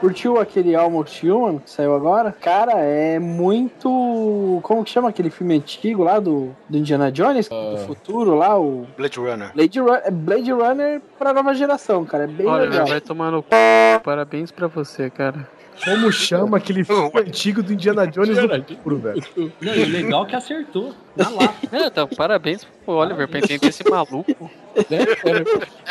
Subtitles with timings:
[0.00, 2.30] Curtiu aquele Almost Human que saiu agora?
[2.40, 4.60] Cara, é muito.
[4.62, 7.48] Como que chama aquele filme antigo lá do, do Indiana Jones?
[7.50, 7.72] Ah.
[7.72, 8.86] Do futuro lá, o.
[8.96, 9.52] Blade Runner.
[9.52, 12.24] Blade, Run- é Blade Runner pra nova geração, cara.
[12.24, 12.86] É bem Olha, legal.
[12.86, 13.98] vai tomar no c...
[14.04, 15.48] Parabéns pra você, cara.
[15.84, 19.22] Como chama aquele filme antigo do Indiana Jones do futuro, velho?
[19.60, 20.94] Não, e legal que acertou.
[21.16, 21.54] Na lá.
[21.72, 24.50] É, então, parabéns pro Oliver pra entender esse maluco.
[24.88, 24.98] Né?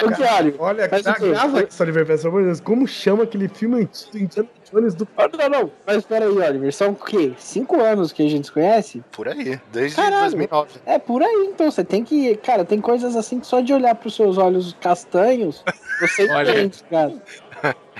[0.06, 2.62] Ô, Diário, Olha, Mas gra- grava isso, Oliver, pelo amor de Deus.
[2.62, 6.32] Como chama aquele filme antigo do Indiana Jones do Ah, Não, não, mas espera aí,
[6.32, 6.74] Oliver.
[6.74, 7.34] São o quê?
[7.38, 9.04] Cinco anos que a gente se conhece?
[9.12, 10.22] Por aí, desde Caralho.
[10.32, 10.70] 2009.
[10.86, 11.70] É por aí, então.
[11.70, 12.36] Você tem que.
[12.38, 15.62] Cara, tem coisas assim que só de olhar pros seus olhos castanhos,
[16.00, 16.52] você Olha.
[16.52, 17.14] entende, cara.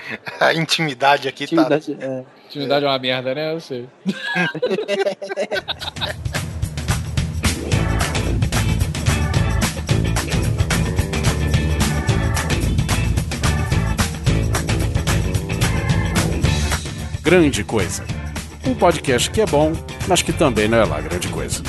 [0.40, 1.62] A intimidade aqui tá.
[1.62, 2.24] Atividade, é.
[2.46, 3.52] Intimidade é uma merda, né?
[3.52, 3.88] Eu sei.
[17.22, 18.04] Grande Coisa.
[18.66, 19.72] Um podcast que é bom,
[20.06, 21.62] mas que também não é lá grande coisa.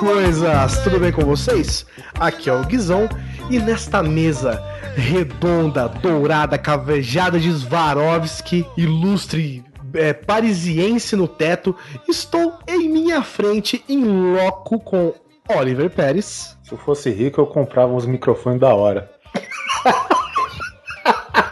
[0.00, 0.82] Coisas!
[0.82, 1.84] Tudo bem com vocês?
[2.18, 3.06] Aqui é o Guizão
[3.50, 4.58] e nesta mesa
[4.96, 11.76] redonda, dourada, cavejada de Swarovski, ilustre é, parisiense no teto,
[12.08, 15.12] estou em minha frente em loco com
[15.54, 16.56] Oliver Pérez.
[16.62, 19.10] Se eu fosse rico, eu comprava uns microfones da hora.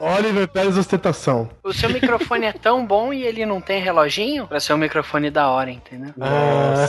[0.00, 1.50] Oliver Pérez ostentação.
[1.62, 5.30] O seu microfone é tão bom e ele não tem reloginho pra ser um microfone
[5.30, 6.12] da hora, entendeu?
[6.20, 6.86] Ah,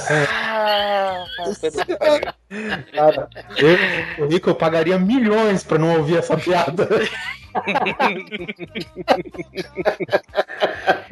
[1.40, 2.34] Ah,
[2.94, 3.78] cara, eu,
[4.16, 6.88] fosse rico, eu pagaria milhões pra não ouvir essa piada.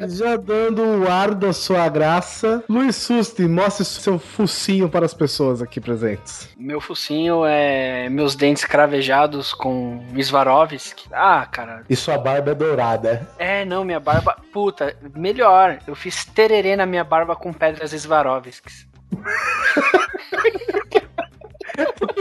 [0.08, 5.62] Já dando o ar da sua graça, Luiz Susti, mostre seu focinho para as pessoas
[5.62, 6.48] aqui presentes.
[6.56, 11.08] meu focinho é meus dentes cravejados com Swarovski.
[11.12, 11.84] Ah, cara.
[11.88, 13.28] E sua barba é dourada.
[13.38, 14.36] É, não, minha barba.
[14.52, 15.78] Puta, melhor.
[15.86, 18.88] Eu fiz tererê na minha barba com pedras Swarovskis.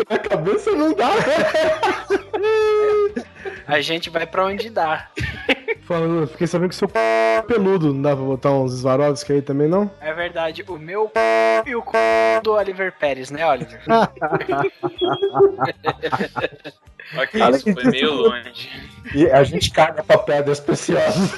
[0.10, 1.12] A cabeça não dá.
[3.68, 5.08] A gente vai pra onde dá.
[5.84, 6.94] Falando, fiquei sabendo que seu c...
[6.98, 9.92] é peludo, não dá pra botar uns Swarovski aí também, não?
[10.00, 11.70] É verdade, o meu c...
[11.70, 12.42] e o c...
[12.44, 13.82] do Oliver Pérez, né, Oliver?
[17.18, 18.70] Ok, Além isso foi meio longe.
[19.14, 21.32] E a gente caga pra pedras preciosas.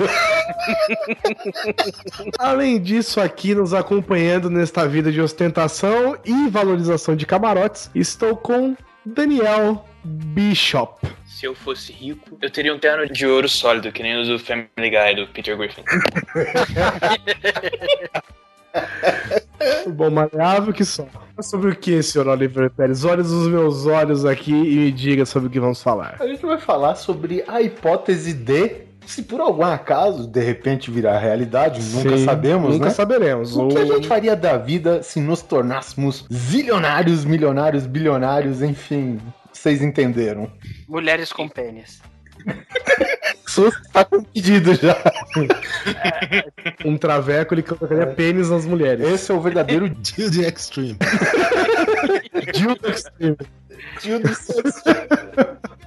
[2.39, 8.75] Além disso, aqui nos acompanhando nesta vida de ostentação e valorização de camarotes, estou com
[9.05, 11.07] Daniel Bishop.
[11.25, 14.39] Se eu fosse rico, eu teria um terno de ouro sólido, que nem o do
[14.39, 15.83] Family Guy, do Peter Griffin.
[19.87, 21.07] Bom, maleável que só.
[21.41, 23.03] Sobre o que, senhor Oliver Pérez?
[23.03, 26.17] Olhe nos meus olhos aqui e me diga sobre o que vamos falar.
[26.19, 31.17] A gente vai falar sobre a hipótese de, se por algum acaso, de repente virar
[31.19, 32.91] realidade, nunca Sim, sabemos, Nunca né?
[32.91, 33.55] saberemos.
[33.55, 39.19] O que a gente faria da vida se nos tornássemos zilionários, milionários, bilionários, enfim,
[39.51, 40.51] vocês entenderam.
[40.87, 42.01] Mulheres com pênis.
[43.47, 44.97] Sus tá com pedido já.
[46.83, 49.07] Um traveco, ele colocaria pênis nas mulheres.
[49.07, 50.97] Esse é o verdadeiro Dildo Extreme.
[52.53, 53.37] Dildo Extreme.
[54.01, 54.29] Dildo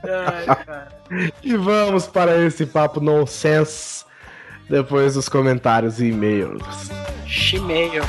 [1.42, 4.04] E vamos para esse papo nonsense
[4.68, 6.62] depois dos comentários e e-mails.
[7.26, 8.02] Chimeio.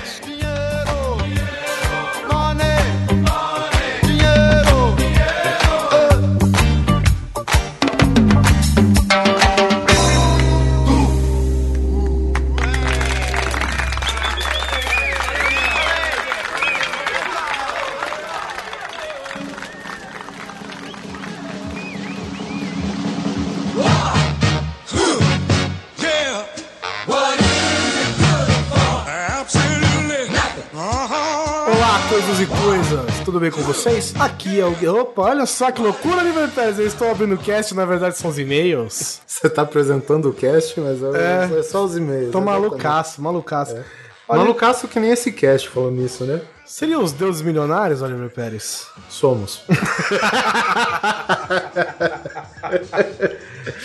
[32.27, 34.13] Coisas e coisas, tudo bem com vocês?
[34.19, 34.99] Aqui é o.
[34.99, 36.21] Opa, olha só que loucura,
[36.53, 36.77] Pérez.
[36.77, 39.21] Eu estou abrindo o cast, na verdade são os e-mails.
[39.25, 41.59] Você tá apresentando o cast, mas é, É.
[41.59, 42.33] é só os e-mails.
[42.33, 43.77] Tô malucaço, malucaço.
[44.27, 46.41] Olha, Malucaço que nem esse cast falando nisso, né?
[46.65, 48.87] Seriam os deuses milionários, Oliver Pérez?
[49.07, 49.61] Somos.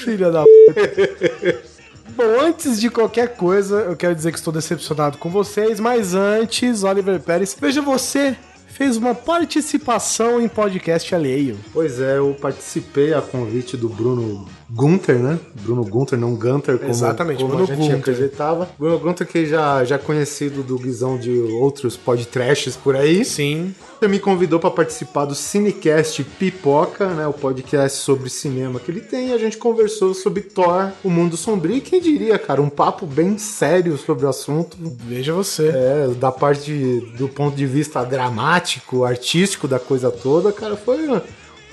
[0.05, 1.63] Filha da p.
[2.15, 6.85] Bom, antes de qualquer coisa, eu quero dizer que estou decepcionado com vocês, mas antes,
[6.85, 8.37] Oliver Pérez, veja você,
[8.67, 11.59] fez uma participação em podcast alheio.
[11.73, 15.39] Pois é, eu participei a convite do Bruno Gunter, né?
[15.63, 17.99] Bruno Gunter, não Gunter, como, Exatamente, como Bruno a gente Gunter.
[17.99, 18.71] acreditava.
[18.79, 23.23] Bruno Gunter, que já, já conhecido do Guizão de outros podcasts por aí.
[23.23, 23.75] Sim.
[24.01, 27.27] Ele me convidou para participar do Cinecast Pipoca, né?
[27.27, 29.29] O podcast sobre cinema que ele tem.
[29.29, 31.77] E a gente conversou sobre Thor, o Mundo Sombrio.
[31.77, 34.77] E quem diria, cara, um papo bem sério sobre o assunto.
[34.81, 35.69] Veja você.
[35.69, 36.73] É, da parte
[37.17, 41.07] do ponto de vista dramático, artístico da coisa toda, cara, foi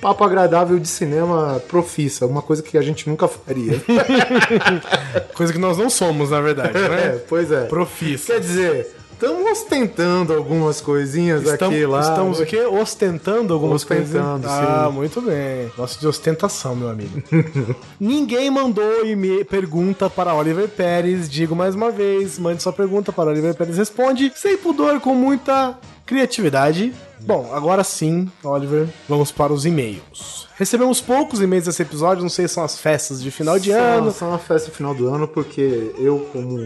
[0.02, 3.82] papo agradável de cinema profissa, uma coisa que a gente nunca faria.
[5.34, 7.20] Coisa que nós não somos, na verdade, É, né?
[7.28, 7.66] pois é.
[7.66, 8.34] Profissa.
[8.34, 12.02] Quer dizer, estamos ostentando algumas coisinhas Estamos, aqui lá.
[12.02, 12.62] estamos o quê?
[12.66, 14.60] Ostentando algumas Ostentando, coisas?
[14.68, 14.94] Ah, sim.
[14.96, 15.72] muito bem.
[15.78, 17.22] Gosto de ostentação, meu amigo.
[18.00, 21.30] Ninguém mandou e pergunta para Oliver Pérez.
[21.30, 23.78] Digo mais uma vez, mande sua pergunta para Oliver Pérez.
[23.78, 26.94] Responde sem pudor, com muita criatividade.
[27.22, 30.48] Bom, agora sim, Oliver, vamos para os e-mails.
[30.58, 33.78] Recebemos poucos e-mails nesse episódio, não sei se são as festas de final de Só-
[33.78, 34.12] ano.
[34.12, 36.58] Só uma festa final do ano, porque eu, como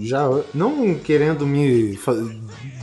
[0.00, 0.28] já.
[0.54, 2.14] Não querendo me fa-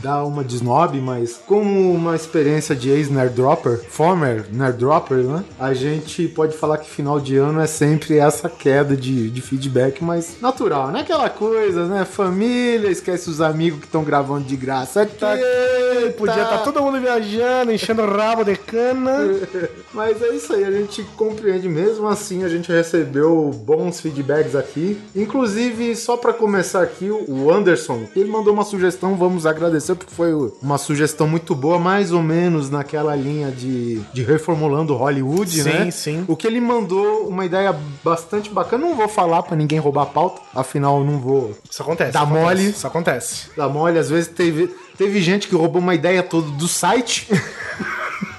[0.02, 5.44] dar uma de snob, mas como uma experiência de ex-nerdropper, former nerdropper, né?
[5.58, 10.02] A gente pode falar que final de ano é sempre essa queda de, de feedback,
[10.02, 12.04] mas natural, não é aquela coisa, né?
[12.04, 15.16] Família, esquece os amigos que estão gravando de graça aqui.
[15.16, 15.36] Tá-
[16.16, 19.18] Podia estar todo mundo viajando, enchendo o rabo de cana.
[19.92, 21.68] Mas é isso aí, a gente compreende.
[21.68, 24.98] Mesmo assim, a gente recebeu bons feedbacks aqui.
[25.14, 30.32] Inclusive, só pra começar aqui, o Anderson, ele mandou uma sugestão, vamos agradecer, porque foi
[30.62, 35.90] uma sugestão muito boa, mais ou menos naquela linha de, de reformulando Hollywood, Sim, né?
[35.90, 36.24] sim.
[36.28, 38.86] O que ele mandou, uma ideia bastante bacana.
[38.86, 42.12] Não vou falar pra ninguém roubar a pauta, afinal, eu não vou Isso acontece.
[42.12, 42.70] Dá acontece, mole.
[42.70, 43.46] Isso acontece.
[43.56, 43.98] dar mole.
[43.98, 47.28] Às vezes teve, teve gente que roubou uma ideia toda do site.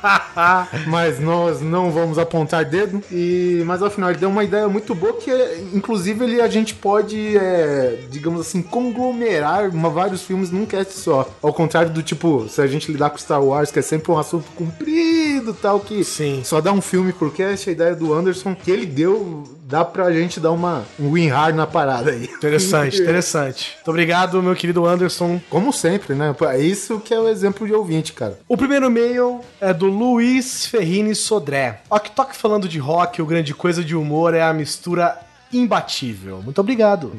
[0.87, 3.01] mas nós não vamos apontar dedo.
[3.11, 5.31] E, mas afinal, ele deu uma ideia muito boa que,
[5.73, 11.29] inclusive, ele, a gente pode, é, digamos assim, conglomerar uma- vários filmes num cast só.
[11.41, 14.17] Ao contrário do tipo, se a gente lidar com Star Wars, que é sempre um
[14.17, 16.41] assunto comprido tal, que Sim.
[16.43, 20.11] só dá um filme por cast, a ideia do Anderson que ele deu, dá pra
[20.11, 22.25] gente dar uma, um win hard na parada aí.
[22.25, 23.71] Interessante, interessante.
[23.75, 25.39] Muito obrigado, meu querido Anderson.
[25.49, 26.35] Como sempre, né?
[26.49, 28.37] É isso que é o exemplo de ouvinte, cara.
[28.49, 31.81] O primeiro e-mail é do Luiz Ferrini Sodré.
[31.89, 35.17] Ok falando de rock, o grande coisa de humor é a mistura
[35.53, 36.41] imbatível.
[36.41, 37.13] Muito obrigado.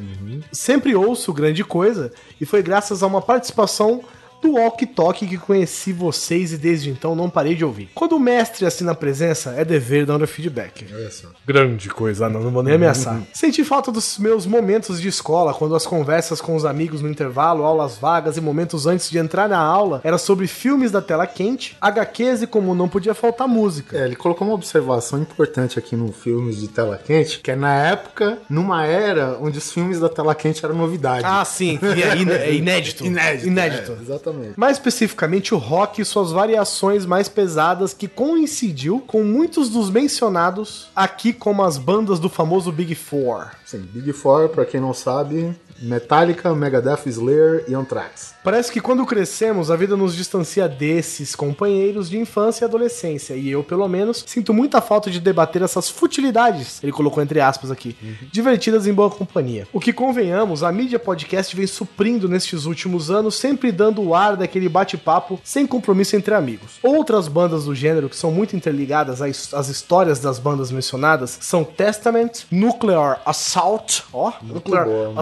[0.53, 4.03] Sempre ouço grande coisa e foi graças a uma participação
[4.43, 7.89] do Walk Talk que conheci vocês e desde então não parei de ouvir.
[7.95, 10.85] Quando o mestre assina a presença, é dever dar um feedback.
[10.93, 11.29] Olha só.
[11.47, 13.21] Grande coisa, não, não vou nem ameaçar.
[13.33, 17.65] Senti falta dos meus momentos de escola, quando as conversas com os amigos no intervalo,
[17.65, 21.77] aulas vagas e momentos antes de entrar na aula era sobre filmes da tela quente,
[21.81, 23.97] HQs e como não podia faltar música.
[23.97, 27.75] É, ele colocou uma observação importante aqui no filmes de tela quente, que é na
[27.75, 31.25] época, numa era onde os filmes da tela quente eram novidade.
[31.25, 33.05] Ah, sim, é, in- é inédito.
[33.07, 33.47] Inédito.
[33.47, 33.93] Inédito.
[33.93, 34.32] é, exatamente.
[34.57, 40.91] Mais especificamente o rock e suas variações mais pesadas que coincidiu com muitos dos mencionados
[40.95, 43.51] aqui como as bandas do famoso Big Four.
[43.65, 48.35] Sim, Big Four, pra quem não sabe, Metallica, Megadeth, Slayer e Anthrax.
[48.43, 53.35] Parece que quando crescemos, a vida nos distancia desses companheiros de infância e adolescência.
[53.35, 57.71] E eu, pelo menos, sinto muita falta de debater essas futilidades, ele colocou entre aspas
[57.71, 57.97] aqui,
[58.31, 59.67] divertidas em boa companhia.
[59.73, 64.37] O que convenhamos, a mídia podcast vem suprindo nestes últimos anos, sempre dando o ar
[64.37, 66.79] daquele bate-papo sem compromisso entre amigos.
[66.83, 72.45] Outras bandas do gênero que são muito interligadas às, histórias das bandas mencionadas são Testament,
[72.51, 75.21] Nuclear Assault, ó, Nuclear boa, muito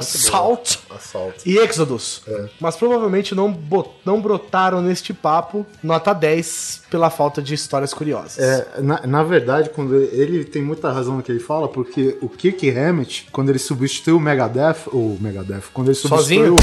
[0.53, 1.43] Assault Assalto.
[1.47, 2.23] e Exodus.
[2.61, 3.57] Mas provavelmente não,
[4.05, 8.39] não brotaram neste papo nota 10 pela falta de histórias curiosas.
[8.39, 12.19] É, na, na verdade, quando ele, ele tem muita razão no que ele fala, porque
[12.21, 16.57] o Kirk Hammett, quando ele substituiu o Megadeth, ou Megadeth, quando ele substituiu,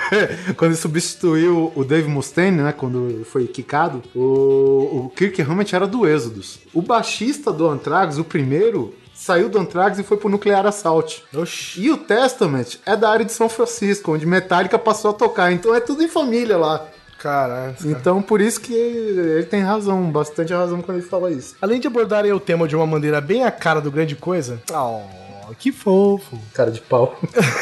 [0.56, 5.86] quando ele substituiu o Dave Mustaine, né, quando foi quicado, o, o Kirk Hammett era
[5.86, 6.58] do Exodus.
[6.74, 11.22] O baixista do Anthrax, o primeiro, saiu do Anthrax e foi pro Nuclear Assault.
[11.34, 11.82] Oxi.
[11.82, 15.74] E o Testament é da área de São Francisco, onde Metallica passou a tocar, então
[15.74, 16.86] é tudo em família lá.
[17.18, 17.76] Caralho.
[17.84, 21.54] Então por isso que ele tem razão, bastante razão quando ele fala isso.
[21.60, 24.62] Além de abordarem o tema de uma maneira bem a cara do grande coisa.
[24.72, 25.02] Oh,
[25.58, 26.38] que fofo.
[26.54, 27.18] Cara de pau.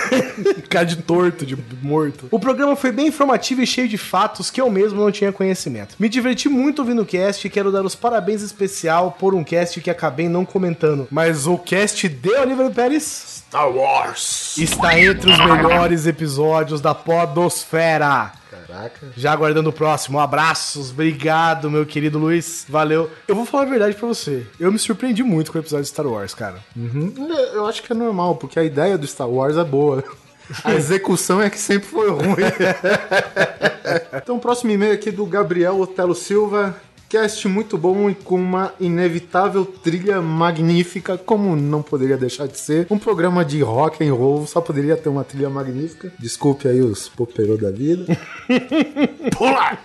[0.69, 2.29] cara de torto, de morto.
[2.31, 5.97] O programa foi bem informativo e cheio de fatos que eu mesmo não tinha conhecimento.
[5.99, 9.81] Me diverti muito ouvindo o cast e quero dar os parabéns especial por um cast
[9.81, 11.09] que acabei não comentando.
[11.11, 14.57] Mas o cast de Oliver Pérez Star Wars.
[14.59, 18.33] está entre os melhores episódios da Podosfera.
[18.51, 19.13] Caraca.
[19.17, 20.19] Já aguardando o próximo.
[20.19, 22.65] Abraços, obrigado, meu querido Luiz.
[22.69, 23.11] Valeu.
[23.27, 24.47] Eu vou falar a verdade pra você.
[24.59, 26.59] Eu me surpreendi muito com o episódio de Star Wars, cara.
[26.77, 27.15] Uhum.
[27.53, 30.03] Eu acho que é normal, porque a ideia do Star Wars é boa.
[30.65, 32.25] A execução é que sempre foi ruim.
[34.17, 36.75] então, o próximo e-mail aqui do Gabriel Otelo Silva.
[37.09, 42.87] Cast muito bom e com uma inevitável trilha magnífica, como não poderia deixar de ser.
[42.91, 46.13] Um programa de rock and roll só poderia ter uma trilha magnífica.
[46.19, 48.05] Desculpe aí os poperô da vida.
[49.37, 49.79] Pula!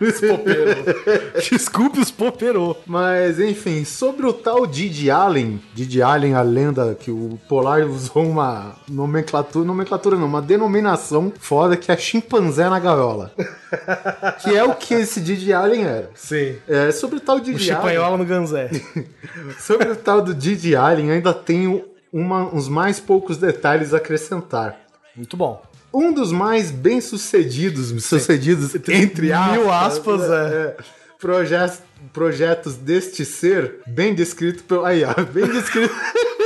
[1.50, 2.76] Desculpe os poperô.
[2.86, 8.24] Mas, enfim, sobre o tal Didi Allen, Didi Allen, a lenda que o Polar usou
[8.24, 13.32] uma nomenclatura, nomenclatura não, uma denominação foda que é chimpanzé na gaiola.
[14.42, 16.10] que é o que esse Didi Allen era.
[16.14, 16.56] Sim.
[16.68, 17.88] É, sobre o tal O Didi Allen...
[17.90, 18.70] chipanhola no Ganzé.
[19.58, 24.78] Sobre o tal do Didi Allen, ainda tenho uma, uns mais poucos detalhes a acrescentar.
[25.14, 25.62] Muito bom.
[25.98, 30.76] Um dos mais bem-sucedidos, sucedidos, entre aspas, Mil aspas, é.
[31.18, 31.78] projetos,
[32.12, 34.84] projetos deste ser, bem descrito pelo.
[34.84, 35.92] Aí, ó, bem descrito.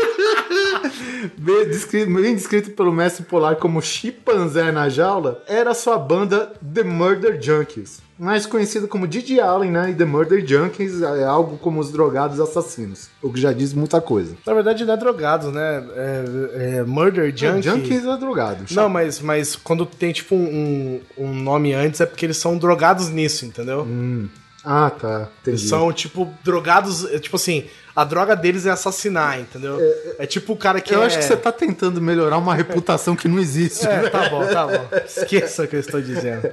[1.37, 6.83] bem, descrito bem descrito pelo mestre polar como chimpanzé na jaula, era sua banda The
[6.83, 8.01] Murder Junkies.
[8.19, 9.91] Mais conhecido como Didi Allen, né?
[9.91, 13.09] E The Murder Junkies é algo como os drogados assassinos.
[13.21, 14.37] O que já diz muita coisa.
[14.47, 15.85] Na verdade, não é drogado, né?
[15.97, 17.63] É, é Murder Junkie.
[17.63, 18.65] Junkies é drogado.
[18.71, 23.09] Não, mas, mas quando tem, tipo, um, um nome antes é porque eles são drogados
[23.09, 23.83] nisso, entendeu?
[23.83, 24.29] Hum.
[24.65, 25.29] Ah, tá.
[25.41, 25.59] Entendi.
[25.59, 27.05] Eles são, tipo, drogados.
[27.13, 27.65] é, Tipo assim,
[27.95, 29.79] a droga deles é assassinar, entendeu?
[30.19, 31.07] É, tipo o cara que Eu é...
[31.07, 33.87] acho que você tá tentando melhorar uma reputação que não existe.
[33.87, 34.09] É, né?
[34.09, 34.89] tá bom, tá bom.
[35.05, 36.49] Esqueça o que eu estou dizendo.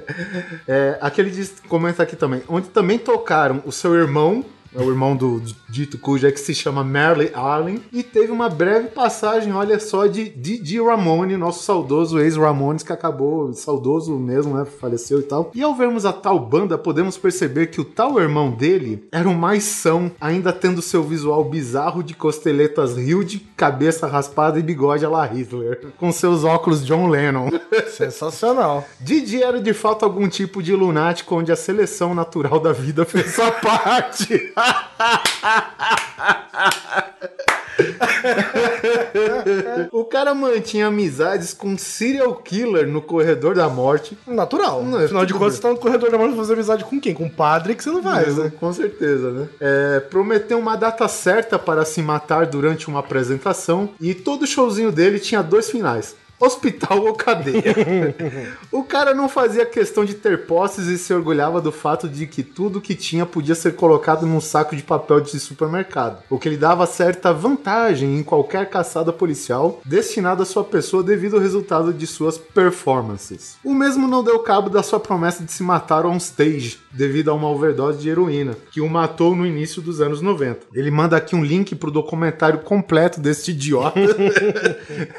[0.66, 5.16] É, aquele diz, comenta aqui também, onde também tocaram o seu irmão, é o irmão
[5.16, 9.78] do dito cujo é que se chama Merle Allen, e teve uma breve passagem, olha
[9.80, 14.64] só, de Didi Ramone, nosso saudoso ex-Ramones, que acabou saudoso mesmo, né?
[14.64, 15.50] Faleceu e tal.
[15.54, 19.34] E ao vermos a tal banda, podemos perceber que o tal irmão dele era o
[19.34, 25.08] mais são, ainda tendo seu visual bizarro de costeletas Hilde, cabeça raspada e bigode a
[25.08, 27.48] la Hitler, com seus óculos John Lennon.
[27.90, 28.86] Sensacional.
[29.00, 33.34] Didi era de fato algum tipo de lunático onde a seleção natural da vida fez
[33.34, 34.52] sua parte.
[39.92, 44.16] o cara mantinha amizades com serial killer no corredor da morte.
[44.26, 44.82] Natural.
[44.82, 47.14] Não, Afinal de contas, você tá no corredor da morte fazer amizade com quem?
[47.14, 48.52] Com o padre que você não faz, né?
[48.58, 49.48] Com certeza, né?
[49.60, 55.18] É, prometeu uma data certa para se matar durante uma apresentação e todo showzinho dele
[55.18, 56.14] tinha dois finais.
[56.40, 58.16] Hospital ou cadeia.
[58.72, 62.42] o cara não fazia questão de ter posses e se orgulhava do fato de que
[62.42, 66.56] tudo que tinha podia ser colocado num saco de papel de supermercado, o que lhe
[66.56, 72.06] dava certa vantagem em qualquer caçada policial destinada à sua pessoa devido ao resultado de
[72.06, 73.56] suas performances.
[73.62, 77.34] O mesmo não deu cabo da sua promessa de se matar on stage devido a
[77.34, 80.60] uma overdose de heroína, que o matou no início dos anos 90.
[80.72, 84.00] Ele manda aqui um link pro documentário completo deste idiota,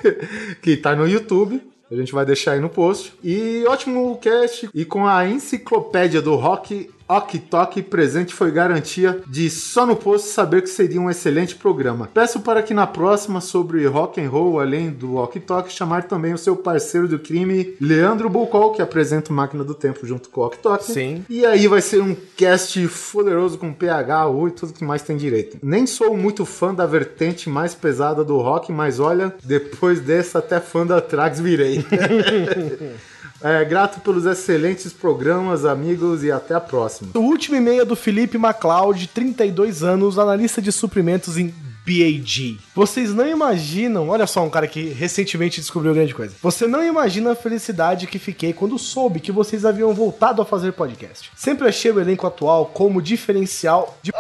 [0.62, 1.62] que tá no YouTube.
[1.92, 3.14] A gente vai deixar aí no post.
[3.24, 4.70] E ótimo cast.
[4.74, 10.30] E com a enciclopédia do rock, Ok Tok presente foi garantia de só no post
[10.30, 12.10] saber que seria um excelente programa.
[12.14, 16.34] Peço para que na próxima sobre rock and roll, além do Ok Tok, chamar também
[16.34, 20.40] o seu parceiro do crime, Leandro Bulcol, que apresenta o Máquina do Tempo junto com
[20.40, 20.86] o Ok Tok.
[20.86, 21.26] Sim.
[21.30, 25.18] E aí vai ser um cast poderoso com PH, U e tudo que mais tem
[25.18, 25.58] direito.
[25.62, 30.62] Nem sou muito fã da vertente mais pesada do rock, mas olha, depois dessa até
[30.62, 31.86] fã da Trax virei.
[33.44, 37.12] É, grato pelos excelentes programas, amigos, e até a próxima.
[37.16, 41.54] O último e-mail é do Felipe MacLeod, 32 anos, analista de suprimentos em
[41.86, 42.60] BAG.
[42.76, 46.36] Vocês não imaginam, olha só um cara que recentemente descobriu grande coisa.
[46.42, 50.74] Você não imagina a felicidade que fiquei quando soube que vocês haviam voltado a fazer
[50.74, 51.32] podcast.
[51.36, 54.12] Sempre achei o elenco atual como diferencial de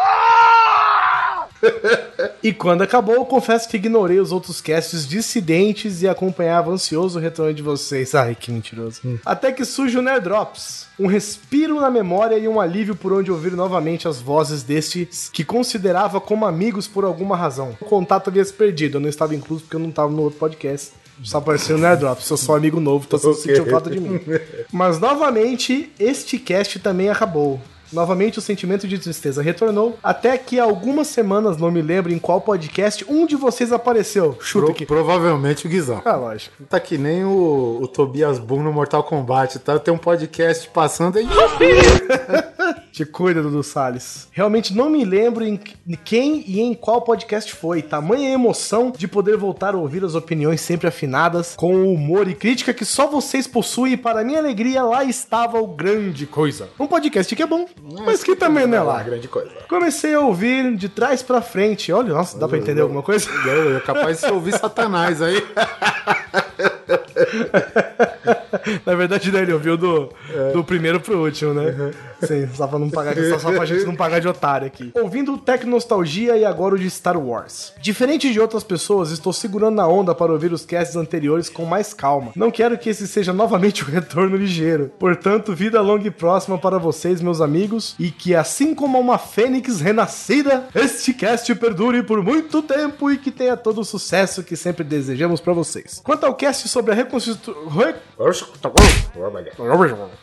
[2.43, 7.53] E quando acabou, confesso que ignorei os outros casts dissidentes e acompanhava ansioso o retorno
[7.53, 8.13] de vocês.
[8.15, 9.01] Ai, que mentiroso.
[9.23, 10.87] Até que surge o Nerdrops.
[10.99, 15.43] Um respiro na memória e um alívio por onde ouvir novamente as vozes destes que
[15.43, 17.77] considerava como amigos por alguma razão.
[17.79, 20.39] O contato havia se perdido, eu não estava incluso porque eu não estava no outro
[20.39, 20.91] podcast.
[21.23, 24.19] Só apareceu no eu sou amigo novo, então você sentiu falta de mim.
[24.71, 27.61] Mas novamente, este cast também acabou.
[27.91, 32.19] Novamente o sentimento de tristeza retornou, até que há algumas semanas, não me lembro em
[32.19, 34.37] qual podcast, um de vocês apareceu.
[34.39, 34.85] Chuta Pro- aqui.
[34.85, 36.01] provavelmente o Guizão.
[36.05, 36.55] Ah, lógico.
[36.69, 39.77] Tá que nem o, o Tobias Boom no Mortal Kombat, tá?
[39.79, 41.27] Tem um podcast passando aí.
[42.91, 44.27] Te cuida, Dudu Salles.
[44.31, 45.57] Realmente não me lembro em
[46.03, 47.81] quem e em qual podcast foi.
[47.81, 52.33] Tamanha emoção de poder voltar a ouvir as opiniões sempre afinadas, com o humor e
[52.35, 53.93] crítica que só vocês possuem.
[53.93, 56.69] E para minha alegria, lá estava o Grande Coisa.
[56.79, 57.65] Um podcast que é bom,
[58.05, 59.03] mas que também não é lá.
[59.03, 59.49] grande coisa.
[59.69, 61.91] Comecei a ouvir de trás pra frente.
[61.91, 63.29] Olha, nossa, dá pra entender alguma coisa?
[63.75, 65.41] É capaz de ouvir Satanás aí.
[68.85, 70.09] Na verdade, né, ele ouviu do,
[70.53, 71.93] do primeiro pro último, né?
[72.21, 74.91] Sim, só pra, não pagar, só, só pra gente não pagar de otário aqui.
[74.95, 77.73] Ouvindo Tecnostalgia e agora o de Star Wars.
[77.81, 81.93] Diferente de outras pessoas, estou segurando na onda para ouvir os casts anteriores com mais
[81.93, 82.31] calma.
[82.35, 84.91] Não quero que esse seja novamente o retorno ligeiro.
[84.99, 89.81] Portanto, vida longa e próxima para vocês, meus amigos, e que assim como uma fênix
[89.81, 94.83] renascida, este cast perdure por muito tempo e que tenha todo o sucesso que sempre
[94.83, 96.01] desejamos para vocês.
[96.03, 97.53] Quanto ao cast sobre a reconstrução...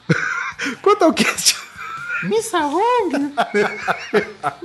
[0.83, 1.68] Quanto ao cast...
[2.23, 3.33] Missa Wong!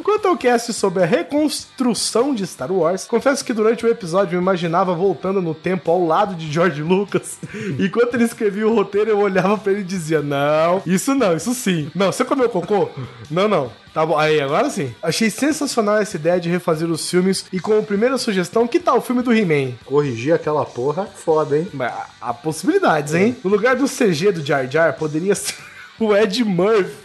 [0.03, 4.41] Quanto ao cast sobre a reconstrução de Star Wars, confesso que durante o episódio eu
[4.41, 7.37] imaginava voltando no tempo ao lado de George Lucas.
[7.79, 11.53] Enquanto ele escrevia o roteiro, eu olhava pra ele e dizia: Não, isso não, isso
[11.53, 11.91] sim.
[11.93, 12.89] Não, você comeu cocô?
[13.29, 13.71] Não, não.
[13.93, 14.93] Tá bom, aí agora sim.
[15.03, 19.01] Achei sensacional essa ideia de refazer os filmes e como primeira sugestão, que tal o
[19.01, 19.73] filme do He-Man?
[19.85, 21.67] Corrigir aquela porra, foda, hein?
[21.71, 23.37] Mas Há possibilidades, hein?
[23.43, 25.53] No lugar do CG do Jar Jar, poderia ser
[25.99, 27.02] o Ed Murphy.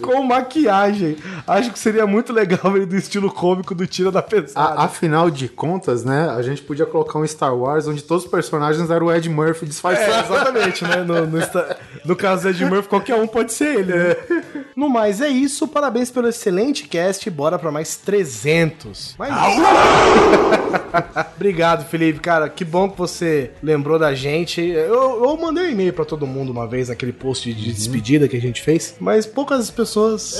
[0.00, 1.16] Com maquiagem.
[1.46, 4.80] Acho que seria muito legal ele do estilo cômico do Tira da Pesada.
[4.80, 8.30] A- afinal de contas, né, a gente podia colocar um Star Wars onde todos os
[8.30, 10.32] personagens eram o Ed Murphy É, disfarçado.
[10.34, 10.96] exatamente, né?
[11.02, 11.38] No, no,
[12.04, 13.92] no caso do Ed Murphy, qualquer um pode ser ele.
[13.94, 14.16] né?
[14.76, 15.66] No mais, é isso.
[15.68, 17.28] Parabéns pelo excelente cast.
[17.30, 19.14] Bora pra mais 300.
[19.18, 19.30] Mais...
[21.36, 22.20] Obrigado, Felipe.
[22.20, 24.60] Cara, que bom que você lembrou da gente.
[24.60, 28.36] Eu, eu mandei um e-mail pra todo mundo uma vez naquele post de despedida que
[28.36, 30.36] a gente fez, mas poucas pessoas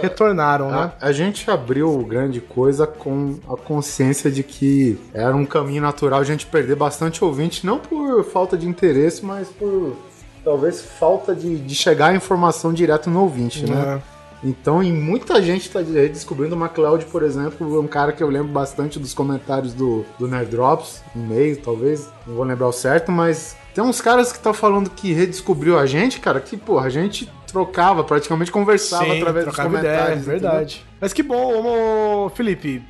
[0.00, 0.92] retornaram, né?
[1.00, 6.20] A, a gente abriu grande coisa com a consciência de que era um caminho natural
[6.20, 9.96] a gente perder bastante ouvinte, não por falta de interesse, mas por
[10.44, 14.02] talvez falta de, de chegar a informação direto no ouvinte, né?
[14.44, 18.28] Então, e muita gente tá descobrindo o MacLeod, por exemplo, é um cara que eu
[18.28, 22.72] lembro bastante dos comentários do, do Nerd Drops, um e-mail, talvez, não vou lembrar o
[22.72, 26.86] certo, mas tem uns caras que estão falando que redescobriu a gente, cara, que, porra,
[26.86, 30.22] a gente trocava, praticamente conversava Sim, através dos comentários.
[30.22, 30.84] ideia, verdade.
[31.00, 32.82] Mas que bom, ô, Felipe.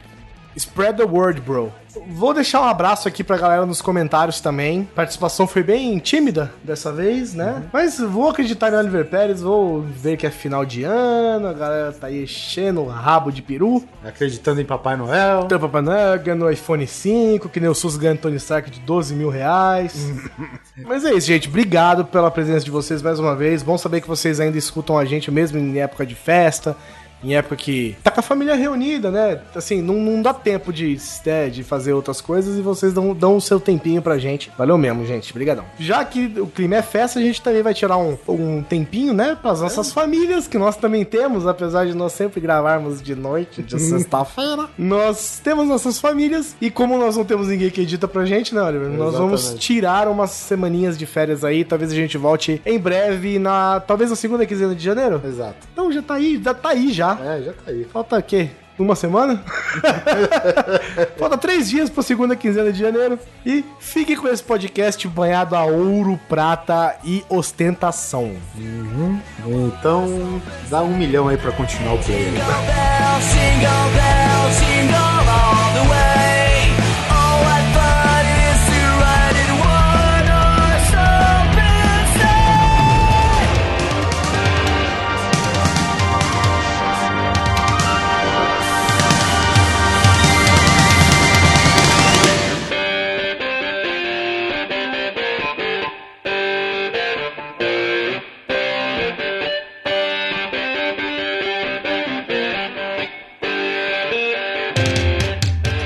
[0.57, 1.73] Spread the word, bro.
[2.09, 4.89] Vou deixar um abraço aqui pra galera nos comentários também.
[4.93, 7.65] A participação foi bem tímida dessa vez, né?
[7.73, 11.93] Mas vou acreditar em Oliver Pérez, vou ver que é final de ano, a galera
[11.93, 13.85] tá aí enchendo o rabo de peru.
[14.05, 15.43] Acreditando em Papai Noel.
[15.45, 18.81] Então, Papai Noel ganhando o iPhone 5, que nem o SUS ganha Tony Stark de
[18.81, 20.13] 12 mil reais.
[20.85, 21.49] Mas é isso, gente.
[21.49, 23.63] Obrigado pela presença de vocês mais uma vez.
[23.63, 26.77] Bom saber que vocês ainda escutam a gente mesmo em época de festa.
[27.23, 29.41] Em época que tá com a família reunida, né?
[29.55, 33.37] Assim, não, não dá tempo de, né, de fazer outras coisas e vocês dão, dão
[33.37, 34.51] o seu tempinho pra gente.
[34.57, 35.31] Valeu mesmo, gente.
[35.31, 35.65] Obrigadão.
[35.79, 39.37] Já que o clima é festa, a gente também vai tirar um, um tempinho, né?
[39.41, 43.79] Pras nossas famílias, que nós também temos, apesar de nós sempre gravarmos de noite, de
[43.79, 44.69] sexta-feira.
[44.77, 48.63] Nós temos nossas famílias e como nós não temos ninguém que edita pra gente, né,
[48.63, 48.89] Oliver?
[48.89, 49.67] Nós vamos Exatamente.
[49.67, 51.65] tirar umas semaninhas de férias aí.
[51.65, 55.21] Talvez a gente volte em breve, na talvez na segunda quinzena de janeiro.
[55.25, 55.57] Exato.
[55.73, 57.12] Então já tá aí, já tá aí já.
[57.21, 57.85] É, já tá aí.
[57.85, 58.51] Falta o quê?
[58.79, 59.43] Uma semana?
[61.19, 63.19] Falta três dias pra segunda quinzena de janeiro.
[63.45, 68.35] E fique com esse podcast banhado a ouro, prata e ostentação.
[69.47, 72.33] Então, dá um milhão aí pra continuar o play.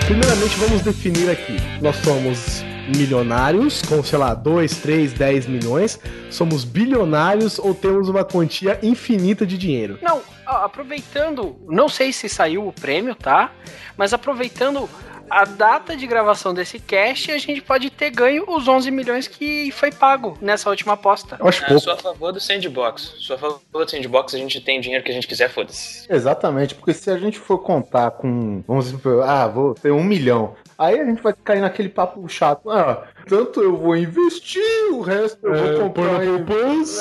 [0.06, 1.56] Primeiramente, vamos definir aqui.
[1.82, 2.62] Nós somos
[2.96, 5.98] milionários, com, sei lá, 2, 3, 10 milhões.
[6.30, 9.98] Somos bilionários ou temos uma quantia infinita de dinheiro?
[10.00, 13.50] Não, aproveitando, não sei se saiu o prêmio, tá?
[13.96, 14.88] Mas aproveitando
[15.30, 19.70] a data de gravação desse cast, a gente pode ter ganho os 11 milhões que
[19.72, 21.36] foi pago nessa última aposta.
[21.40, 21.82] Eu acho Eu pouco.
[21.82, 23.14] sou a favor do sandbox.
[23.18, 26.06] Sou a favor do sandbox, a gente tem o dinheiro que a gente quiser, foda-se.
[26.12, 30.54] Exatamente, porque se a gente for contar com, vamos dizer, ah, vou ter um milhão,
[30.78, 34.62] aí a gente vai cair naquele papo chato, ah, tanto eu vou investir,
[34.92, 36.36] o resto eu vou comprar em-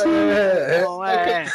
[0.05, 1.45] É, é, Não é.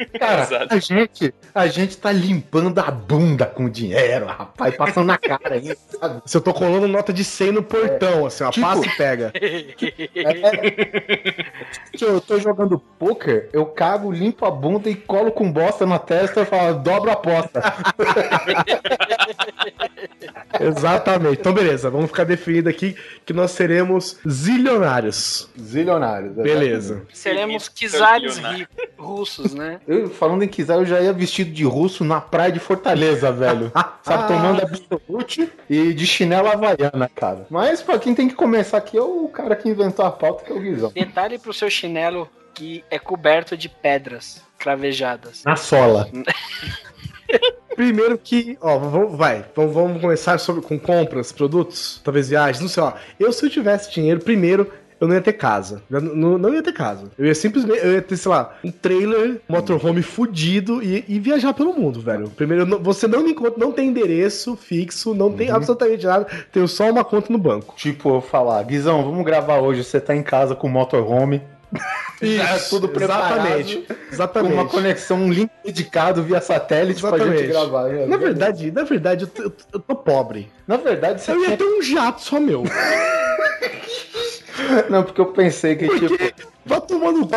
[0.18, 5.54] Cara, a gente, a gente tá limpando a bunda com dinheiro, rapaz, passando na cara
[5.56, 6.22] ainda, sabe?
[6.24, 9.32] Se eu tô colando nota de 100 no portão, assim, ó, Tipo- passa e pega.
[11.94, 15.98] Se eu tô jogando poker, eu cago, limpo a bunda e colo com bosta na
[15.98, 17.60] testa e falo, dobra a aposta.
[20.58, 21.40] Exatamente.
[21.40, 25.48] Então, beleza, vamos ficar definido aqui que nós seremos zilionários.
[25.60, 26.34] Zilionários.
[26.34, 27.02] Beleza.
[27.12, 28.40] Seremos czares
[28.98, 29.80] russos, né?
[29.86, 33.72] Eu, falando em quiser, eu já ia vestido de russo na praia de Fortaleza, velho.
[34.02, 37.46] Sabe, tomando absolute e de chinela havaiana, cara.
[37.50, 40.52] Mas pra quem tem que começar aqui é o cara que inventou a pauta, que
[40.52, 40.92] é o Guizão.
[40.92, 45.42] Detalhe pro seu chinelo que é coberto de pedras cravejadas.
[45.44, 46.08] Na sola.
[47.80, 52.68] Primeiro que, ó, vamos, vai, vamos, vamos começar sobre, com compras, produtos, talvez viagens, não
[52.68, 52.96] sei lá.
[53.18, 55.82] Eu, se eu tivesse dinheiro, primeiro, eu não ia ter casa.
[55.90, 57.10] Eu não, não ia ter casa.
[57.18, 61.54] Eu ia simplesmente, eu ia ter, sei lá, um trailer, motorhome fudido e, e viajar
[61.54, 62.28] pelo mundo, velho.
[62.28, 66.68] Primeiro, não- você não me encontra, não tem endereço fixo, não tem absolutamente nada, tenho
[66.68, 67.74] só uma conta no banco.
[67.78, 71.40] Tipo, eu falar, Guizão, vamos gravar hoje, você tá em casa com o motorhome.
[72.22, 73.46] Já é tudo preparado.
[73.46, 73.76] Exatamente.
[73.78, 74.52] Com Exatamente.
[74.54, 77.46] uma conexão, um link dedicado via satélite pra gente Exatamente.
[77.52, 77.84] gravar.
[77.88, 78.06] né?
[78.06, 80.50] Na verdade, na verdade, eu tô, eu tô- pobre.
[80.66, 82.62] Na verdade, você Eu ia ter um jato só meu.
[84.90, 86.08] Não, porque eu pensei que, tipo...
[86.08, 86.34] Porque
[86.66, 87.30] vai tomar no c...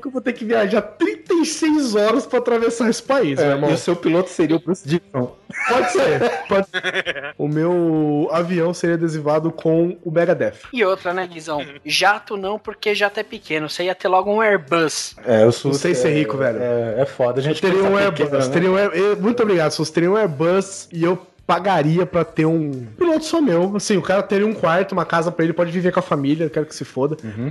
[0.00, 3.70] que eu vou ter que viajar 36 horas pra atravessar esse país, meu É, irmão.
[3.70, 5.34] e o seu piloto seria o Bruce Dixon.
[5.68, 6.20] Pode ser.
[6.48, 6.66] Pode...
[7.38, 10.54] O meu avião seria adesivado com o Megadeth.
[10.72, 11.64] E outra, né, Guizão?
[11.84, 13.68] Jato não, porque jato é pequeno.
[13.68, 15.14] Você ia ter logo um Airbus.
[15.24, 15.70] É, eu sou...
[15.70, 16.58] Não sei ser rico, velho.
[16.60, 17.40] É, é foda.
[17.40, 18.24] A gente Teria um Airbus.
[18.24, 18.52] pequeno, né?
[18.52, 22.44] teria um Air- Muito obrigado, se você teria um Airbus e eu pagaria pra ter
[22.44, 23.74] um piloto só meu.
[23.74, 26.50] Assim, o cara teria um quarto, uma casa pra ele, pode viver com a família,
[26.50, 27.16] quero que se foda.
[27.24, 27.50] Uhum.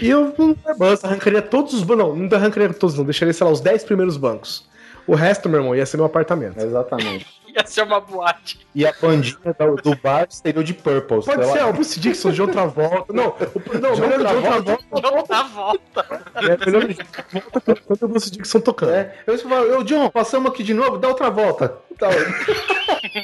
[0.00, 2.06] E eu, um Airbus, arrancaria todos os bancos.
[2.06, 3.04] Não, não arrancaria todos, não.
[3.04, 4.66] Deixaria, sei lá, os 10 primeiros bancos.
[5.06, 6.58] O resto, meu irmão, ia ser meu apartamento.
[6.58, 7.26] Exatamente.
[7.56, 8.66] Ia ser uma boate.
[8.74, 11.22] E a bandinha do, do bar seria o de Purple.
[11.24, 11.68] Pode ser, lá.
[11.68, 13.12] o Bruce Dixon de outra volta.
[13.12, 15.10] Não, o, não, De melhor de outra outra volta.
[15.10, 16.22] Não dá volta.
[16.34, 18.92] É, melhor de outra volta quando o Bruce Dixon tocando.
[18.92, 21.78] É, eu falo, ô John, passamos aqui de novo, dá outra volta.
[21.98, 22.08] Tá,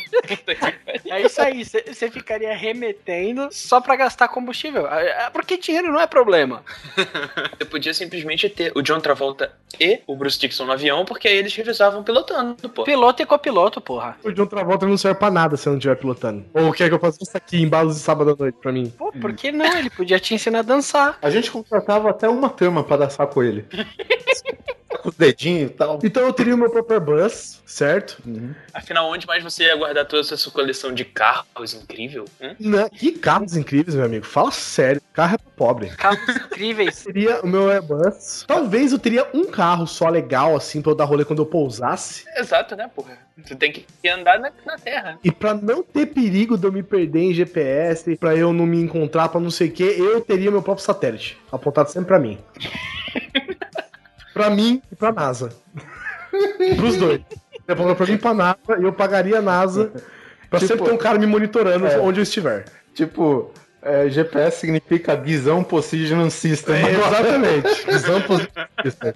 [1.07, 4.87] É isso aí, você ficaria remetendo só pra gastar combustível.
[4.87, 6.63] É, é, Porque dinheiro não é problema.
[7.59, 11.37] Você podia simplesmente ter o John Travolta e o Bruce Dixon no avião, porque aí
[11.37, 12.85] eles revisavam pilotando, pô.
[12.85, 14.17] Piloto e copiloto, porra.
[14.25, 16.45] O John Travolta não serve pra nada se eu não estiver pilotando.
[16.55, 18.93] Ou quer que eu faça isso aqui em balos de sábado à noite pra mim?
[18.97, 19.77] Pô, por que não?
[19.77, 21.19] Ele podia te ensinar a dançar.
[21.23, 23.67] A gente contratava até uma turma pra dançar com ele.
[24.99, 25.99] com os dedinhos e tal.
[26.03, 28.23] Então eu teria o meu próprio bus, certo?
[28.73, 32.25] Afinal, onde mais você ia guardar toda essa sua coleção de carros incrível?
[32.41, 32.55] Hum?
[32.59, 32.89] Né?
[32.91, 34.27] Que carros incríveis, meu amigo.
[34.27, 35.01] Fala sério.
[35.13, 35.89] Carro é pobre.
[35.91, 36.97] Carros incríveis.
[37.11, 38.45] Seria o meu Airbus.
[38.47, 42.25] Talvez eu teria um carro só legal, assim, pra eu dar rolê quando eu pousasse.
[42.37, 43.19] Exato, né, porra?
[43.47, 45.19] Tu tem que andar na, na terra.
[45.25, 48.81] E pra não ter perigo de eu me perder em GPS, pra eu não me
[48.81, 51.39] encontrar, pra não sei o que, eu teria meu próprio satélite.
[51.51, 52.39] Apontado sempre pra mim.
[54.41, 55.51] pra mim e pra NASA.
[56.77, 57.21] Pros dois.
[57.67, 59.93] Você pra mim e pra NASA, e eu pagaria a NASA
[60.49, 61.99] pra Tipo, sempre ter um cara me monitorando é.
[61.99, 62.65] onde eu estiver.
[62.95, 66.77] Tipo, é, GPS significa Guizão Position System.
[66.77, 67.87] É, exatamente.
[67.87, 69.13] Guizão Position System.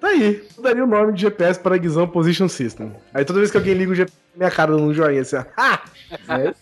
[0.00, 0.44] Tá aí.
[0.56, 2.94] Eu daria o nome de GPS para Guizão Position System.
[3.14, 5.44] Aí toda vez que alguém liga o GPS, minha cara num joinha assim, ó.
[5.56, 5.80] Ah!
[6.28, 6.54] É.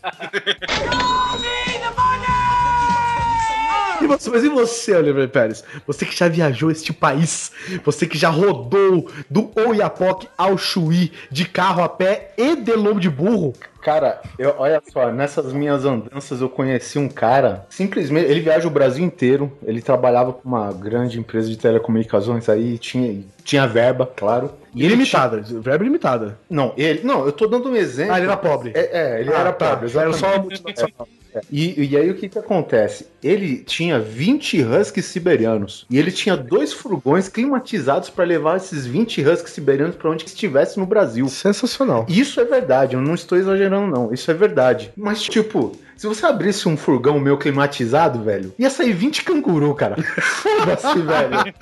[4.03, 5.65] E você, mas e você, Oliver Pérez?
[5.87, 7.51] Você que já viajou este país,
[7.85, 13.01] você que já rodou do Oiapoque ao Chuí de carro a pé e de lombo
[13.01, 18.41] de burro, Cara, eu, olha só, nessas minhas andanças eu conheci um cara, simplesmente, ele
[18.41, 23.65] viaja o Brasil inteiro, ele trabalhava com uma grande empresa de telecomunicações aí, tinha, tinha
[23.65, 24.51] verba, claro.
[24.75, 26.27] E ele ilimitada, verba ilimitada.
[26.27, 28.13] tinha- Não, ele, não, eu tô dando um exemplo.
[28.13, 28.73] Ah, ele era pobre.
[28.75, 28.81] É,
[29.19, 29.77] é, ele Ah, era tá.
[29.77, 30.63] pobre, Era só uma exatamente.
[30.63, 31.09] multinacional.
[31.51, 33.09] E, e aí o que que acontece?
[33.23, 39.23] Ele tinha 20 huskies siberianos e ele tinha dois furgões climatizados para levar esses 20
[39.23, 41.29] huskies siberianos para onde que estivesse no Brasil.
[41.29, 42.07] Sensacional.
[42.09, 44.93] Isso é verdade, eu não estou exagerando não, isso é verdade.
[44.97, 49.97] Mas tipo, se você abrisse um furgão meu climatizado, velho, ia sair 20 canguru, cara.
[50.21, 51.55] Foda-se, velho.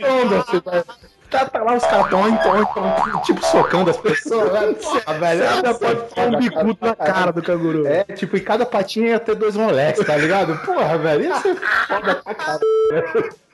[0.00, 1.15] Foda-se, velho.
[1.36, 4.74] Tá, tá lá os caras tão, então, então, tipo, socando as pessoas, velho.
[4.80, 5.40] Porra, velho.
[5.40, 7.86] Você ainda é pode pôr um bicudo cara, na cara do canguru.
[7.86, 10.56] É, tipo, e cada patinha ia ter dois Rolex, tá ligado?
[10.64, 12.60] Porra, velho, ia ser foda pra caralho.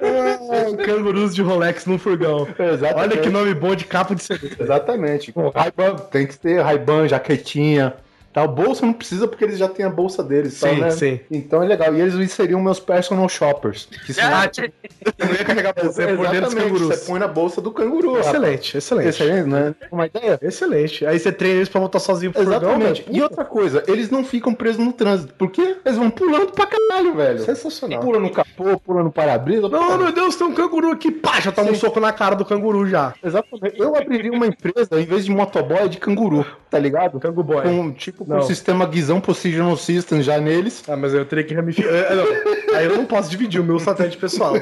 [0.00, 2.46] Ah, Cangurus de Rolex num furgão.
[2.58, 2.94] Exatamente.
[2.94, 4.50] Olha que nome bom de capa de CD.
[4.58, 5.32] Exatamente.
[5.54, 7.94] Ray-Ban, tem que ter Ray-Ban, jaquetinha,
[8.32, 10.90] Tá, o bolsa não precisa porque eles já têm a bolsa deles, tá, Sim, né?
[10.90, 11.20] sim.
[11.30, 11.94] Então é legal.
[11.94, 13.88] E eles seriam meus personal shoppers.
[14.04, 14.24] Que são...
[14.24, 14.72] Ah, tipo,
[15.18, 16.86] não ia carregar você por dentro dos Exatamente, cangurus.
[16.88, 18.18] Você põe na bolsa do canguru.
[18.18, 19.08] Excelente, excelente.
[19.08, 19.74] Excelente, né?
[19.90, 20.38] Uma ideia?
[20.42, 21.06] Excelente.
[21.06, 23.02] Aí você treina eles pra voltar sozinho pro furgão, Exatamente.
[23.02, 23.16] velho.
[23.16, 25.34] E outra coisa, eles não ficam presos no trânsito.
[25.38, 27.38] Porque eles vão pulando pra caralho, velho.
[27.40, 28.00] Sensacional.
[28.00, 29.68] Pula no capô, pula no para-brisa.
[29.68, 31.10] Não, meu Deus, tem um canguru aqui.
[31.10, 33.14] Pá, já toma um soco na cara do canguru já.
[33.24, 33.80] Exatamente.
[33.80, 37.18] Eu abriria uma empresa, em vez de motoboy, de canguru, tá ligado?
[37.18, 37.62] Cangu boy.
[37.62, 38.38] Com, tipo, com Não.
[38.38, 40.82] o sistema Guizão Positional System já neles.
[40.88, 41.92] Ah, mas eu teria que ramificar.
[41.92, 42.76] É, não.
[42.76, 44.54] Aí eu não posso dividir o meu satélite pessoal.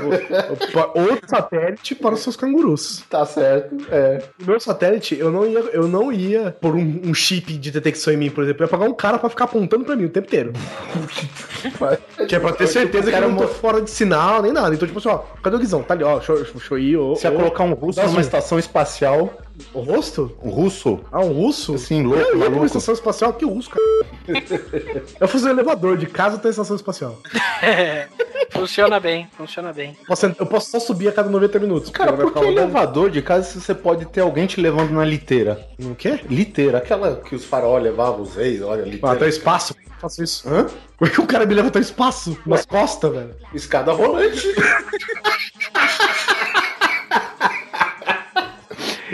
[0.95, 3.03] Outro satélite para os seus cangurus.
[3.09, 4.23] Tá certo, é.
[4.43, 8.13] O meu satélite, eu não ia, eu não ia pôr um, um chip de detecção
[8.13, 8.63] em mim, por exemplo.
[8.63, 10.53] Eu ia pagar um cara pra ficar apontando pra mim o tempo inteiro.
[12.29, 14.75] Que é pra ter certeza que eu não tô fora de sinal nem nada.
[14.75, 15.83] Então, tipo assim, ó, cadê o Guizão?
[15.83, 17.11] Tá ali, ó, show, show aí, ó.
[17.11, 19.33] Você ia colocar um russo numa estação espacial.
[19.73, 20.37] O rosto?
[20.43, 21.01] Um russo?
[21.11, 21.75] Ah, um russo?
[21.75, 23.85] Assim, louco, Eu ia pra uma estação espacial, que russo, cara.
[25.21, 27.19] Eu fiz um elevador de casa até a estação espacial.
[28.53, 29.97] funciona bem, funciona bem.
[30.07, 31.91] Posso- eu posso só subir a cada 90 minutos.
[31.91, 32.61] Cara, por que vai ficar rodando.
[32.61, 35.67] elevador de casa se você pode ter alguém te levando na liteira?
[35.83, 36.21] O quê?
[36.29, 39.13] Liteira, aquela que os faraó levavam os reis, olha, Ah, liteira.
[39.17, 39.75] até o espaço.
[39.87, 40.49] Eu faço isso.
[40.49, 40.67] Hã?
[40.99, 42.37] Por que o cara me leva até o espaço?
[42.47, 43.35] Nas costas, velho.
[43.55, 44.47] Escada rolante.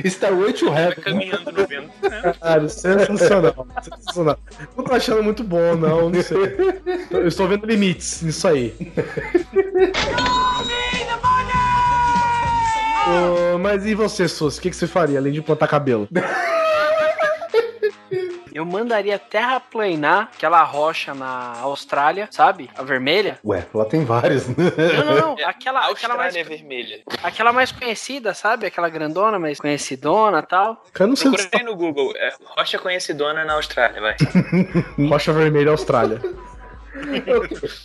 [0.05, 1.05] Starway to Vai Heaven.
[1.05, 1.91] caminhando no vento.
[2.41, 3.67] Caralho, sensacional.
[3.83, 4.39] sensacional.
[4.77, 6.39] Não tô achando muito bom, não, não sei.
[7.11, 8.75] Eu estou vendo limites nisso aí.
[13.61, 14.59] Mas e você, Sus?
[14.59, 16.09] O que, que você faria, além de plantar cabelo?
[18.55, 22.71] Eu mandaria terraplanar aquela rocha na Austrália, sabe?
[22.77, 23.39] A vermelha.
[23.45, 24.47] Ué, lá tem vários.
[24.49, 24.55] né?
[24.99, 25.37] Não, não, não.
[25.47, 27.01] Aquela, A aquela, mais, Austrália é vermelha.
[27.23, 28.67] aquela mais conhecida, sabe?
[28.67, 30.85] Aquela grandona, mais conhecidona e tal.
[30.99, 32.13] Eu não sei aí no Google.
[32.17, 34.17] É, rocha conhecidona na Austrália, vai.
[35.09, 36.21] Rocha Vermelha, Austrália.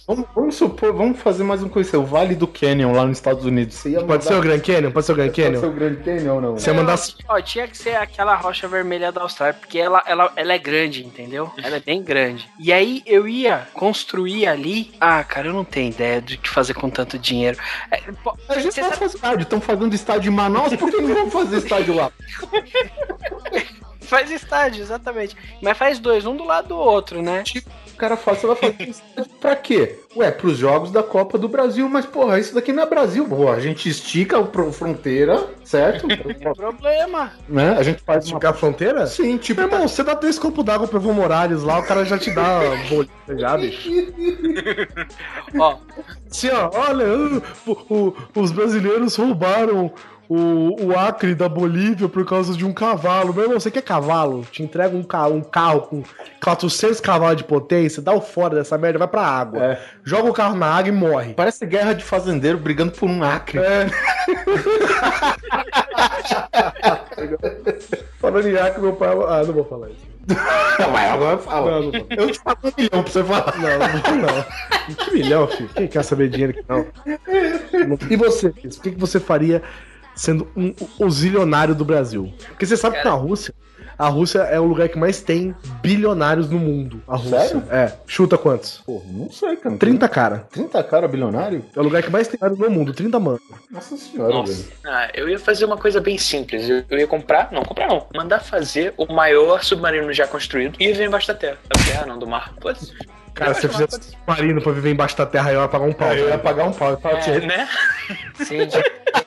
[0.05, 1.97] Vamos, vamos supor, vamos fazer mais um coisa.
[1.97, 3.75] O Vale do Canyon lá nos Estados Unidos.
[3.75, 4.91] Você ia Pode ser o Grand Canyon?
[4.91, 5.67] Pode ser o Grand Pode ser Canyon?
[5.69, 6.53] o Grand Canyon ou não?
[6.53, 6.97] Você ia mandar...
[7.29, 11.05] Ó, tinha que ser aquela rocha vermelha da Austrália, porque ela, ela, ela é grande,
[11.05, 11.49] entendeu?
[11.63, 12.49] Ela é bem grande.
[12.59, 14.91] E aí eu ia construir ali.
[14.99, 17.57] Ah, cara, eu não tenho ideia do que fazer com tanto dinheiro.
[17.91, 19.43] É, pô, A gente sabe- fazer estádio.
[19.43, 22.11] Estão fazendo estádio em Manaus, por que não vamos fazer estádio lá?
[24.01, 25.35] Faz estádio, exatamente.
[25.61, 27.43] Mas faz dois, um do lado do outro, né?
[27.45, 29.99] O cara fala, você vai fazer estádio pra quê?
[30.15, 33.27] Ué, pros jogos da Copa do Brasil, mas porra, isso daqui não é Brasil.
[33.27, 36.07] Pô, a gente estica a pro- fronteira, certo?
[36.55, 37.31] Problema.
[37.47, 37.75] né?
[37.77, 38.35] A gente faz uma...
[38.35, 39.05] Ficar a fronteira?
[39.07, 42.03] Sim, tipo, Meu irmão, você dá três copos d'água pro Evo Morales lá, o cara
[42.05, 43.89] já te dá bolinha já, bicho.
[45.59, 45.77] Ó,
[46.29, 49.91] Assim, ó, olha, uh, o- o- os brasileiros roubaram
[50.29, 53.33] o, o Acre da Bolívia por causa de um cavalo.
[53.33, 54.45] Meu irmão, você quer cavalo?
[54.51, 56.03] Te entrega um, ca- um carro com
[56.43, 59.63] 400 cavalos de potência, dá o fora dessa merda, vai pra água.
[59.63, 59.79] É.
[60.03, 61.33] Joga o carro na água e morre.
[61.33, 63.59] Parece guerra de fazendeiro brigando por um acre.
[63.59, 63.87] É.
[68.19, 69.09] Falando em Acre, meu pai.
[69.09, 70.07] Ah, não vou falar isso.
[70.91, 71.71] Mas agora fala.
[71.81, 72.05] Não, não.
[72.09, 73.53] Eu te pago um milhão pra você falar.
[73.57, 74.43] Não, não não.
[74.95, 75.69] Que milhão, filho?
[75.69, 76.85] Quem quer saber dinheiro aqui, não?
[78.09, 78.47] E você?
[78.47, 79.61] O que que você faria
[80.17, 82.33] sendo um, o zilionário do Brasil?
[82.49, 83.53] Porque você sabe que na Rússia,
[83.97, 87.01] a Rússia é o lugar que mais tem bilionários no mundo.
[87.07, 87.39] A Rússia.
[87.39, 87.63] Sério?
[87.71, 87.93] É.
[88.05, 88.81] Chuta quantos?
[88.85, 89.75] Pô, não sei, cara.
[89.77, 90.47] 30 cara.
[90.51, 91.63] 30 cara bilionário?
[91.75, 93.39] É o lugar que mais tem bilionário no mundo, 30 mano.
[93.71, 94.51] Nossa senhora, Nossa.
[94.53, 94.65] velho.
[94.85, 96.67] Ah, eu ia fazer uma coisa bem simples.
[96.69, 98.05] Eu, ia comprar, não, comprar não.
[98.15, 101.57] Mandar fazer o maior submarino já construído e viver embaixo da terra.
[101.69, 102.53] Da terra não, do mar.
[102.59, 102.95] Pode ser.
[103.33, 106.11] Cara, se você fizesse submarino pra viver embaixo da terra, eu ia pagar um pau.
[106.13, 106.89] Eu ia pagar um pau.
[106.91, 107.69] Eu tava te É, né?
[108.43, 108.65] sim.
[108.65, 109.26] de- É-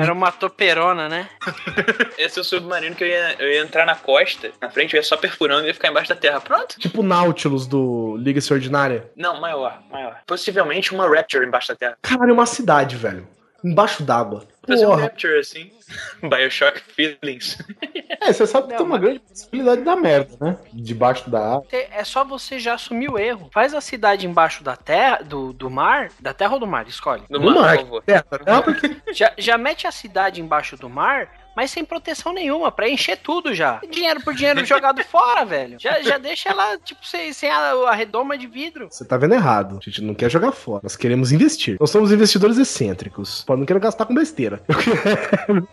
[0.00, 1.28] Era uma toperona, né?
[2.18, 4.98] Esse é o submarino que eu ia, eu ia entrar na costa, na frente, eu
[4.98, 6.40] ia só perfurando e ia ficar embaixo da terra.
[6.40, 6.78] Pronto.
[6.78, 9.10] Tipo o Nautilus do Liga-se Ordinária.
[9.16, 10.20] Não, maior, maior.
[10.26, 11.98] Possivelmente uma Rapture embaixo da terra.
[12.02, 13.26] Caralho, é uma cidade, velho.
[13.64, 14.44] Embaixo d'água.
[14.66, 14.94] Fazer um.
[14.94, 15.70] Rapture assim.
[16.22, 17.58] Bioshock Feelings.
[18.20, 20.58] É, você sabe que tem uma grande possibilidade da merda, né?
[20.72, 21.66] Debaixo da água.
[21.70, 23.48] É só você já assumir o erro.
[23.52, 27.22] Faz a cidade embaixo da terra, do, do mar, da terra ou do mar, escolhe.
[27.30, 27.76] Do No mar, mar.
[27.76, 28.02] por favor.
[28.02, 32.70] Terra, terra porque Já, já mete a cidade embaixo do mar, mas sem proteção nenhuma,
[32.70, 33.80] pra encher tudo já.
[33.90, 35.76] Dinheiro por dinheiro jogado fora, velho.
[35.80, 38.86] Já, já deixa ela, tipo, sem, sem a, a redoma de vidro.
[38.88, 39.76] Você tá vendo errado.
[39.82, 40.82] A gente não quer jogar fora.
[40.84, 41.76] Nós queremos investir.
[41.80, 43.42] Nós somos investidores excêntricos.
[43.42, 44.62] Pô, não quero gastar com besteira.
[44.70, 45.68] Eu quero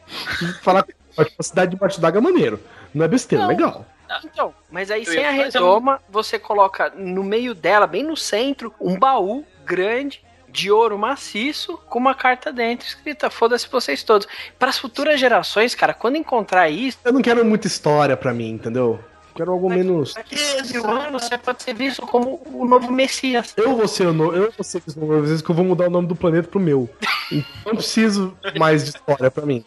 [0.63, 2.59] falar com a cidade debaixo d'água é maneiro.
[2.91, 3.51] Não é besteira, Não.
[3.51, 3.85] legal.
[4.23, 8.17] Então, mas aí Eu sem a fazer redoma, você coloca no meio dela, bem no
[8.17, 10.24] centro, um baú grande
[10.55, 14.25] de ouro maciço com uma carta dentro escrita foda-se vocês todos.
[14.57, 18.51] Para as futuras gerações, cara, quando encontrar isso, Eu não quero muita história pra mim,
[18.51, 18.99] entendeu?
[19.35, 20.13] Quero algo menos.
[20.13, 23.53] Daqui a mil anos você pode ser visto como o novo Messias.
[23.57, 24.33] Eu vou ser o no...
[24.33, 26.59] eu vou ser esse novo vezes que eu vou mudar o nome do planeta pro
[26.59, 26.89] meu.
[27.31, 29.65] Então não preciso mais de história pra mim.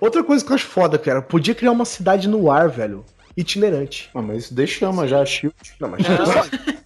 [0.00, 3.04] Outra coisa que eu acho foda, cara, podia criar uma cidade no ar, velho.
[3.36, 4.08] Itinerante.
[4.14, 5.56] Ah, mas isso daí chama já, Shield.
[5.80, 6.02] Não, mas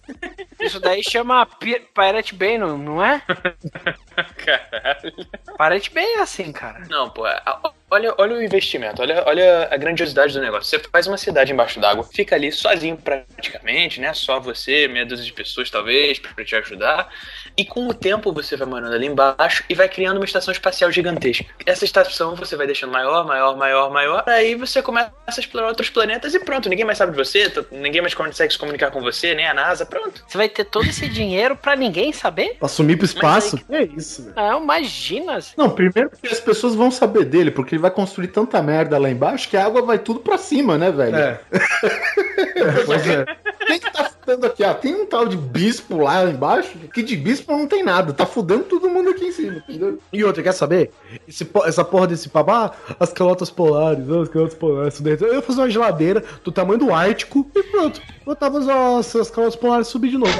[0.67, 3.21] Isso daí chama Pi- Pirate Bay, não, não é?
[4.37, 5.13] Caralho.
[5.57, 6.83] Pirate Bay é assim, cara.
[6.89, 7.25] Não, pô.
[7.25, 10.77] a- Olha, olha o investimento, olha, olha a grandiosidade do negócio.
[10.77, 14.13] Você faz uma cidade embaixo d'água, fica ali sozinho praticamente, né?
[14.13, 17.07] Só você, meia dúzia de pessoas talvez, pra te ajudar.
[17.57, 20.91] E com o tempo você vai morando ali embaixo e vai criando uma estação espacial
[20.91, 21.43] gigantesca.
[21.65, 24.23] Essa estação você vai deixando maior, maior, maior, maior.
[24.27, 26.69] Aí você começa a explorar outros planetas e pronto.
[26.69, 29.87] Ninguém mais sabe de você, ninguém mais consegue se comunicar com você, nem a NASA,
[29.87, 30.23] pronto.
[30.27, 32.57] Você vai ter todo esse dinheiro pra ninguém saber?
[32.59, 33.59] Pra sumir pro espaço?
[33.71, 34.35] É isso, velho.
[34.35, 35.39] Não, imagina.
[35.57, 39.09] Não, primeiro porque as pessoas vão saber dele, porque ele vai construir tanta merda lá
[39.09, 41.15] embaixo que a água vai tudo pra cima, né, velho?
[41.15, 41.39] É.
[42.85, 43.25] pois é.
[43.65, 44.63] Quem que tá fudendo aqui?
[44.63, 48.25] Ah, tem um tal de bispo lá embaixo, que de bispo não tem nada, tá
[48.25, 49.99] fudendo todo mundo aqui em cima, entendeu?
[50.11, 50.91] E outra, quer saber?
[51.27, 55.17] Esse essa porra desse papo, ah, as calotas polares, ah, as calotas polares, isso daí.
[55.19, 58.01] Eu ia fazer uma geladeira do tamanho do Ártico e pronto.
[58.25, 60.33] Botava as, as calotas polares subir de novo.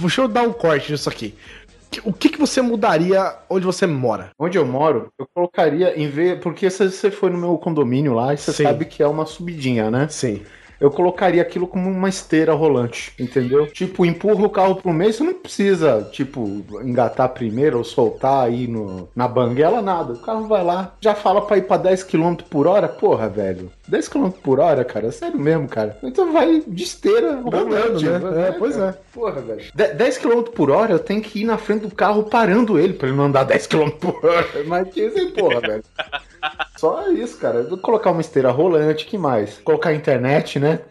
[0.00, 1.34] Deixa eu dar um corte nisso aqui.
[2.04, 4.30] O que, que você mudaria onde você mora?
[4.38, 6.38] Onde eu moro, eu colocaria em vez.
[6.40, 8.62] Porque se você foi no meu condomínio lá, você Sim.
[8.62, 10.08] sabe que é uma subidinha, né?
[10.08, 10.42] Sim.
[10.80, 13.66] Eu colocaria aquilo como uma esteira rolante, entendeu?
[13.66, 18.66] Tipo, empurra o carro pro meio, você não precisa, tipo, engatar primeiro ou soltar aí
[18.66, 20.14] no, na banguela, nada.
[20.14, 23.70] O carro vai lá, já fala pra ir pra 10 km por hora, porra, velho.
[23.90, 25.98] 10 km por hora, cara, sério mesmo, cara.
[26.02, 28.48] Então vai de esteira rolante, né?
[28.48, 28.98] É, pois cara.
[29.12, 29.64] Porra, velho.
[29.74, 32.92] De- 10 km por hora eu tenho que ir na frente do carro parando ele
[32.94, 34.46] pra ele não andar 10 km por hora.
[34.66, 35.82] Mas que isso, porra, velho.
[36.78, 37.64] Só isso, cara.
[37.82, 39.58] Colocar uma esteira rolante, que mais?
[39.58, 40.78] Colocar internet, né?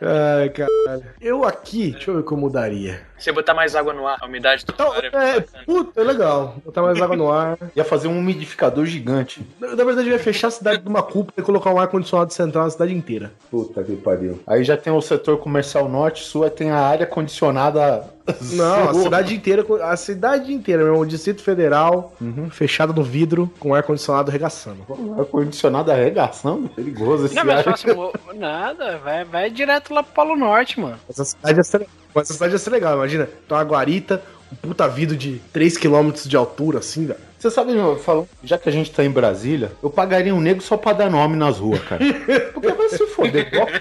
[0.00, 1.04] Ai, caralho.
[1.20, 3.00] Eu aqui, deixa eu ver o que eu mudaria.
[3.18, 5.10] Você botar mais água no ar, a umidade toda Então, hora.
[5.12, 6.56] é, puta, é legal.
[6.64, 7.58] Botar mais água no ar.
[7.74, 9.44] Ia fazer um umidificador gigante.
[9.60, 12.64] Na na verdade, ia fechar a cidade de uma cúpula e colocar um ar-condicionado central
[12.64, 13.32] na cidade inteira.
[13.50, 14.40] Puta que pariu.
[14.46, 18.04] Aí já tem o setor comercial norte, sul, aí tem a área condicionada.
[18.52, 22.12] Não, a cidade inteira, a cidade inteira, meu irmão, o Distrito Federal,
[22.50, 24.84] fechado no vidro, com ar-condicionado regaçando.
[25.18, 26.68] Ar-condicionado arregaçando?
[26.68, 27.64] Perigoso esse Não, mas ar.
[27.64, 28.12] fácil, mo-
[28.48, 30.98] nada, vai, vai direto lá pro Polo Norte, mano.
[31.08, 33.28] Essa cidade ia ser, essa cidade ia ser legal, imagina.
[33.44, 37.20] Então, uma guarita, um puta vidro de 3km de altura, assim, velho.
[37.38, 40.60] Você sabe, meu, falando, já que a gente tá em Brasília, eu pagaria um nego
[40.60, 42.02] só pra dar nome nas ruas, cara.
[42.52, 43.50] Porque vai se foder.
[43.50, 43.72] Bloco,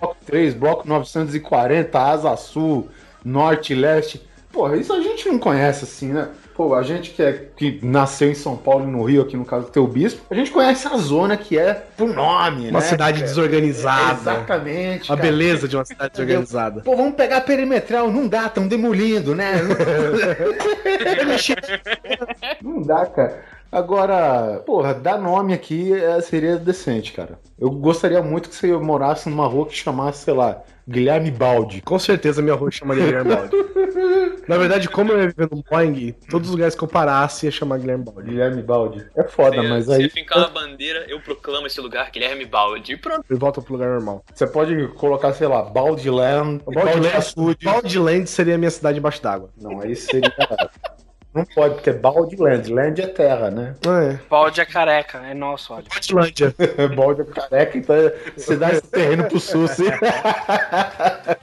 [0.00, 2.88] bloco 3, bloco 940, Asa Sul,
[3.22, 4.22] Norte, Leste.
[4.50, 6.28] Porra, isso a gente não conhece assim, né?
[6.54, 9.44] Pô, a gente que, é, que nasceu em São Paulo e no Rio, aqui no
[9.44, 12.86] caso do teu bispo, a gente conhece a zona que é por nome, Uma né?
[12.86, 13.28] cidade cara?
[13.28, 14.20] desorganizada.
[14.20, 15.12] Exatamente.
[15.12, 15.28] A cara.
[15.28, 16.80] beleza de uma cidade desorganizada.
[16.82, 18.08] Pô, vamos pegar a perimetral.
[18.08, 19.54] Não dá, tão demolindo, né?
[22.62, 23.42] Não dá, cara.
[23.72, 27.36] Agora, porra, dar nome aqui é, seria decente, cara.
[27.58, 31.80] Eu gostaria muito que você morasse numa rua que chamasse, sei lá, Guilherme Balde.
[31.80, 33.56] Com certeza minha rua chamaria Guilherme Balde.
[34.46, 37.52] Na verdade, como eu ia viver no Boeing, todos os lugares que eu parasse ia
[37.52, 38.30] chamar Guilherme Balde.
[38.30, 39.06] Guilherme Balde.
[39.16, 42.92] É foda, Se, mas se aí fincar uma bandeira, eu proclamo esse lugar Guilherme Balde.
[42.92, 43.24] E pronto.
[43.30, 44.22] E volta pro lugar normal.
[44.32, 47.64] você pode colocar, sei lá, Balde Land, Balde Açude.
[47.64, 49.50] Balde Land seria a minha cidade embaixo d'água.
[49.60, 50.32] Não, aí seria.
[51.34, 52.72] Não pode, porque é Balde Land.
[52.72, 53.74] Land é terra, né?
[53.84, 54.18] É.
[54.30, 55.84] Balde é careca, é nosso, olha.
[55.92, 56.54] Baldilândia.
[56.94, 57.96] Balde é careca, então
[58.36, 59.84] você dá esse terreno pro sul, sim.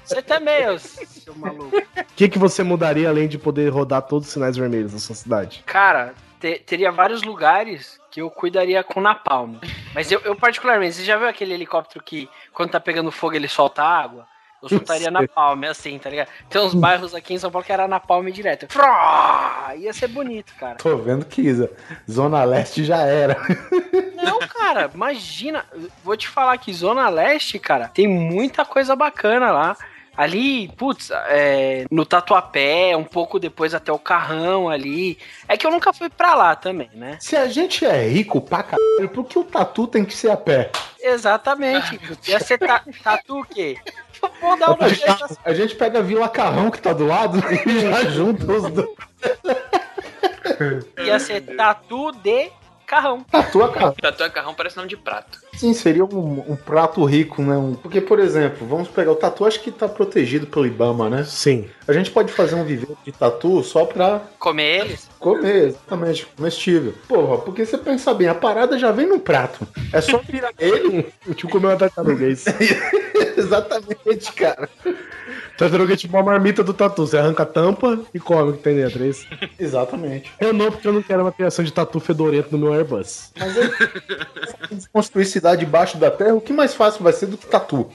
[0.06, 1.78] Você também, seu maluco.
[1.78, 5.16] O que, que você mudaria além de poder rodar todos os sinais vermelhos na sua
[5.16, 5.64] cidade?
[5.66, 9.56] Cara, te- teria vários lugares que eu cuidaria com napalm.
[9.94, 13.48] Mas eu, eu particularmente, você já viu aquele helicóptero que quando tá pegando fogo ele
[13.48, 14.28] solta água?
[14.62, 16.30] Eu soltaria napalm, assim, tá ligado?
[16.50, 18.68] Tem uns bairros aqui em São Paulo que era napalm direto.
[18.70, 19.74] Frá!
[19.76, 20.76] Ia ser bonito, cara.
[20.76, 21.72] Tô vendo que Isa,
[22.10, 23.38] Zona Leste já era.
[24.24, 25.66] Não, cara, imagina.
[26.04, 29.76] Vou te falar que Zona Leste, cara, tem muita coisa bacana lá.
[30.16, 35.18] Ali, putz, é, no Tatuapé, um pouco depois até o Carrão ali.
[35.48, 37.18] É que eu nunca fui pra lá também, né?
[37.20, 40.38] Se a gente é rico pra caralho, por que o tatu tem que ser a
[40.38, 40.70] pé?
[41.02, 42.00] Exatamente.
[42.28, 43.78] Ia ser ta, tatu o quê?
[44.40, 47.80] Vou dar uma jeito A gente pega a Vila Carrão que tá do lado e
[47.82, 48.90] já junta os dois.
[51.06, 52.52] Ia ser tatu de
[52.86, 53.24] carrão.
[53.24, 53.96] Tatu é carro.
[54.00, 55.40] Tatu é carrão parece nome de prato.
[55.56, 57.56] Sim, seria um, um prato rico, né?
[57.58, 61.24] Um- Porque, por exemplo, vamos pegar o tatu, acho que tá protegido pelo Ibama, né?
[61.24, 61.70] Sim.
[61.88, 65.10] A gente pode fazer um viveiro de tatu só pra Comer eles.
[65.22, 66.94] Comer, exatamente, comestível.
[67.08, 69.66] Porra, porque você pensa bem, a parada já vem no prato.
[69.94, 71.08] É só virar ele.
[71.28, 72.50] O tio comeu uma tartaruga, é isso.
[73.38, 74.68] exatamente, cara.
[75.58, 77.06] Tartaruga é tipo uma marmita do tatu.
[77.06, 79.28] Você arranca a tampa e come o que tem dentro, é isso?
[79.60, 80.32] Exatamente.
[80.40, 83.32] Eu não, porque eu não quero uma criação de tatu fedorento no meu Airbus.
[83.38, 83.70] Mas aí,
[84.92, 87.88] construir cidade debaixo da terra, o que mais fácil vai ser do que tatu?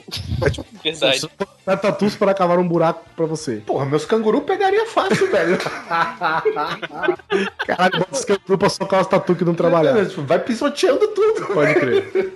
[0.81, 1.27] Verdade.
[1.67, 3.57] Dá tatus para cavar um buraco pra você.
[3.57, 5.57] Porra, meus canguru pegaria fácil, velho.
[7.65, 9.93] Caralho, bota os canguru pra socar os tatu que não trabalhar.
[10.25, 11.45] Vai pisoteando tudo.
[11.53, 12.33] Pode crer.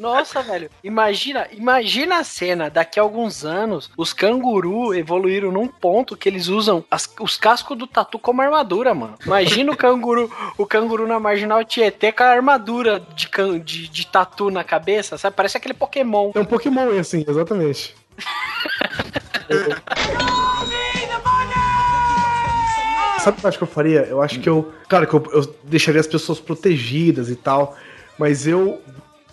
[0.00, 0.68] Nossa, velho.
[0.82, 2.68] Imagina, imagina a cena.
[2.68, 7.78] Daqui a alguns anos, os canguru evoluíram num ponto que eles usam as- os cascos
[7.78, 9.14] do tatu como armadura, mano.
[9.24, 10.28] Imagina o canguru,
[10.58, 15.16] o canguru na marginal Tietê com a armadura de, can- de, de tatu na cabeça,
[15.16, 15.36] sabe?
[15.36, 16.32] Parece aquele Pokémon.
[16.34, 17.94] É um Pokémon assim, exatamente.
[23.22, 24.00] Sabe o que eu acho que eu faria?
[24.02, 24.72] Eu acho que eu.
[24.88, 27.76] Claro que eu, eu deixaria as pessoas protegidas e tal,
[28.18, 28.82] mas eu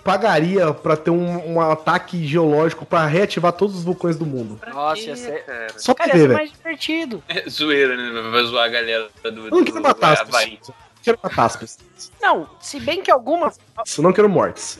[0.03, 4.59] pagaria pra ter um, um ataque geológico pra reativar todos os vulcões do mundo.
[4.71, 5.43] Nossa, ia ser.
[5.75, 6.37] Só pra Cara, ia ver, velho.
[6.39, 7.23] mais divertido.
[7.27, 8.29] É zoeira, né?
[8.29, 9.47] Vai zoar a galera do.
[9.47, 10.69] Eu não quero matar as pessoas.
[10.69, 10.73] Eu
[11.03, 12.11] quero matar as pessoas.
[12.21, 13.57] Não, se bem que algumas.
[13.97, 14.79] Eu não quero mortes.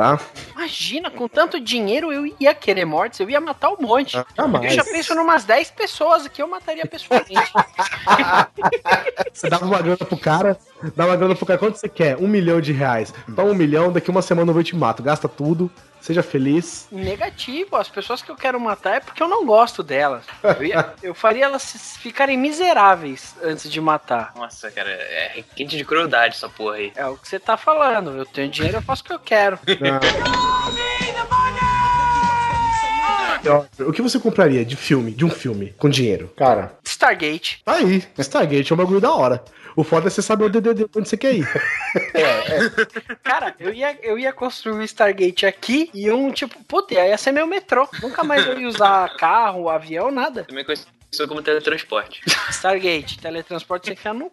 [0.00, 0.18] Tá?
[0.56, 4.16] Imagina, com tanto dinheiro eu ia querer mortes, eu ia matar um monte.
[4.34, 4.64] jamais.
[4.64, 7.52] Eu já penso numas 10 pessoas que eu mataria pessoalmente.
[9.30, 10.58] Você dava uma grana pro cara,
[10.96, 12.16] dá uma grana pro cara, quanto você quer?
[12.16, 13.12] Um milhão de reais.
[13.36, 15.02] Toma um milhão, daqui uma semana eu vou te mato.
[15.02, 15.70] Gasta tudo,
[16.00, 16.88] seja feliz.
[16.90, 20.24] Negativo, as pessoas que eu quero matar é porque eu não gosto delas.
[20.42, 24.32] Eu, ia- eu faria elas ficarem miseráveis antes de matar.
[24.36, 26.92] Nossa, cara, é requinte de crueldade essa porra aí.
[26.96, 28.16] É o que você tá falando.
[28.16, 29.58] Eu tenho dinheiro, eu faço o que eu quero.
[33.78, 36.30] O que você compraria de filme, de um filme, com dinheiro?
[36.36, 37.62] Cara, Stargate.
[37.64, 39.42] Tá aí, Stargate é um bagulho da hora.
[39.76, 41.46] O foda é você saber o DDD onde você quer ir.
[43.22, 47.32] Cara, eu ia, eu ia construir um Stargate aqui e um tipo, puta, ia ser
[47.32, 47.88] meu metrô.
[48.02, 50.44] Nunca mais eu ia usar carro, avião, nada.
[50.44, 50.90] Também conhecido
[51.28, 52.22] como teletransporte.
[52.50, 54.30] Stargate, teletransporte sem ficar no.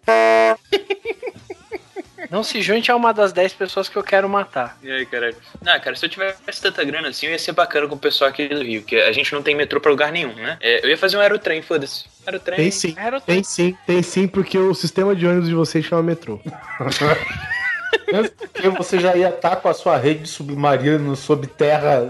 [2.29, 4.77] Não se junte a uma das 10 pessoas que eu quero matar.
[4.81, 5.33] E aí, cara?
[5.65, 8.29] Ah, cara, se eu tivesse tanta grana assim, eu ia ser bacana com o pessoal
[8.29, 10.57] aqui do Rio, que a gente não tem metrô pra lugar nenhum, né?
[10.59, 12.05] É, eu ia fazer um aerotrem, foda-se.
[12.27, 12.57] Aerotrem.
[12.57, 13.35] Tem sim, Aerotrem.
[13.37, 16.39] tem sim, tem sim, porque o sistema de ônibus de vocês chama metrô.
[18.11, 22.09] mesmo porque você já ia estar com a sua rede submarina sob terra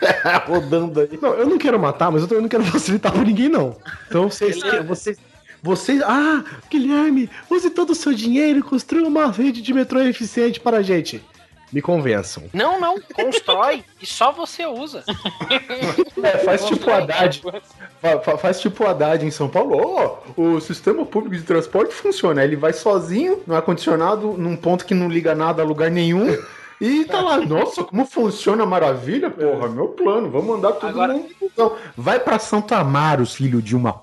[0.46, 1.18] rodando aí.
[1.20, 3.76] Não, eu não quero matar, mas eu também não quero facilitar pra ninguém, não.
[4.08, 4.62] Então vocês.
[4.62, 5.16] que- vocês
[5.62, 6.02] vocês.
[6.02, 10.76] Ah, Guilherme, use todo o seu dinheiro e construa uma rede de metrô eficiente para
[10.78, 11.24] a gente.
[11.74, 12.44] Me convençam.
[12.54, 15.02] Não, não, constrói e só você usa.
[16.22, 17.42] É, faz tipo o Haddad.
[18.00, 19.76] Fa- fa- Faz tipo o Haddad em São Paulo.
[19.76, 22.44] Ó, o sistema público de transporte funciona.
[22.44, 26.36] Ele vai sozinho, no ar-condicionado, num ponto que não liga nada a lugar nenhum.
[26.80, 31.76] E tá lá, nossa, como funciona maravilha, porra, meu plano, vamos andar tudo Agora- busão.
[31.96, 34.02] Vai pra Santa Amaro, filho de uma p.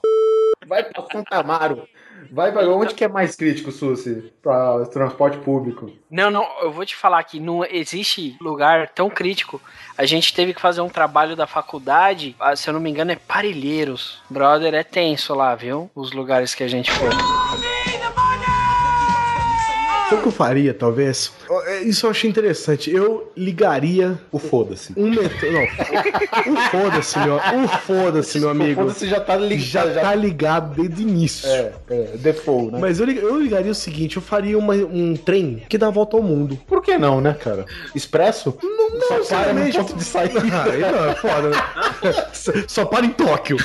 [0.68, 1.84] Vai pra Santa Amaro.
[2.32, 4.32] Vai pra onde que é mais crítico, Susi?
[4.42, 5.92] Pra transporte público.
[6.10, 9.62] Não, não, eu vou te falar que não existe lugar tão crítico.
[9.98, 13.12] A gente teve que fazer um trabalho da faculdade, ah, se eu não me engano,
[13.12, 14.22] é Parelheiros.
[14.30, 15.92] Brother, é tenso lá, viu?
[15.94, 17.10] Os lugares que a gente foi.
[20.12, 21.32] Sabe o que eu faria, talvez?
[21.68, 22.92] É, Isso eu achei interessante.
[22.94, 24.94] Eu ligaria O foda-se.
[24.98, 25.50] um metrô.
[25.52, 28.82] Não, o foda-se, meu, o foda-se, meu amigo.
[28.82, 29.94] Foda-se já tá ligado.
[29.94, 31.48] Já tá ligado desde o início.
[31.50, 32.80] É, é, default, né?
[32.80, 35.92] Mas eu, lig- eu ligaria o seguinte: eu faria uma- um trem que dá a
[35.92, 36.60] volta ao mundo.
[36.68, 37.66] Por que não, né, cara?
[37.96, 38.58] Expresso?
[38.62, 40.42] Não, não, Só para no ponto de saída.
[40.42, 41.58] Aí não, é foda, né?
[42.68, 43.58] Só para em Tóquio.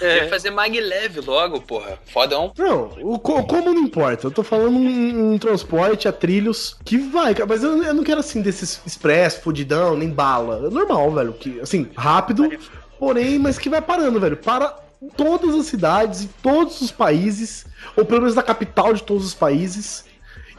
[0.00, 1.98] Eu ia fazer maglev logo, porra.
[2.06, 2.52] Fodão.
[2.58, 4.26] Não, o co- como não importa.
[4.26, 7.46] Eu tô falando um, um transporte a trilhos que vai, cara.
[7.46, 10.66] Mas eu, eu não quero assim desses expresso, fudidão, nem bala.
[10.66, 11.32] É normal, velho.
[11.32, 12.50] Que, assim, rápido,
[12.98, 14.36] porém, mas que vai parando, velho.
[14.36, 14.76] Para
[15.16, 17.66] todas as cidades e todos os países,
[17.96, 20.04] ou pelo menos na capital de todos os países.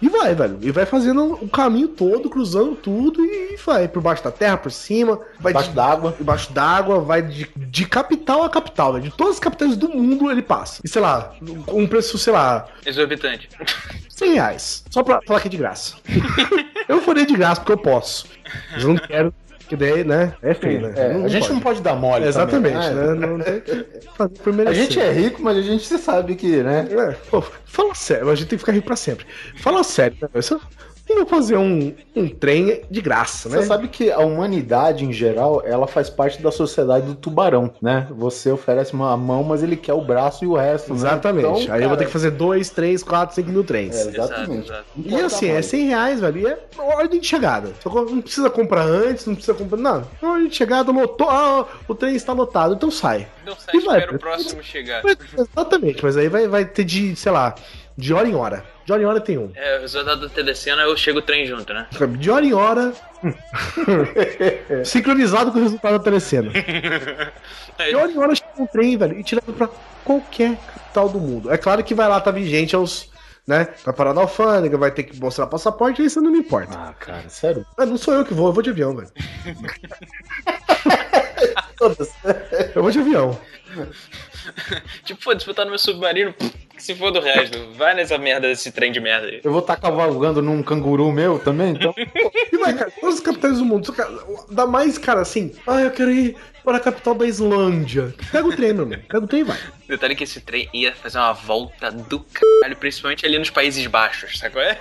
[0.02, 0.58] E vai, velho.
[0.62, 4.72] E vai fazendo o caminho todo, cruzando tudo e vai por baixo da terra, por
[4.72, 6.16] cima, vai Debaixo de- d'água.
[6.20, 9.06] Embaixo d'água, vai de, de capital a capital, velho.
[9.06, 10.82] De todas as capitais do mundo ele passa.
[10.84, 11.34] E sei lá,
[11.66, 13.50] com um preço, sei lá, Exorbitante.
[14.10, 14.84] 100 reais.
[14.90, 15.96] Só pra falar que é de graça.
[16.88, 18.26] eu faria de graça porque eu posso.
[18.72, 19.34] Mas eu não quero
[19.70, 20.34] Que daí, né?
[20.42, 20.94] É feio, né?
[20.96, 22.26] É, a gente não pode dar mole.
[22.26, 23.28] Exatamente, também, né?
[23.28, 23.40] Não
[24.16, 26.88] fazer por A gente é rico, mas a gente sabe que, né?
[26.90, 29.28] É, pô, fala sério, a gente tem que ficar rico pra sempre.
[29.58, 30.28] Fala sério, né?
[30.34, 30.58] Você
[31.16, 33.58] tem que fazer um, um trem de graça, né?
[33.58, 38.08] Você sabe que a humanidade, em geral, ela faz parte da sociedade do tubarão, né?
[38.12, 40.98] Você oferece uma mão, mas ele quer o braço e o resto, né?
[40.98, 41.64] Exatamente.
[41.64, 43.96] Então, Aí eu vou ter cara, que fazer 2, 3, 4, 5 mil trens.
[43.96, 44.72] É, exatamente.
[44.98, 46.40] E assim, é 100 reais, velho.
[46.40, 47.72] E é ordem de chegada.
[47.82, 49.78] Só que não precisa comprar antes, não precisa comprar.
[49.78, 51.30] Não, é ordem de chegada, lotou.
[51.30, 53.28] Ah, o trem está lotado, então sai.
[53.46, 54.20] Não sai, E vai, espera o cara.
[54.20, 55.02] próximo chegar.
[55.06, 57.56] Exatamente, mas aí vai, vai ter de, sei lá,
[58.00, 58.64] de hora em hora.
[58.86, 59.52] De hora em hora tem um.
[59.54, 61.88] É, o resultado do telecena eu chego o trem junto, né?
[62.18, 62.94] De hora em hora.
[64.86, 66.52] sincronizado com o resultado da telecena.
[67.78, 69.70] De hora em hora chega um trem, velho, e te leva pra
[70.04, 71.52] qualquer capital do mundo.
[71.52, 73.10] É claro que vai lá, tá vigente aos.
[73.48, 73.68] Né?
[73.84, 76.78] Vai parar na alfândega, vai ter que mostrar passaporte, isso não me importa.
[76.78, 77.66] Ah, cara, sério?
[77.78, 79.10] Ah, não sou eu que vou, eu vou de avião, velho.
[82.76, 83.40] eu vou de avião.
[85.04, 86.36] tipo, pô, disputar no meu submarino,
[86.80, 87.60] que se for do resto.
[87.76, 89.42] Vai nessa merda desse trem de merda aí.
[89.44, 91.94] Eu vou estar cavalgando num canguru meu também, então.
[92.52, 93.86] E vai, cara, todos os capitais do mundo.
[93.86, 95.54] só que Dá mais, cara, assim.
[95.68, 98.14] Ah, eu quero ir para a capital da Islândia.
[98.32, 99.00] Pega o trem, meu irmão.
[99.08, 99.58] Pega o trem e vai.
[99.88, 104.40] Detalhe que esse trem ia fazer uma volta do caralho, principalmente ali nos Países Baixos,
[104.40, 104.80] sabe qual é?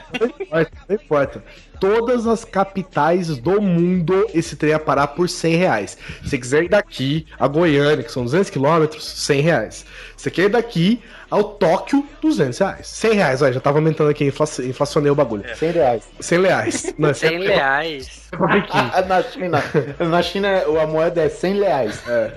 [0.88, 1.42] Não importa.
[1.80, 5.98] Todas as capitais do mundo, esse trem ia parar por 100 reais.
[6.22, 9.86] Se você quiser ir daqui a Goiânia, que são 200 quilômetros, 100 reais.
[10.16, 11.00] Se você quer ir daqui
[11.30, 12.86] ao Tóquio, 200 reais.
[12.88, 15.44] 100 reais, olha, já tava aumentando aqui, infla- inflacionei o bagulho.
[15.56, 16.02] 100 reais.
[16.20, 16.94] 100 reais.
[16.98, 18.27] Não, 100 reais.
[18.70, 19.62] Ah, na China,
[19.98, 20.48] na China
[20.82, 22.02] a moeda é 100 reais.
[22.06, 22.32] É.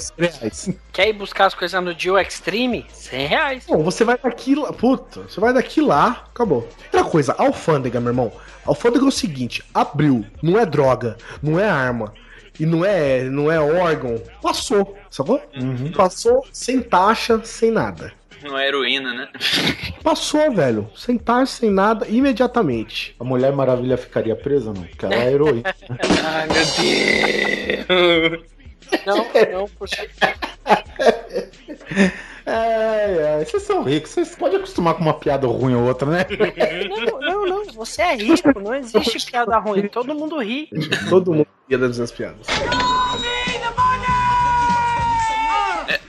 [0.00, 0.70] 100 reais.
[0.92, 2.86] Quer ir buscar as coisas no Dio Extreme?
[2.90, 3.64] 100 reais.
[3.66, 4.72] Bom, você vai daqui lá.
[4.72, 6.68] Puta, você vai daqui lá, acabou.
[6.84, 8.32] Outra coisa, alfândega, meu irmão.
[8.64, 12.12] Alfândega é o seguinte: abriu, não é droga, não é arma.
[12.58, 14.20] E não é, não é órgão.
[14.40, 15.42] Passou, sacou?
[15.94, 18.14] Passou sem taxa, sem nada.
[18.42, 19.28] Não é heroína, né?
[20.02, 20.90] Passou, velho.
[20.94, 23.14] Sem taxa, sem nada, imediatamente.
[23.18, 24.82] A Mulher Maravilha ficaria presa, não?
[24.82, 25.62] Porque ela é heroína.
[26.24, 26.64] Ai, meu
[28.28, 28.56] Deus.
[29.04, 29.16] Não,
[29.52, 30.08] não, porque.
[32.46, 36.26] É, é, vocês são ricos, vocês podem acostumar com uma piada ruim ou outra, né?
[36.88, 37.64] Não, não, não.
[37.72, 39.88] Você é rico, não existe piada ruim.
[39.88, 40.68] Todo mundo ri.
[41.08, 42.46] Todo mundo ia das minhas piadas.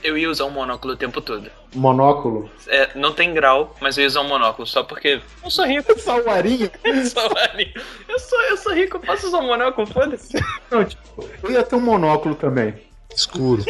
[0.08, 1.50] É, eu ia usar um monóculo o tempo todo.
[1.74, 2.50] Monóculo.
[2.66, 5.88] É, não tem grau, mas eu ia usar um monóculo só porque eu sou rico.
[6.00, 6.70] Só o arinho.
[6.82, 7.72] Eu sou, marinho.
[8.08, 10.38] eu sou, eu sou rico, eu posso usar um monóculo, foda-se.
[10.70, 12.74] Não, tipo, eu ia ter um monóculo também.
[13.14, 13.62] Escuro.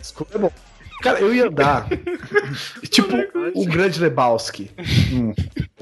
[0.00, 0.52] Escuro é bom.
[1.02, 1.86] Cara, eu ia andar.
[2.90, 3.16] tipo
[3.54, 4.70] o grande Lebowski.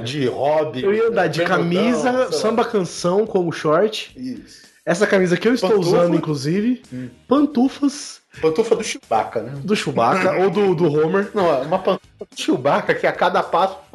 [0.03, 0.83] De hobby.
[0.83, 4.13] Eu ia andar de camisa, samba canção como short.
[4.17, 4.64] Isso.
[4.87, 5.89] Essa camisa que eu estou Pantufa.
[5.89, 6.83] usando, inclusive.
[7.27, 9.53] Pantufas Pantufa do Chewbacca, né?
[9.63, 11.31] do Chewbacca ou do, do Homer.
[11.35, 13.77] Não, é uma pantufa do Chewbacca que a cada passo.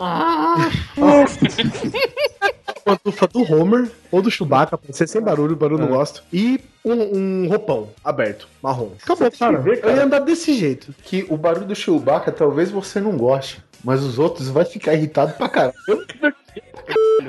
[2.83, 6.23] Pantufa do Homer ou do Chewbacca, pode ser sem barulho, barulho não gosto.
[6.33, 8.91] E um, um roupão aberto, marrom.
[9.03, 9.57] Acabou, cara.
[9.59, 9.93] ver, Eu cara.
[9.97, 10.95] ia andar desse jeito.
[11.03, 15.33] Que o barulho do Chewbacca talvez você não goste, mas os outros vai ficar irritado
[15.33, 15.73] pra caralho.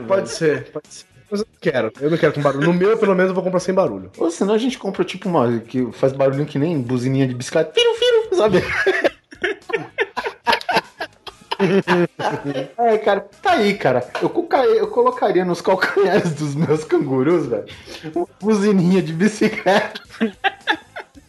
[0.07, 1.10] Pode ser, pode ser.
[1.31, 2.67] Mas eu não quero, eu não quero com barulho.
[2.67, 4.11] No meu, pelo menos, eu vou comprar sem barulho.
[4.19, 7.73] Ou senão a gente compra tipo uma que faz barulhinho que nem buzininha de bicicleta.
[7.73, 8.63] Firo, firo, sabe?
[12.79, 14.09] É, cara, tá aí, cara.
[14.23, 17.67] Eu, coloca- eu colocaria nos calcanhares dos meus cangurus, velho,
[18.15, 20.01] uma buzininha de bicicleta.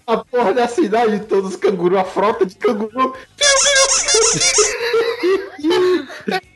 [0.08, 3.14] A porra da cidade, todos os cangurus, a frota de canguru.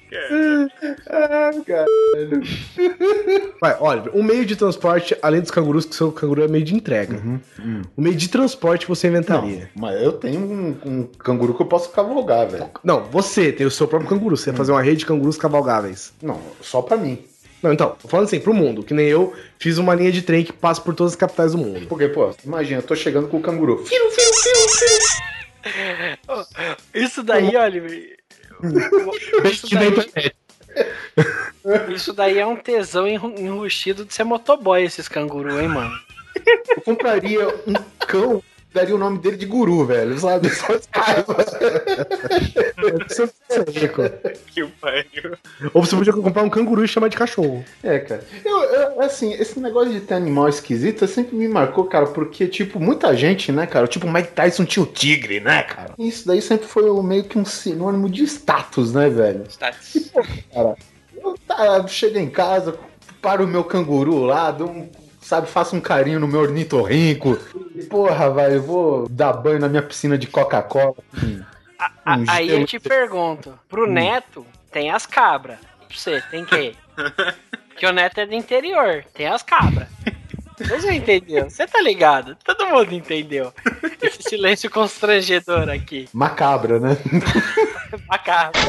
[1.10, 2.42] Ah, caralho.
[3.62, 6.64] Vai, olha, um meio de transporte, além dos cangurus, que o seu canguru é meio
[6.64, 7.22] de entrega.
[7.96, 9.70] O meio de transporte você inventaria.
[9.76, 12.70] Mas eu tenho um, um canguru que eu posso cavalgar, velho.
[12.84, 14.36] Não, você tem o seu próprio canguru.
[14.38, 16.14] Você ia fazer uma rede de cangurus cavalgáveis.
[16.22, 17.24] Não, só pra mim.
[17.64, 20.44] Não, então, tô falando assim, pro mundo, que nem eu fiz uma linha de trem
[20.44, 21.88] que passa por todas as capitais do mundo.
[21.88, 23.84] Porque, pô, imagina, eu tô chegando com o canguru.
[26.94, 27.84] Isso daí, olha.
[29.52, 30.36] Isso daí, internet.
[31.94, 35.96] isso daí é um tesão enru- enrustido de ser motoboy, esses canguru, hein, mano?
[36.76, 37.74] Eu compraria um
[38.06, 38.44] cão,
[38.76, 40.50] daria o nome dele de guru, velho, sabe?
[40.50, 41.36] Só raiva.
[44.54, 45.38] Que pariu.
[45.74, 47.64] Ou você podia comprar um canguru e chamar de cachorro.
[47.82, 48.24] É, cara.
[48.44, 52.80] Eu, eu, assim, esse negócio de ter animal esquisito sempre me marcou, cara, porque, tipo,
[52.80, 53.88] muita gente, né, cara?
[53.88, 55.94] Tipo, o Mike Tyson tinha o tigre, né, cara?
[55.98, 59.46] Isso daí sempre foi meio que um sinônimo de status, né, velho?
[59.50, 60.12] Status.
[60.54, 60.76] Cara,
[61.16, 62.78] eu tá, chega em casa,
[63.26, 64.88] Preparo o meu canguru lá, dou um,
[65.26, 67.38] sabe, faço um carinho no meu ornitorrinco.
[67.90, 70.96] Porra, vai, eu vou dar banho na minha piscina de Coca-Cola.
[71.22, 71.42] Hum.
[72.06, 75.58] A- Um aí eu te pergunto, pro Neto tem as cabras.
[75.88, 76.74] Pra você, tem quê?
[77.70, 79.88] Porque o Neto é do interior, tem as cabras.
[80.58, 81.50] Você já entendeu?
[81.50, 82.38] Você tá ligado?
[82.46, 83.52] Todo mundo entendeu.
[84.02, 86.08] Esse silêncio constrangedor aqui.
[86.14, 86.98] Macabra, né?
[88.08, 88.62] Macabro.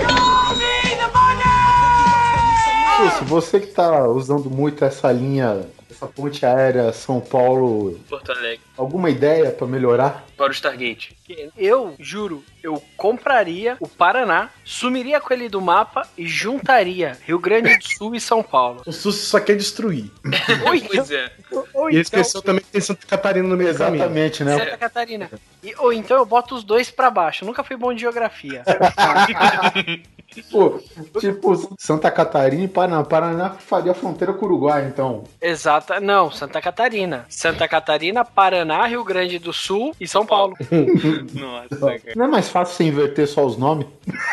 [3.00, 5.66] Lúcio, você que tá usando muito essa linha,
[5.96, 8.60] essa ponte aérea São Paulo, Porto Alegre.
[8.76, 10.26] alguma ideia pra melhorar?
[10.36, 11.16] Para o Stargate.
[11.56, 17.76] Eu juro, eu compraria o Paraná, sumiria com ele do mapa e juntaria Rio Grande
[17.78, 18.82] do Sul e São Paulo.
[18.86, 20.10] O SUS só quer destruir.
[20.68, 21.30] Oi, Pois é.
[21.72, 24.02] ou E então, esqueceu também que tem Santa Catarina no meio do caminho.
[24.02, 24.58] Exatamente, né?
[24.58, 25.30] Santa Catarina.
[25.62, 27.44] E, ou então eu boto os dois pra baixo.
[27.44, 28.62] Nunca fui bom de geografia.
[30.42, 30.80] Pô,
[31.18, 33.02] tipo, Santa Catarina e Paraná.
[33.04, 35.24] Paraná faria fronteira com o Uruguai, então.
[35.40, 37.26] Exata, não, Santa Catarina.
[37.28, 40.54] Santa Catarina, Paraná, Rio Grande do Sul e São Paulo.
[41.34, 42.14] Nossa, cara.
[42.14, 43.86] Não é mais fácil você inverter só os nomes?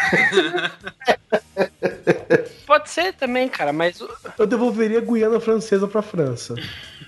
[2.66, 4.02] Pode ser também, cara, mas
[4.38, 6.56] Eu devolveria a Guiana Francesa pra França.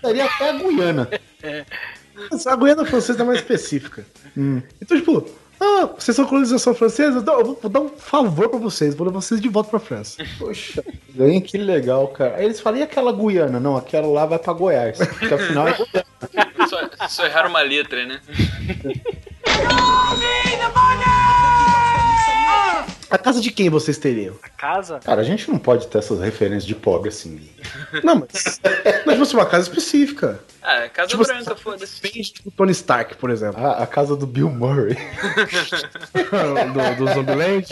[0.01, 1.09] Daria até a Guiana.
[2.31, 4.05] Mas A Guiana Francesa é mais específica.
[4.37, 4.61] Hum.
[4.81, 5.27] Então, tipo,
[5.60, 7.20] ah, vocês são colonização francesa?
[7.20, 10.24] Então, eu vou dar um favor pra vocês, vou levar vocês de volta pra França.
[10.38, 10.84] Poxa,
[11.20, 12.36] hein, que legal, cara.
[12.38, 13.60] Aí eles falam, e aquela Guiana?
[13.60, 14.97] Não, aquela lá vai pra Goiás.
[14.97, 16.70] Porque afinal é Goiás.
[16.70, 18.20] Só, só erraram uma letra, né?
[23.09, 24.35] A casa de quem vocês teriam?
[24.41, 24.99] a casa.
[24.99, 27.39] Cara, a gente não pode ter essas referências de pobre assim.
[28.03, 28.59] Não, mas.
[29.05, 30.39] mas você uma casa específica.
[30.61, 32.01] Ah, Casa Tipo, Branca, foda-se.
[32.01, 33.63] Tipo Tony Stark, por exemplo.
[33.63, 34.95] A, a casa do Bill Murray.
[36.73, 37.67] do, do Zombieland.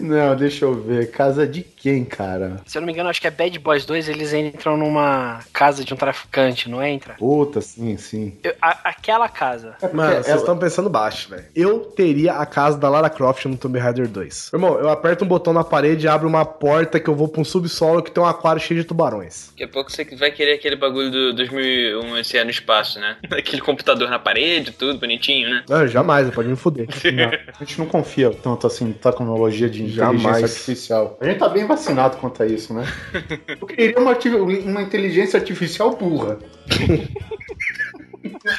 [0.00, 1.10] Não, deixa eu ver.
[1.10, 2.60] Casa de quem, cara?
[2.66, 5.84] Se eu não me engano, acho que é Bad Boys 2, eles entram numa casa
[5.84, 7.14] de um traficante, não entra?
[7.14, 8.36] Puta, sim, sim.
[8.42, 9.76] Eu- a- aquela casa.
[9.92, 11.44] Mano, vocês ela- estão pensando baixo, velho.
[11.54, 14.50] Eu teria a casa da Lara Croft no Tomb Raider 2.
[14.52, 17.40] Irmão, eu aperto um botão na parede e abre uma porta que eu vou pra
[17.40, 19.48] um subsolo que tem um aquário cheio de tubarões.
[19.50, 23.16] Daqui a pouco você vai querer aquele bagulho do 2001 esse ano no espaço, né?
[23.30, 25.64] Aquele computador na parede, tudo bonitinho, né?
[25.70, 26.86] Ah, jamais, pode me fuder.
[26.88, 27.24] Não,
[27.60, 30.42] a gente não confia tanto assim em tecnologia de inteligência Jamais.
[30.44, 31.18] artificial.
[31.20, 32.84] A gente tá bem vacinado quanto a isso, né?
[33.48, 36.38] Eu queria uma, uma inteligência artificial burra.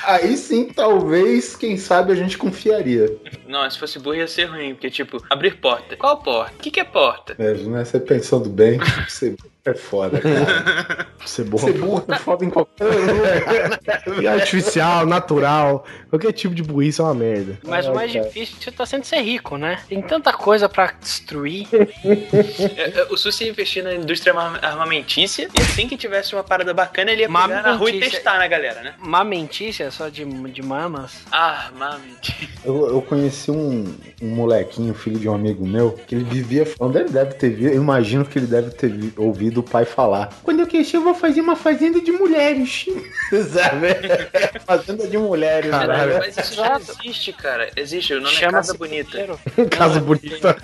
[0.06, 3.16] Aí sim, talvez, quem sabe, a gente confiaria.
[3.48, 5.96] Não, se fosse burro ia ser ruim, porque tipo, abrir porta.
[5.96, 6.54] Qual porta?
[6.56, 7.36] O que, que é porta?
[7.38, 7.86] É, né?
[7.86, 9.36] Você pensando bem, você
[9.66, 11.08] é foda, cara.
[11.26, 11.66] Ser burro.
[11.68, 14.20] Ser burro é foda em qualquer lugar.
[14.22, 17.58] E artificial, natural, qualquer tipo de burrice é uma merda.
[17.64, 18.26] Mas o Ai, mais cara.
[18.26, 19.80] difícil tá sendo ser rico, né?
[19.88, 21.68] Tem tanta coisa pra destruir.
[21.74, 26.44] É, é, O SUS ia investir na indústria arma- armamentícia e assim que tivesse uma
[26.44, 28.94] parada bacana, ele ia pegar na rua e testar na galera, né?
[29.00, 31.22] Mamentícia só de, de mamas.
[31.32, 32.48] Armamentícia.
[32.64, 36.98] Eu, eu conheci um, um molequinho, filho de um amigo meu, que ele vivia falando,
[36.98, 40.30] ele deve ter visto, eu imagino que ele deve ter vi- ouvido o pai falar.
[40.44, 42.86] Quando eu crescer, eu vou fazer uma fazenda de mulheres.
[43.52, 43.90] Sabe?
[44.66, 45.70] fazenda de mulheres.
[45.72, 46.14] Caralho.
[46.14, 46.20] né?
[46.20, 47.70] Mas isso já existe, cara.
[47.76, 49.40] Existe, o nome é Chama-se Casa Bonita.
[49.70, 50.58] Casa bonita.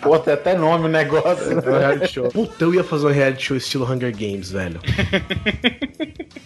[0.00, 1.58] Pô, tem até nome o negócio.
[1.58, 2.28] É reality show.
[2.28, 4.80] Puta, eu ia fazer um reality show estilo Hunger Games, velho.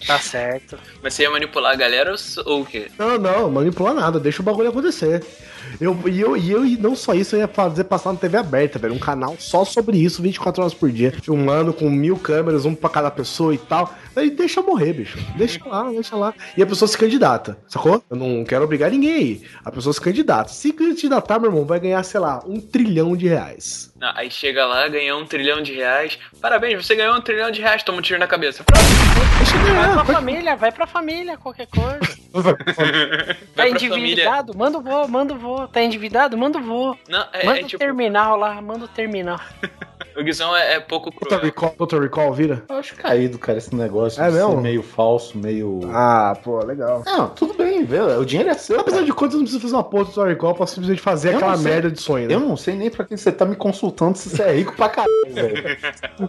[0.06, 0.78] Tá certo.
[1.02, 2.88] Mas você ia manipular a galera ou o quê?
[2.98, 5.24] Não, não, manipular nada, deixa o bagulho acontecer.
[5.80, 8.36] Eu, e, eu, e eu, e não só isso, eu ia fazer passar na TV
[8.36, 8.94] aberta, velho.
[8.94, 11.12] Um canal só sobre isso, 24 horas por dia.
[11.22, 13.92] Filmando com mil câmeras, um pra cada pessoa e tal.
[14.14, 15.18] Aí deixa morrer, bicho.
[15.36, 16.34] Deixa lá, deixa lá.
[16.56, 18.02] E a pessoa se candidata, sacou?
[18.08, 19.42] Eu não quero obrigar ninguém aí.
[19.64, 20.50] A pessoa se candidata.
[20.50, 23.92] Se candidatar, meu irmão, vai ganhar, sei lá, um trilhão de reais.
[23.98, 26.18] Não, aí chega lá, ganhou um trilhão de reais.
[26.40, 28.62] Parabéns, você ganhou um trilhão de reais, toma um tiro na cabeça.
[28.62, 28.84] Pronto.
[29.74, 31.98] Vai pra família, vai pra família, qualquer coisa.
[33.56, 34.56] Tá endividado?
[34.56, 35.66] Manda o vô, manda o vô.
[35.66, 36.36] Tá endividado?
[36.36, 36.96] Manda o vô.
[37.08, 39.40] Não, é, Manda é o tipo, terminal lá, manda o terminal.
[40.14, 41.44] o Guizão é, é pouco Total cruel.
[41.44, 42.62] Recall, Total Recall vira?
[42.68, 44.22] Eu acho caído, cara, esse negócio.
[44.22, 44.60] É mesmo?
[44.60, 45.80] meio falso, meio.
[45.90, 47.02] Ah, pô, legal.
[47.06, 48.80] Não, tudo bem, vê, o dinheiro é seu.
[48.80, 49.06] Apesar cara.
[49.06, 51.56] de contas, não precisa fazer uma porra do Total Recall pra simplesmente fazer Eu aquela
[51.56, 52.34] merda de sonho, né?
[52.34, 54.88] Eu não sei nem pra que você tá me consultando se você é rico pra
[54.88, 55.76] caralho, velho.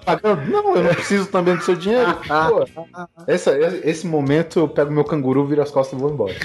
[0.06, 0.50] Pagando?
[0.50, 2.16] Não, eu não preciso também do seu dinheiro.
[2.28, 2.66] Pô,
[3.28, 6.36] essa- esse momento eu pego meu canguru, viro as costas e vou embora.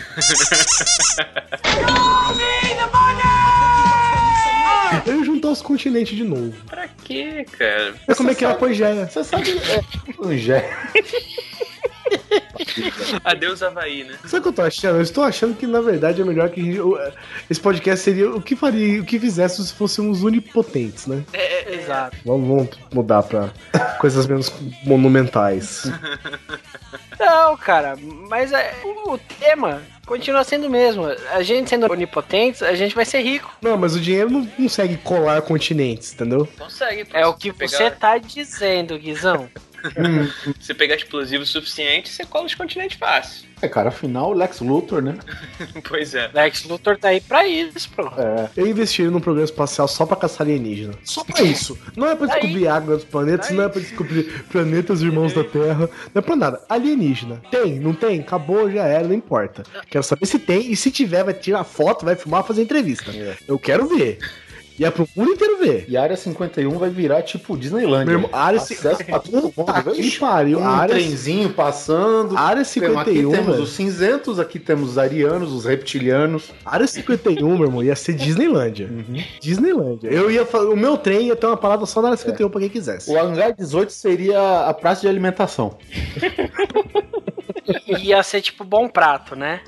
[5.06, 6.52] Eu ia juntar os continentes de novo.
[6.66, 7.94] Pra quê, cara?
[8.06, 9.06] É como é que é a Pangeia.
[9.06, 10.70] Você sabe, é, Angé.
[13.24, 14.14] Adeus, Havaí, né?
[14.24, 14.96] Sabe o que eu tô achando?
[14.96, 16.98] Eu estou achando que, na verdade, é melhor que a gente- o-
[17.50, 21.22] esse podcast seria o que faria, o que fizesse se fôssemos onipotentes, né?
[21.32, 22.16] É, exato.
[22.24, 23.50] Vamos, vamos mudar pra
[23.98, 24.52] coisas menos
[24.84, 25.84] monumentais.
[27.18, 27.96] Não, cara,
[28.28, 31.04] mas é, o tema continua sendo o mesmo.
[31.32, 33.50] A gente sendo onipotentes, a gente vai ser rico.
[33.62, 36.48] Não, mas o dinheiro não consegue colar continentes, entendeu?
[36.58, 37.06] Consegue.
[37.12, 39.48] É o que Pegar- você tá dizendo, Guizão.
[40.60, 43.50] Você pegar explosivo suficiente, você cola os continentes fácil.
[43.60, 45.14] É, cara, afinal, Lex Luthor, né?
[45.88, 46.28] Pois é.
[46.34, 48.02] Lex Luthor tá aí pra isso, pô.
[48.18, 48.50] É.
[48.56, 50.94] Eu investiria num programa espacial só pra caçar alienígena.
[51.04, 51.78] Só pra isso.
[51.96, 52.40] Não é pra Daí.
[52.40, 53.56] descobrir água dos planetas, Daí.
[53.56, 56.60] não é pra descobrir planetas irmãos da Terra, não é pra nada.
[56.68, 57.40] Alienígena.
[57.52, 58.18] Tem, não tem?
[58.20, 59.62] Acabou, já era, não importa.
[59.88, 63.12] Quero saber se tem e se tiver, vai tirar foto, vai filmar, fazer entrevista.
[63.46, 64.18] Eu quero ver.
[64.82, 65.84] E é pro mundo inteiro ver.
[65.88, 68.04] E a área 51 vai virar tipo Disneyland.
[68.04, 70.58] Meu irmão, a área Acesso pra todo mundo, Puta que pariu.
[70.58, 72.36] Um área, trenzinho passando.
[72.36, 73.62] a área Temos- aqui 51, temos velho.
[73.62, 76.50] os cinzentos, aqui temos os arianos, os reptilianos.
[76.64, 78.88] A área 51, meu irmão, ia ser Disneylândia.
[79.40, 80.08] Disneylândia.
[80.10, 82.68] Eu ia O meu trem ia ter uma parada só na área 51 pra quem
[82.68, 83.08] quisesse.
[83.10, 85.76] O hangar 18 seria a praça de alimentação.
[88.00, 89.60] Ia ser tipo bom prato, né?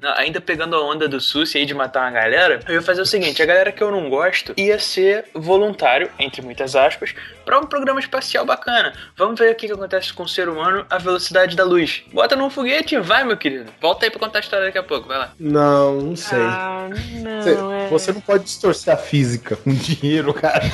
[0.00, 3.02] Não, ainda pegando a onda do Susi aí de matar uma galera, eu ia fazer
[3.02, 7.58] o seguinte: a galera que eu não gosto ia ser voluntário, entre muitas aspas, pra
[7.58, 8.92] um programa espacial bacana.
[9.16, 12.02] Vamos ver o que, que acontece com o ser humano à velocidade da luz.
[12.12, 13.70] Bota num foguete e vai, meu querido.
[13.80, 15.32] Volta aí pra contar a história daqui a pouco, vai lá.
[15.38, 16.38] Não, não sei.
[16.40, 17.88] Ah, não, Você, é.
[17.88, 20.64] você não pode distorcer a física com dinheiro, cara.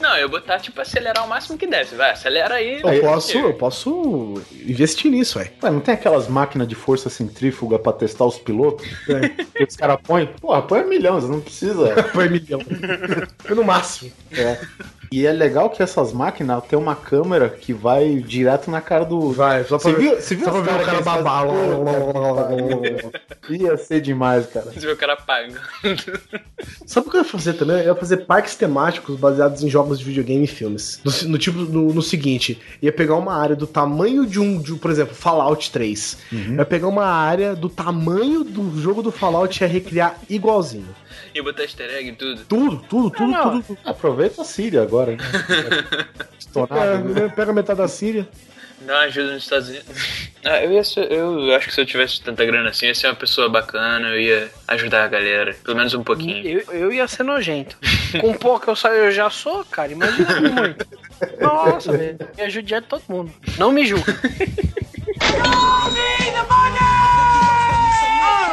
[0.00, 1.94] Não, eu botar, tipo, acelerar o máximo que desse.
[1.94, 2.80] Vai, acelera aí.
[2.82, 5.52] Eu posso, eu posso investir nisso, ué.
[5.62, 8.86] Ué, não tem aquelas máquinas de força centrífuga pra testar os pilotos?
[9.54, 10.26] Que os caras põem?
[10.40, 12.02] Porra, põe milhão, você não precisa.
[12.12, 12.60] Foi milhão.
[13.38, 14.12] Foi no máximo.
[14.32, 14.58] É.
[15.12, 19.30] E é legal que essas máquinas tem uma câmera que vai direto na cara do.
[19.32, 20.00] Vai, só pra Você ver.
[20.00, 21.46] viu, você viu Só pra ver o cara babar.
[23.50, 24.72] Ia ser demais, cara.
[24.72, 25.60] Você vê o cara paga.
[26.86, 27.76] Sabe o que eu ia fazer também?
[27.80, 31.00] Eu ia fazer parques temáticos baseados em jogos de videogame e filmes.
[31.04, 34.74] No, no tipo, no, no seguinte, ia pegar uma área do tamanho de um, de,
[34.74, 36.18] por exemplo, Fallout 3.
[36.32, 36.56] Uhum.
[36.56, 40.88] Ia pegar uma área do tamanho do jogo do Fallout e ia recriar igualzinho.
[41.34, 42.44] E botar easter egg e tudo.
[42.44, 43.64] Tudo, tudo, tudo, Não, tudo.
[43.64, 43.78] tudo.
[43.84, 45.18] Aproveita a Síria agora, né?
[46.38, 47.24] Estourado, né?
[47.24, 48.28] É, pega metade da Síria.
[48.82, 50.32] Dá uma ajuda nos Estados Unidos.
[50.44, 52.94] Ah, eu, ia ser- eu acho que se eu tivesse tanta grana assim, eu ia
[52.96, 55.54] ser uma pessoa bacana, eu ia ajudar a galera.
[55.62, 56.44] Pelo menos um pouquinho.
[56.44, 57.78] Eu, eu ia ser nojento.
[58.20, 59.92] Com pouco eu, só, eu já sou, cara.
[59.92, 60.84] Imagina muito.
[61.40, 62.18] Nossa, velho.
[62.36, 63.32] Ia judiar todo mundo.
[63.56, 64.18] Não me julga.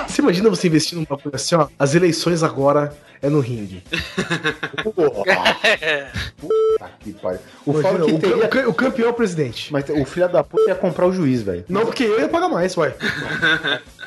[0.10, 1.68] Você imagina você investir num bagulho assim, ó?
[1.78, 3.84] As eleições agora é no ringue.
[4.84, 7.40] Puta que pariu.
[7.66, 8.46] O Imagina, é que o, teria...
[8.46, 9.72] o ca- o campeão é o presidente.
[9.72, 11.66] Mas o filho da puta ia comprar o juiz, velho.
[11.70, 12.94] Não, porque eu ia pagar mais, ué.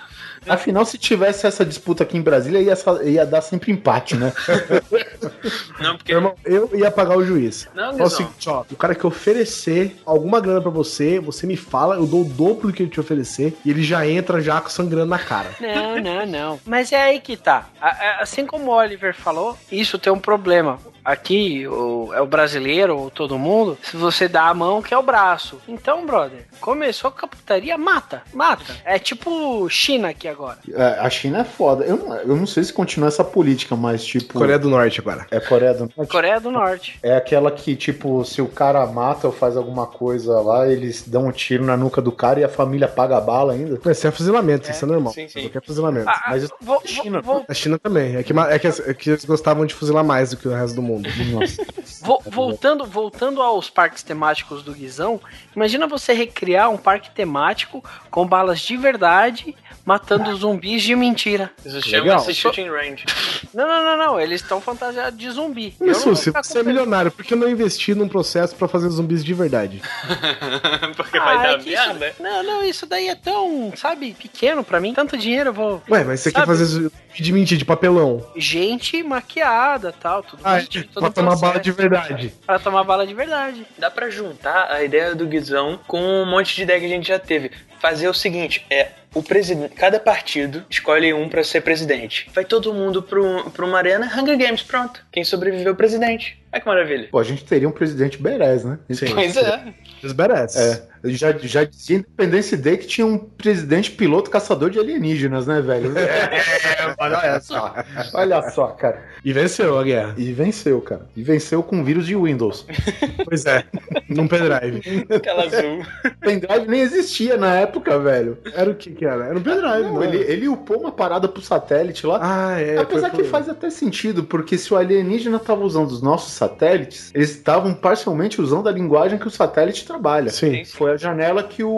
[0.48, 2.74] Afinal, se tivesse essa disputa aqui em Brasília, ia,
[3.08, 4.32] ia dar sempre empate, né?
[5.80, 6.12] Não, porque.
[6.12, 7.68] Meu irmão, eu ia pagar o juiz.
[7.74, 8.10] Não, Fala o Guizão.
[8.18, 12.22] seguinte, ó, o cara que oferecer alguma grana pra você, você me fala, eu dou
[12.22, 15.50] o dobro do que ele te oferecer, e ele já entra já sangrando na cara.
[15.60, 16.60] Não, não, não.
[16.66, 17.66] Mas é aí que tá.
[17.80, 20.78] A- Assim como o Oliver falou, isso tem um problema.
[21.04, 24.98] Aqui, o, é o brasileiro ou todo mundo, se você dá a mão, que é
[24.98, 25.58] o braço.
[25.66, 28.76] Então, brother, começou com a putaria, mata, mata.
[28.84, 30.58] É tipo China aqui agora.
[30.72, 31.84] É, a China é foda.
[31.84, 34.34] Eu não, eu não sei se continua essa política, mas tipo.
[34.38, 35.26] Coreia do Norte agora.
[35.30, 36.10] É Coreia do Norte.
[36.10, 36.98] Coreia do Norte.
[37.02, 41.26] É aquela que, tipo, se o cara mata ou faz alguma coisa lá, eles dão
[41.26, 43.80] um tiro na nuca do cara e a família paga a bala ainda.
[43.90, 45.12] Esse é fuzilamento, isso é normal.
[45.12, 45.40] sim, sim.
[45.42, 46.08] Qualquer fuzilamento.
[46.08, 48.16] Ah, Mas isso vou- é China, vou- vou- A China também.
[48.16, 50.76] É que, é, que, é que eles gostavam de fuzilar mais do que o resto
[50.76, 50.91] do mundo.
[52.02, 55.20] Vo- voltando, voltando aos parques temáticos do Guizão,
[55.54, 59.54] imagina você recriar um parque temático com balas de verdade
[59.84, 61.50] matando zumbis de mentira.
[61.64, 62.18] Isso Legal.
[62.18, 63.04] chama-se shooting range.
[63.52, 64.20] Não, não, não, não.
[64.20, 65.74] Eles estão fantasiados de zumbi.
[65.80, 69.24] Mas, vou Susi, você é milionário, por que não investir num processo pra fazer zumbis
[69.24, 69.82] de verdade?
[70.96, 72.14] Porque Ah, vai é dar que isso- merda.
[72.20, 74.94] Não, não, isso daí é tão, sabe, pequeno pra mim.
[74.94, 75.82] Tanto dinheiro eu vou.
[75.90, 76.42] Ué, mas você Sabe?
[76.44, 78.24] quer fazer zumbi de mentira, de papelão?
[78.36, 81.40] Gente maquiada tal, tudo Ah, todo pra tomar processo.
[81.42, 82.34] bala de verdade.
[82.46, 83.66] Pra tomar bala de verdade.
[83.78, 87.08] Dá pra juntar a ideia do Guizão com um monte de ideia que a gente
[87.08, 87.50] já teve.
[87.80, 92.30] Fazer o seguinte, é o presidente, cada partido escolhe um pra ser presidente.
[92.34, 95.04] Vai todo mundo pro, pra uma arena, Hunger Games, pronto.
[95.12, 96.41] Quem sobreviveu presidente.
[96.52, 97.08] Olha que maravilha.
[97.10, 98.78] Pô, a gente teria um presidente Beres, né?
[98.90, 99.14] Sim.
[99.14, 99.74] Pois é.
[100.02, 100.62] Eles merecem.
[100.62, 100.92] É.
[101.04, 105.92] Já, já dizia Independence Day que tinha um presidente piloto caçador de alienígenas, né, velho?
[106.02, 107.74] É, olha só.
[108.14, 109.02] Olha só, cara.
[109.24, 110.14] E venceu a guerra.
[110.16, 111.06] E venceu, cara.
[111.16, 112.66] E venceu com vírus de Windows.
[113.24, 113.64] Pois é,
[114.08, 115.06] num pendrive.
[115.22, 115.82] Tela azul.
[116.20, 118.36] Pendrive nem existia na época, velho.
[118.54, 119.26] Era o que que era?
[119.26, 120.32] Era um pendrive, Não, não ele, era?
[120.32, 122.18] ele upou uma parada pro satélite lá.
[122.20, 122.78] Ah, é.
[122.78, 127.30] Apesar que faz até sentido, porque se o alienígena estava usando os nossos satélites, eles
[127.30, 130.30] estavam parcialmente usando a linguagem que o satélite trabalha.
[130.30, 130.64] Sim.
[130.64, 131.70] Foi a janela que o.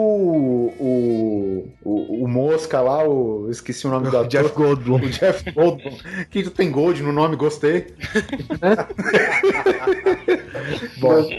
[0.79, 3.47] O, o, o Mosca lá, o.
[3.49, 4.29] Esqueci o nome do O ator.
[4.29, 4.97] Jeff Goldblum.
[4.97, 5.97] O Jeff Goldblum.
[6.29, 7.87] que tem Gold no nome, gostei.
[10.97, 11.29] Bom.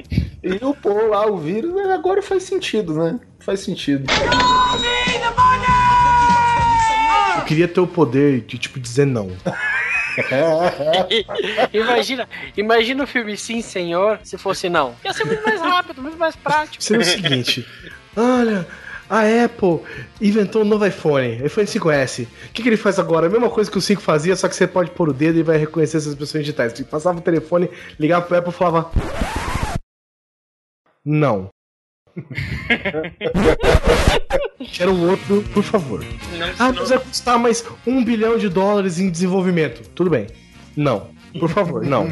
[0.42, 3.18] E o pô lá, o vírus, né, agora faz sentido, né?
[3.40, 4.04] Faz sentido.
[7.36, 9.30] Eu queria ter o poder de, tipo, dizer não.
[11.72, 14.94] imagina, imagina o filme Sim, Senhor, se fosse não.
[15.04, 16.82] Ia ser muito mais rápido, muito mais prático.
[16.82, 17.66] Seria o seguinte:
[18.16, 18.66] olha,
[19.08, 19.80] a Apple
[20.20, 22.24] inventou um novo iPhone, iPhone 5S.
[22.24, 23.26] O que, que ele faz agora?
[23.26, 25.42] A mesma coisa que o 5 fazia, só que você pode pôr o dedo e
[25.42, 26.80] vai reconhecer essas expressões digitais.
[26.82, 28.90] Passava o telefone, ligava pro Apple e falava.
[31.04, 31.48] Não.
[34.72, 36.04] Quero um outro, por favor.
[36.38, 39.82] Não, Ah, não- mas vai custar mais um bilhão de dólares em desenvolvimento.
[39.94, 40.26] Tudo bem.
[40.76, 41.14] Não.
[41.38, 42.10] Por favor, não.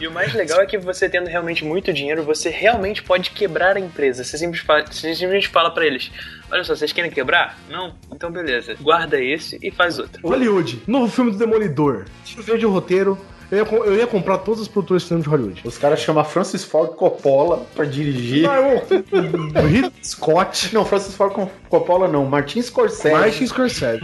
[0.00, 3.76] E o mais legal é que você tendo realmente muito dinheiro, você realmente pode quebrar
[3.76, 4.24] a empresa.
[4.24, 6.10] Você simplesmente fala, você simplesmente fala pra eles:
[6.50, 7.58] Olha só, vocês querem quebrar?
[7.68, 7.94] Não?
[8.10, 8.74] Então beleza.
[8.80, 10.26] Guarda esse e faz outro.
[10.26, 12.06] Hollywood, novo filme do Demolidor.
[12.38, 13.18] Ver de roteiro.
[13.52, 15.60] Eu ia, eu ia comprar todos os produtores de cinema de Hollywood.
[15.64, 18.48] Os caras chamam Francis Ford Coppola pra dirigir.
[18.48, 20.72] Ah, o Ridley Scott.
[20.74, 23.14] Não, Francis Ford Co- Coppola não, Martin Scorsese.
[23.14, 24.00] Martin Scorsese.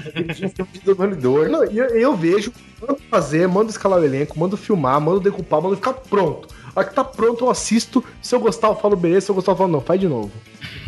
[0.85, 1.49] Demolidor.
[1.49, 5.77] Não, eu, eu vejo, mando fazer, mando escalar o elenco, mando filmar, mando decupar, mando
[5.77, 6.49] ficar pronto.
[6.77, 8.05] A hora que tá pronto, eu assisto.
[8.23, 9.27] Se eu gostar, eu falo beleza.
[9.27, 10.31] Se eu gostar, eu falo não, faz de novo.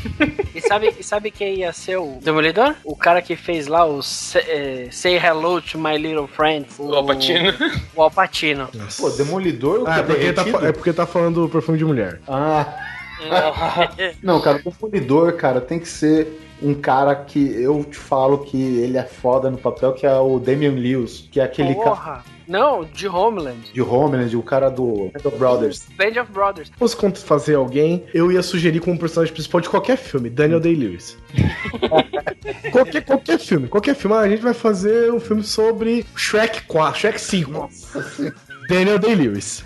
[0.54, 2.74] E sabe, e sabe quem ia ser o Demolidor?
[2.84, 6.66] O cara que fez lá o Say, eh, Say Hello to My Little Friend.
[6.78, 7.52] O Alpatino.
[7.94, 8.68] O Alpatino.
[8.98, 12.20] Pô, Demolidor, o Ah, é que porque, tá, é porque tá falando perfume de mulher.
[12.28, 12.66] Ah,
[14.22, 16.28] não, cara, o Demolidor, cara, tem que ser
[16.62, 20.38] um cara que eu te falo que ele é foda no papel, que é o
[20.38, 22.24] Damian Lewis, que é aquele cara Porra.
[22.50, 23.72] Não, de Homeland.
[23.72, 25.86] de Homeland, o cara do Band of Brothers.
[25.96, 26.66] Band of Brothers.
[26.66, 30.58] Se fosse quando fazer alguém, eu ia sugerir como personagem principal de qualquer filme, Daniel
[30.58, 31.16] Day-Lewis.
[32.72, 34.16] qualquer, qualquer filme, qualquer filme.
[34.16, 37.70] Ah, a gente vai fazer um filme sobre Shrek 4, Shrek 5.
[38.68, 39.64] Daniel Day-Lewis.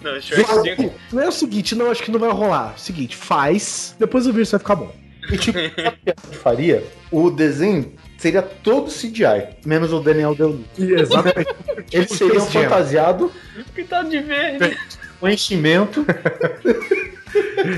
[0.00, 0.94] Não, Shrek 5.
[1.12, 2.78] Não é o seguinte, não, acho que não vai rolar.
[2.78, 4.94] Seguinte, faz, depois o vírus vai ficar bom.
[5.30, 5.90] E tipo, o que a
[6.26, 6.82] gente faria?
[7.10, 11.00] O desenho seria todo CGI, menos o Daniel Day-Lewis.
[11.00, 11.54] Exatamente.
[11.92, 12.62] Ele seria um Space Jam.
[12.62, 13.32] fantasiado,
[13.74, 14.76] Pintado de verde.
[15.20, 16.04] com enchimento.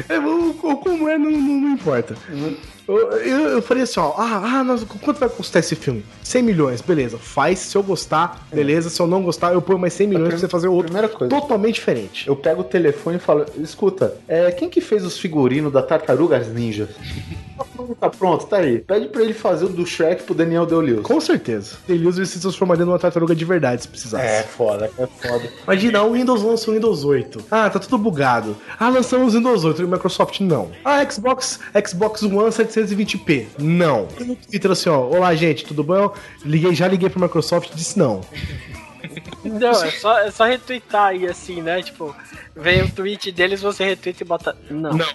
[0.09, 2.14] É, o, o como é, não, não, não importa.
[2.87, 4.12] Eu, eu, eu faria assim, ó.
[4.18, 6.05] Ah, ah nós- quanto vai custar esse filme?
[6.22, 7.16] 100 milhões, beleza.
[7.16, 8.91] Faz, se eu gostar, beleza.
[8.91, 11.35] Se eu não gostar, eu ponho mais 100 milhões pra você fazer outro Primeira coisa.
[11.35, 12.28] totalmente diferente.
[12.28, 16.49] Eu pego o telefone e falo, escuta, é, quem que fez os figurinos da Tartarugas
[16.49, 16.89] Ninja?
[17.57, 18.80] Tá pronto, tá pronto, tá aí.
[18.80, 21.03] Pede pra ele fazer o do Shrek pro Daniel Day-Lewis.
[21.07, 21.76] Com certeza.
[21.89, 24.26] Ele se transformaria numa tartaruga de verdade, se precisasse.
[24.26, 25.49] É foda, é foda.
[25.64, 27.45] Imagina, o Windows lança o Windows 8.
[27.51, 28.55] Ah, tá tudo bugado.
[28.78, 30.70] Ah, lançamos o Windows 8 e o Microsoft não.
[30.85, 33.47] Ah, Xbox, Xbox One 720p.
[33.59, 34.09] Não.
[34.20, 35.01] E no Twitter assim, ó.
[35.01, 36.12] Olá, gente, tudo bom?
[36.45, 38.20] Liguei, já liguei pro Microsoft e disse não.
[39.45, 41.83] Não, é só, é só retweetar aí assim, né?
[41.83, 42.16] Tipo,
[42.57, 44.57] vem o tweet deles, você retweeta e bota.
[44.70, 44.93] Não.
[44.93, 45.07] Não.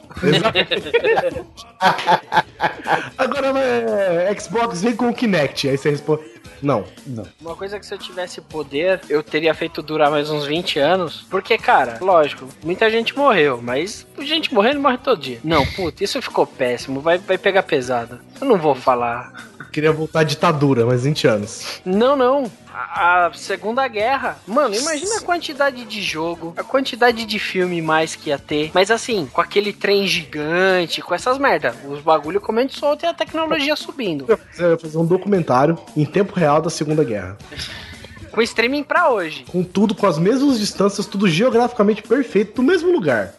[3.18, 5.68] Agora é, Xbox vem com o Kinect.
[5.70, 6.24] Aí você responde.
[6.62, 6.86] Não.
[7.06, 7.26] Não.
[7.42, 11.26] Uma coisa que se eu tivesse poder, eu teria feito durar mais uns 20 anos.
[11.30, 15.40] Porque, cara, lógico, muita gente morreu, mas gente morrendo morre todo dia.
[15.44, 18.20] Não, puta, isso ficou péssimo, vai, vai pegar pesado.
[18.40, 19.32] Eu não vou falar.
[19.72, 21.82] Queria voltar à ditadura, mas 20 anos.
[21.86, 22.52] Não, não.
[22.74, 24.38] A, a Segunda Guerra.
[24.48, 28.72] Mano, imagina a quantidade de jogo, a quantidade de filme mais que ia ter.
[28.74, 31.76] Mas assim, com aquele trem gigante, com essas merda.
[31.88, 34.26] Os bagulho comendo solto e a tecnologia subindo.
[34.58, 37.38] Eu ia fazer um documentário em tempo real da Segunda Guerra.
[38.32, 39.46] Com streaming pra hoje.
[39.50, 43.34] Com tudo, com as mesmas distâncias, tudo geograficamente perfeito, do mesmo lugar.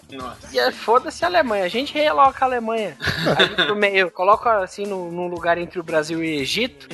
[0.52, 1.64] E é foda-se a Alemanha.
[1.64, 2.96] A gente realoca a Alemanha.
[3.36, 4.10] Ali pro meio.
[4.10, 6.88] Coloca assim no, num lugar entre o Brasil e o Egito.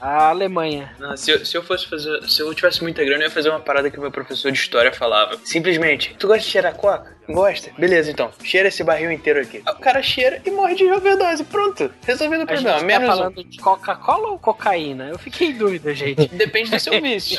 [0.00, 0.92] A Alemanha.
[0.98, 2.22] Não, se, eu, se eu fosse fazer.
[2.28, 4.58] Se eu tivesse muita grana, eu ia fazer uma parada que o meu professor de
[4.58, 5.38] história falava.
[5.42, 7.16] Simplesmente, tu gosta de cheirar coca?
[7.28, 7.70] Gosta?
[7.78, 8.30] Beleza, então.
[8.44, 9.62] Cheira esse barril inteiro aqui.
[9.64, 11.44] Aí O cara cheira e morre de overdose.
[11.44, 11.90] Pronto.
[12.06, 12.78] Resolvido o A problema.
[12.78, 13.16] gente tá Menos um.
[13.16, 15.08] falando de Coca-Cola ou cocaína?
[15.08, 16.28] Eu fiquei em dúvida, gente.
[16.36, 17.38] Depende do seu vício.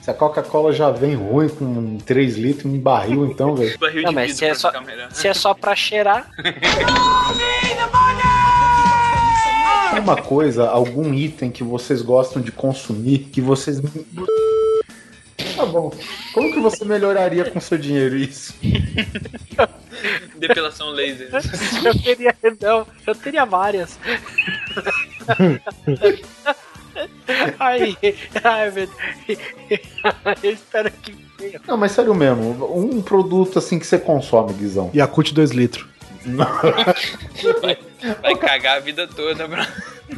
[0.00, 3.76] Se a Coca-Cola já vem ruim com 3 litros em barril, então, velho.
[3.80, 5.10] Barril Não, de mas vidro se é, só, melhor.
[5.10, 6.28] se é só pra cheirar,
[9.90, 13.80] Tem uma coisa, algum item que vocês gostam de consumir, que vocês.
[15.56, 15.92] Tá bom.
[16.32, 18.54] Como que você melhoraria com seu dinheiro isso?
[20.36, 21.28] Depilação laser.
[21.84, 22.34] eu teria.
[22.60, 23.98] Não, eu teria várias.
[27.58, 27.96] Ai,
[28.44, 29.38] ai, meu Deus.
[30.42, 31.60] Eu espero que venha.
[31.66, 34.90] Não, mas sério mesmo, um produto assim que você consome, Guizão.
[34.94, 35.86] Yakult 2 litros.
[38.20, 39.62] Vai, cagar a vida toda, bro.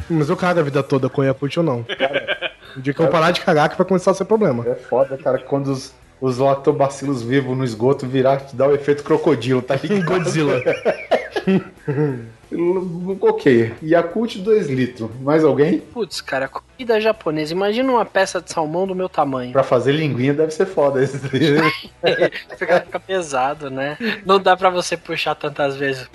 [0.09, 1.85] Mas eu cago a vida toda com Yakult ou não.
[2.75, 4.65] O dia que eu parar de cagar que vai começar a ser problema.
[4.67, 9.03] É foda, cara, quando os, os lactobacilos vivos no esgoto virar, te dá o efeito
[9.03, 10.03] crocodilo, tá ligado?
[10.05, 10.61] Godzilla.
[13.21, 13.73] ok.
[13.81, 15.09] Yakult 2 litros.
[15.21, 15.79] Mais alguém?
[15.79, 17.53] Putz, cara, comida japonesa.
[17.53, 19.51] Imagina uma peça de salmão do meu tamanho.
[19.51, 21.17] Pra fazer linguinha deve ser foda esse
[22.57, 23.97] Fica, fica pesado, né?
[24.25, 26.07] Não dá pra você puxar tantas vezes.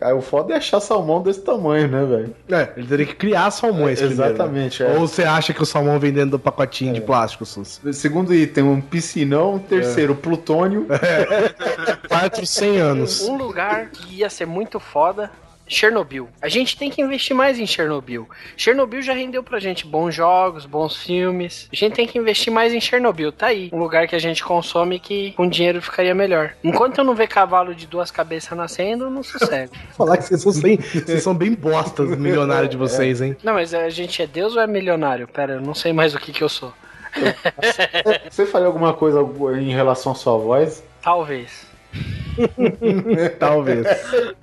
[0.00, 2.36] Aí o foda é achar salmão desse tamanho, né, velho?
[2.50, 4.28] É, ele teria que criar salmões primeiro, né?
[4.28, 4.92] Exatamente, é.
[4.92, 7.80] Ou você acha que o salmão vem dentro do pacotinho de plástico, Sus?
[7.92, 9.58] Segundo item, um piscinão.
[9.58, 10.86] Terceiro, plutônio.
[12.08, 13.20] Quarto, 100 anos.
[13.22, 15.30] Um lugar que ia ser muito foda.
[15.68, 16.28] Chernobyl.
[16.40, 18.28] A gente tem que investir mais em Chernobyl.
[18.56, 21.68] Chernobyl já rendeu pra gente bons jogos, bons filmes.
[21.72, 23.32] A gente tem que investir mais em Chernobyl.
[23.32, 23.70] Tá aí.
[23.72, 26.54] Um lugar que a gente consome que com dinheiro ficaria melhor.
[26.62, 29.72] Enquanto eu não ver cavalo de duas cabeças nascendo, eu não sossego.
[29.96, 33.36] Falar que vocês são, bem, vocês são bem bostas, milionários de vocês, hein?
[33.42, 35.26] não, mas a gente é Deus ou é milionário?
[35.26, 36.72] Pera, eu não sei mais o que que eu sou.
[38.30, 39.20] Você faria alguma coisa
[39.58, 40.82] em relação à sua voz?
[41.02, 41.65] Talvez.
[43.38, 43.86] Talvez.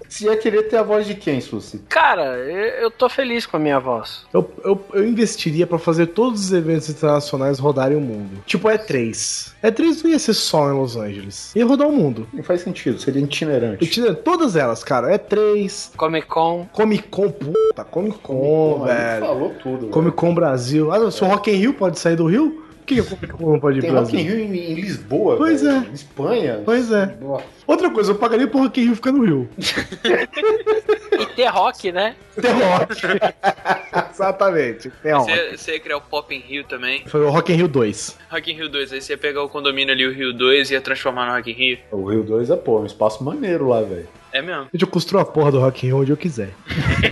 [0.07, 1.79] Você ia querer ter a voz de quem, Susi?
[1.89, 4.25] Cara, eu, eu tô feliz com a minha voz.
[4.33, 8.41] Eu, eu, eu investiria pra fazer todos os eventos internacionais rodarem o mundo.
[8.45, 9.51] Tipo E3.
[9.63, 11.55] E3 não ia ser só em Los Angeles.
[11.55, 12.27] Ia rodar o mundo.
[12.33, 13.83] Não faz sentido, seria itinerante.
[13.83, 15.17] Itinerante, Todas elas, cara.
[15.17, 16.67] E3, Comic Con.
[16.73, 19.25] Comic Con, puta, Comic Con, Porra, ele velho.
[19.25, 19.77] Falou tudo.
[19.81, 19.89] velho.
[19.91, 20.91] Comic Con Brasil.
[20.91, 23.51] Ah, se o Rock in Rio pode sair do Rio, que, que o Comic Con
[23.53, 24.21] não pode ir Tem Rock in?
[24.23, 25.75] Rio em, em Lisboa, Pois velho.
[25.85, 25.89] é.
[25.89, 26.61] Em Espanha.
[26.65, 27.17] Pois é.
[27.21, 27.45] Nossa.
[27.65, 29.49] Outra coisa, eu pagaria pro Rock in Rio ficar no Rio.
[31.19, 32.15] E ter rock, né?
[32.39, 33.01] Tem rock.
[34.11, 34.91] Exatamente.
[35.01, 35.31] Tem rock.
[35.31, 37.03] Você, você ia criar o Pop in Rio também.
[37.07, 38.17] Foi o Rock in Rio 2.
[38.29, 40.73] Rock in Rio 2, aí você ia pegar o condomínio ali, o Rio 2, e
[40.73, 41.77] ia transformar no Rock in Rio.
[41.91, 44.07] O Rio 2 é, pô, um espaço maneiro lá, velho.
[44.33, 44.63] É mesmo.
[44.73, 46.55] Gente, eu construo a porra do Rock in Rio onde eu quiser.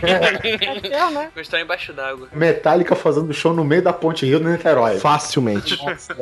[0.02, 1.32] É, né?
[1.36, 2.28] Gostar embaixo d'água.
[2.34, 4.98] Metallica fazendo show no meio da Ponte Rio no Niterói.
[4.98, 5.78] Facilmente.
[5.86, 6.16] Nossa,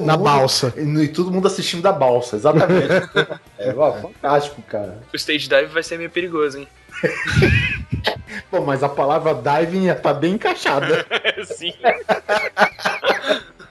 [0.00, 0.72] Na balsa.
[0.78, 2.88] E, e todo mundo assistindo da balsa, exatamente.
[3.58, 4.98] é, ó, fantástico, cara.
[5.12, 6.68] O stage dive vai ser meio perigoso, hein?
[8.50, 11.04] Pô, mas a palavra diving tá bem encaixada.
[11.44, 11.74] Sim.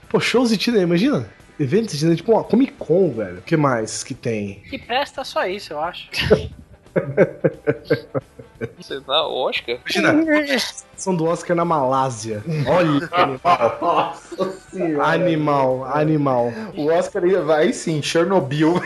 [0.07, 1.27] Pô, shows de Tina, imagina.
[1.59, 3.37] Eventos de tipo uma Comic Con, velho.
[3.39, 4.63] O que mais que tem?
[4.71, 6.09] E presta só isso, eu acho.
[8.77, 9.77] Você dá Oscar?
[9.95, 10.57] Imagina.
[10.95, 12.43] São do Oscar na Malásia.
[12.67, 13.77] Olha que animal.
[13.81, 15.07] Nossa senhora.
[15.07, 16.51] Animal, animal.
[16.75, 18.75] O Oscar ia- vai sim, Chernobyl.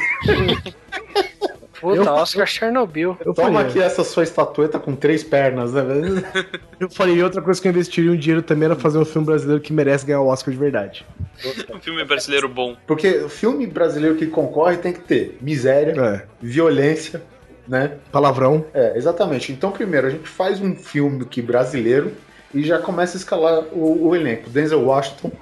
[1.80, 3.18] Puta, Eu- Oscar Chernobyl.
[3.24, 3.68] Eu Toma faria.
[3.70, 5.84] aqui essa sua estatueta com três pernas, né?
[6.80, 9.62] Eu falei, outra coisa que eu investiria um dinheiro também era fazer um filme brasileiro
[9.62, 11.06] que merece ganhar o Oscar de verdade.
[11.74, 12.76] Um filme brasileiro bom.
[12.88, 16.24] Porque o filme brasileiro que concorre tem que ter miséria, É.
[16.42, 17.22] violência,
[17.68, 17.94] né?
[18.12, 18.66] Palavrão.
[18.74, 19.52] É, exatamente.
[19.52, 22.14] Então, primeiro, a gente faz um filme que brasileiro
[22.54, 24.50] e já começa a escalar o, o elenco.
[24.50, 25.32] Denzel Washington.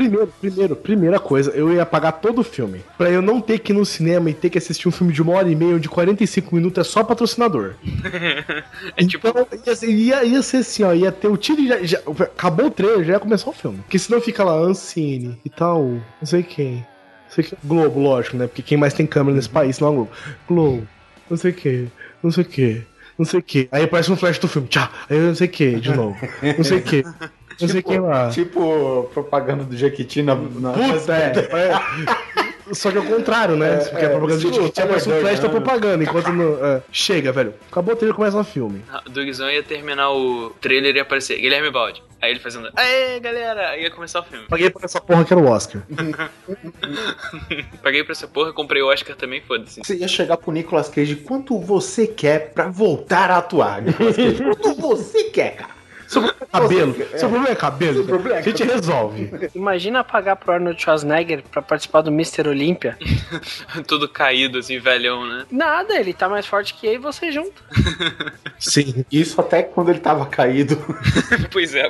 [0.00, 2.80] Primeiro, primeiro, primeira coisa, eu ia pagar todo o filme.
[2.96, 5.20] Pra eu não ter que ir no cinema e ter que assistir um filme de
[5.20, 7.74] uma hora e meia, de 45 minutos, é só patrocinador.
[8.96, 11.68] É tipo, Então, ia, ser- ia, ia ser assim, ó, ia ter o tiro e
[11.68, 13.78] já, já- Acabou o trailer, já ia começar o filme.
[13.78, 16.76] Porque senão fica lá, Ancine e tal, não sei quem.
[16.76, 16.84] Não
[17.28, 17.58] sei quem.
[17.62, 18.46] Globo, lógico, né?
[18.46, 20.10] Porque quem mais tem câmera nesse país não é Globo.
[20.48, 20.88] Globo,
[21.28, 21.88] não sei o que,
[22.22, 22.82] não sei o que,
[23.18, 23.68] não sei o que.
[23.70, 26.16] Aí aparece um flash do filme, tchau, aí eu não sei o que, de novo.
[26.56, 27.04] Não sei o que.
[27.60, 28.30] Não sei quem lá.
[28.30, 30.34] Tipo propaganda do Jequiti na.
[30.34, 31.32] na Puta, é.
[31.36, 32.50] é.
[32.72, 33.76] Só que é o contrário, né?
[33.78, 35.54] Porque a propaganda de estilo que tinha mais um flash da né?
[35.54, 36.64] propaganda, enquanto não.
[36.64, 36.82] é.
[36.92, 37.54] Chega, velho.
[37.70, 38.82] Acabou o trailer começa o filme.
[39.06, 42.02] do Guizão ia terminar o trailer e ia aparecer Guilherme Balde.
[42.20, 44.44] Aí ele fazendo, aê galera, aí ia começar o filme.
[44.46, 45.82] Paguei por essa porra que era o Oscar.
[47.82, 49.80] Paguei pra essa porra, comprei o Oscar também, foda-se.
[49.82, 53.80] Você ia chegar pro Nicolas Cage, quanto você quer pra voltar a atuar?
[53.80, 54.42] Nicolas Cage?
[54.42, 55.79] quanto você quer, cara?
[56.10, 56.94] Seu problema é cabelo.
[57.16, 58.04] Seu problema é cabelo.
[58.04, 59.30] Problema é A gente resolve.
[59.54, 62.48] Imagina pagar pro Arnold Schwarzenegger pra participar do Mr.
[62.48, 62.98] Olímpia.
[63.86, 65.46] Tudo caído, assim, velhão, né?
[65.52, 67.62] Nada, ele tá mais forte que eu e você junto.
[68.58, 69.04] Sim.
[69.10, 70.76] Isso até quando ele tava caído.
[71.52, 71.88] pois é.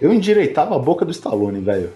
[0.00, 1.92] Eu endireitava a boca do Stallone, velho.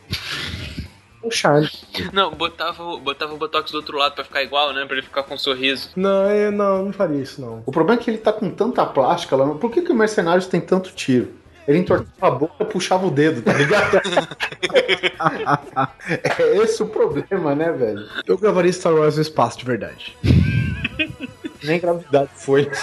[1.23, 1.69] Um charme.
[2.13, 4.85] Não, botava, o- botava o Botox do outro lado pra ficar igual, né?
[4.85, 5.91] Pra ele ficar com um sorriso.
[5.95, 7.63] Não, eu não, não faria isso, não.
[7.65, 9.47] O problema é que ele tá com tanta plástica lá.
[9.55, 11.33] Por que, que o Mercenários tem tanto tiro?
[11.67, 14.01] Ele entortava a boca, puxava o dedo, tá ligado?
[16.41, 18.05] é esse o problema, né, velho?
[18.27, 20.17] Eu gravaria Star Wars no espaço, de verdade.
[21.63, 22.69] Nem gravidade foi.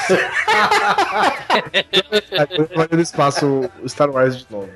[2.57, 4.69] Eu gravaria no espaço Star Wars de novo.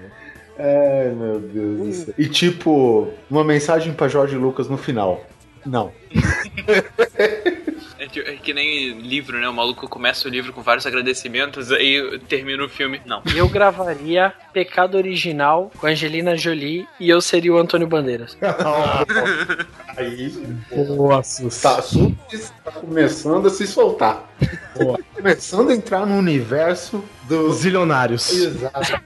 [0.58, 2.14] Ai, meu Deus do céu.
[2.18, 5.26] E tipo, uma mensagem pra Jorge Lucas no final.
[5.66, 5.92] Não.
[8.00, 9.48] É, que- é que nem livro, né?
[9.48, 13.00] O maluco começa o livro com vários agradecimentos, aí termina o filme.
[13.06, 13.22] Não.
[13.34, 18.38] Eu gravaria Pecado Original com Angelina Jolie e eu seria o Antônio Bandeiras.
[19.96, 20.34] Aí.
[20.98, 21.44] Nossa.
[21.62, 24.33] Tá, assunto está começando a se soltar.
[25.16, 27.56] Começando a entrar no universo Os dos.
[27.58, 28.32] zilionários.
[28.32, 29.02] Exato,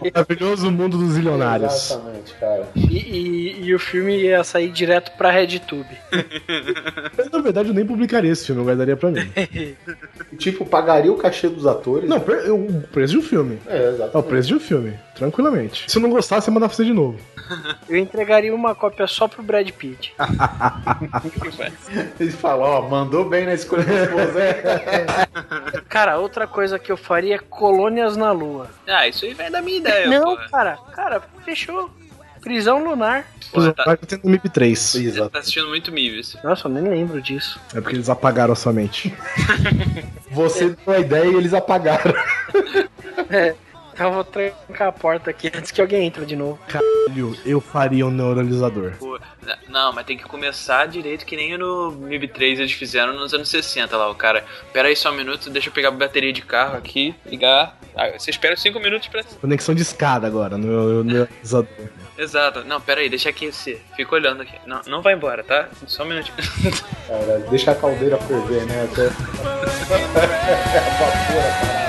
[0.00, 1.90] O maravilhoso mundo dos zilionários.
[1.90, 2.68] exatamente, cara.
[2.76, 5.88] E, e- e o filme ia sair direto pra RedTube.
[7.16, 9.28] Mas, na verdade, eu nem publicaria esse filme, eu guardaria pra mim.
[10.38, 12.08] Tipo, pagaria o cachê dos atores.
[12.08, 13.58] Não, eu- o preço de um filme.
[13.66, 14.16] É, exato.
[14.16, 15.90] É o preço de um filme, tranquilamente.
[15.90, 17.18] Se eu não gostar, você manda fazer de novo.
[17.88, 20.14] Eu entregaria uma cópia só pro Brad Pitt.
[22.20, 24.40] Eles falam, ó, mandou bem na escolha da esposa.
[24.40, 24.62] é.
[25.88, 28.68] Cara, outra coisa que eu faria é colônias na Lua.
[28.86, 30.48] Ah, isso aí vem da minha ideia, Não, porra.
[30.48, 31.90] cara, cara, fechou.
[32.40, 33.26] Prisão lunar.
[33.76, 34.78] Tá, Vai ter no MIP 3.
[34.78, 35.30] você Exato.
[35.30, 36.36] tá assistindo muito Mives.
[36.44, 37.58] Nossa, eu nem lembro disso.
[37.74, 39.12] É porque eles apagaram a sua mente.
[40.30, 42.14] Você deu a ideia e eles apagaram.
[42.50, 43.56] Então
[44.06, 46.58] eu vou trancar a porta aqui antes que alguém entre de novo.
[46.68, 48.92] Caralho, eu faria um neuralizador.
[48.98, 49.18] Pô,
[49.68, 53.48] não, mas tem que começar direito que nem no MIB 3 eles fizeram nos anos
[53.48, 54.10] 60 lá.
[54.10, 57.14] O cara, pera aí só um minuto, deixa eu pegar a bateria de carro aqui,
[57.26, 57.78] ligar.
[57.96, 59.22] Ah, você espera 5 minutos pra.
[59.24, 61.88] Conexão de escada agora no neuralizador.
[62.18, 62.64] Exato.
[62.64, 63.80] Não, pera aí, deixa aquecer.
[63.96, 64.54] Fica olhando aqui.
[64.66, 65.68] Não, não vai embora, tá?
[65.86, 66.36] Só um minutinho.
[67.06, 68.88] Cara, deixa a caldeira ferver, né?
[68.90, 69.06] Até...
[71.82, 71.84] Eu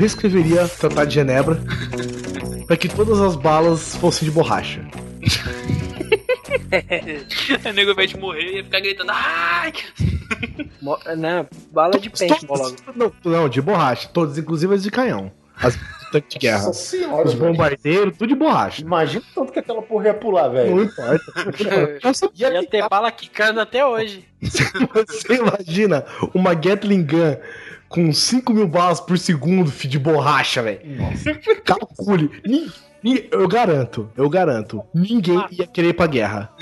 [0.00, 1.60] reescreveria Tratado de Genebra
[2.66, 4.80] pra que todas as balas fossem de borracha.
[7.68, 9.10] o nego vai te morrer e ia ficar gritando.
[9.12, 9.72] Ai!
[10.80, 12.76] Mo- Não, bala de paintball logo.
[12.96, 14.08] Não, não, de borracha.
[14.12, 15.30] Todas, inclusive as de canhão.
[15.56, 15.80] As de
[16.12, 16.66] tanque de guerra.
[16.68, 18.80] Nossa senhora, Os bombardeiros, tudo de borracha.
[18.80, 20.82] Imagina o tanto que aquela porra ia pular, Não velho.
[20.84, 21.24] importa.
[22.02, 24.24] Nossa, Ia ter bala quicando até hoje.
[24.40, 27.36] Você imagina uma Gatling Gun
[27.90, 30.80] com 5 mil balas por segundo fi, de borracha, velho.
[31.66, 32.30] Calcule.
[33.32, 34.84] Eu garanto, eu garanto.
[34.94, 36.52] Ninguém ia querer ir pra guerra.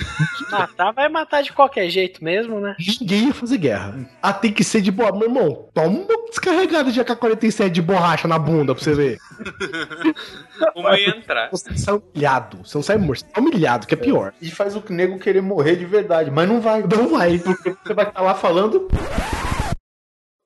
[0.50, 2.76] Matar vai matar de qualquer jeito mesmo, né?
[2.78, 4.08] Ninguém ia fazer guerra.
[4.22, 5.10] Ah, tem que ser de boa.
[5.10, 9.18] Meu irmão, toma uma descarregada de AK-47 de borracha na bunda pra você ver.
[10.74, 11.50] Uma ia entrar.
[11.50, 12.58] Você sai humilhado.
[12.64, 14.32] Você não sai morto, você sai humilhado, que é pior.
[14.40, 16.82] E faz o nego querer morrer de verdade, mas não vai.
[16.82, 17.38] Não vai.
[17.38, 18.88] Porque você vai estar lá falando.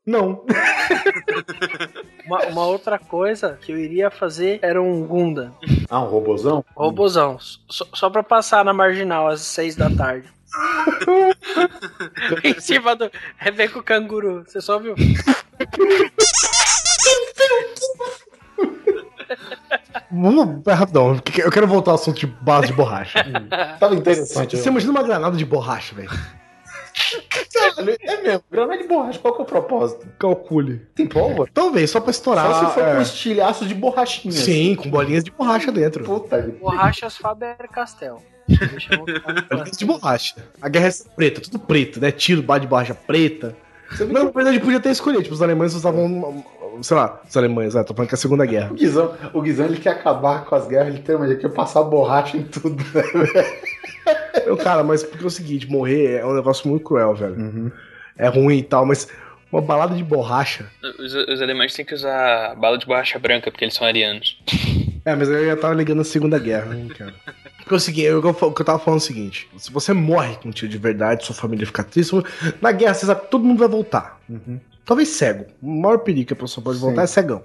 [0.07, 0.45] Não.
[2.27, 5.55] Uma, uma outra coisa que eu iria fazer era um Gundam.
[5.89, 6.65] Ah, um robozão?
[6.75, 7.39] Robozão.
[7.41, 10.29] Só, só pra passar na marginal às seis da tarde.
[12.45, 13.11] em cima do.
[13.39, 14.45] É com o canguru.
[14.47, 14.95] Você só viu?
[20.11, 21.21] Vamos rapidão.
[21.39, 23.25] Eu quero voltar ao assunto de base de borracha.
[23.79, 24.57] Tava interessante.
[24.57, 26.11] Você imagina uma granada de borracha, velho.
[27.53, 28.45] Caralho, é mesmo.
[28.51, 30.07] Granada de borracha, qual que é o propósito?
[30.19, 30.87] Calcule.
[30.95, 31.51] Tem pólvora?
[31.53, 32.47] Talvez, só pra estourar.
[32.47, 32.95] Só se for é.
[32.97, 34.33] com estilhaço de borrachinha.
[34.33, 36.05] Sim, com bolinhas de borracha dentro.
[36.05, 38.23] Puta que Borrachas Faber-Castell.
[38.49, 39.05] Eu
[39.51, 40.37] Bolinhas de borracha.
[40.61, 42.11] A guerra é preta, tudo preto, né?
[42.11, 43.57] Tiro, bala de borracha preta.
[44.01, 45.23] Não, na verdade, podia ter escolhido.
[45.23, 46.45] Tipo, os alemães usavam.
[46.81, 47.85] Sei lá, os alemães, né?
[47.85, 48.71] Tô falando que é a Segunda Guerra.
[48.73, 51.53] O Guizão, o Guizão ele quer acabar com as guerras, ele tem, mas ele quer
[51.53, 53.73] passar borracha em tudo, né, velho?
[54.45, 57.35] Meu cara, mas porque é o seguinte, morrer é um negócio muito cruel, velho.
[57.35, 57.71] Uhum.
[58.17, 59.09] É ruim e tal, mas
[59.51, 60.67] uma balada de borracha.
[60.99, 64.39] Os, os alemães têm que usar bala de borracha branca, porque eles são arianos.
[65.05, 67.15] É, mas eu já tava ligando a Segunda Guerra, hein, cara.
[67.59, 70.37] Porque é o seguinte, eu, eu, eu tava falando é o seguinte: se você morre
[70.37, 72.15] com um tiro de verdade, sua família fica triste,
[72.61, 74.21] na guerra você sabe que todo mundo vai voltar.
[74.85, 75.47] Talvez cego.
[75.63, 77.45] O maior perigo que a pessoa pode voltar é cegão.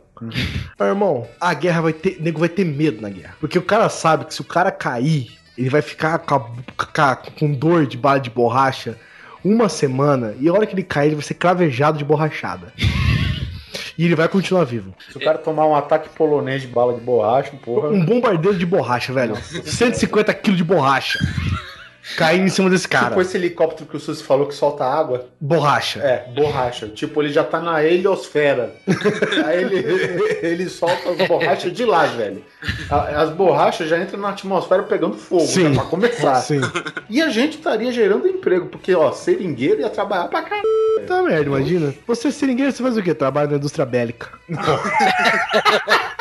[0.79, 2.17] Meu irmão, a guerra vai ter.
[2.19, 3.35] O nego vai ter medo na guerra.
[3.39, 7.51] Porque o cara sabe que se o cara cair, ele vai ficar com, a- com
[7.51, 8.97] dor de bala de borracha
[9.43, 10.35] uma semana.
[10.39, 12.73] E a hora que ele cair, ele vai ser cravejado de borrachada.
[13.97, 14.93] e ele vai continuar vivo.
[15.11, 17.89] Se o cara tomar um ataque polonês de bala de borracha, porra.
[17.89, 19.35] Um bombardeiro de borracha, velho.
[19.37, 21.17] 150 quilos de borracha.
[22.15, 23.09] Caindo em cima desse cara.
[23.09, 25.27] Tipo esse helicóptero que o Susi falou que solta água.
[25.39, 25.99] Borracha.
[25.99, 26.87] É, borracha.
[26.87, 28.73] Tipo, ele já tá na heliosfera.
[29.45, 29.77] Aí ele,
[30.41, 32.43] ele solta as borrachas de lá, velho.
[32.89, 35.73] As borrachas já entram na atmosfera pegando fogo, Sim.
[35.73, 36.35] já pra começar.
[36.35, 36.61] Sim.
[37.09, 40.67] E a gente estaria gerando emprego, porque, ó, seringueiro ia trabalhar pra caralho.
[41.05, 41.93] Tá merda, imagina.
[42.05, 43.13] Você seringueiro, você faz o quê?
[43.13, 44.29] Trabalha na indústria bélica.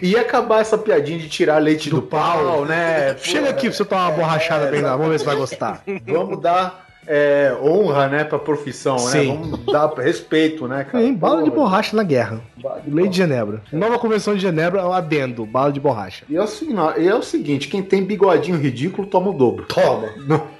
[0.00, 3.16] Ia acabar essa piadinha de tirar leite do, pau, né?
[3.18, 5.82] Chega aqui pra você tomar uma borrachada bem lá, vamos ver se vai gostar.
[6.06, 9.10] Vamos dar é, honra, né, pra profissão, né?
[9.10, 9.26] Sim.
[9.28, 11.02] Vamos dar respeito, né, cara?
[11.02, 12.40] Tem bala de borracha na guerra.
[12.86, 13.62] Lei de Genebra.
[13.72, 16.24] Nova Convenção de Genebra é o adendo, bala de borracha.
[16.28, 19.66] E é, o, seguinte, e é o seguinte, quem tem bigodinho ridículo toma o dobro.
[19.66, 20.08] Toma.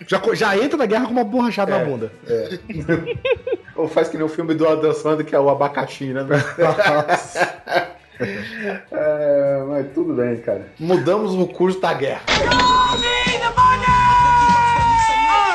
[0.07, 2.13] Já, já entra na guerra com uma borrachada na bunda.
[3.77, 6.27] Ou faz que nem o filme do Adam Sandler, que é o abacaxi, né?
[8.93, 10.67] É, mas tudo bem, cara.
[10.79, 12.23] Mudamos o curso da guerra.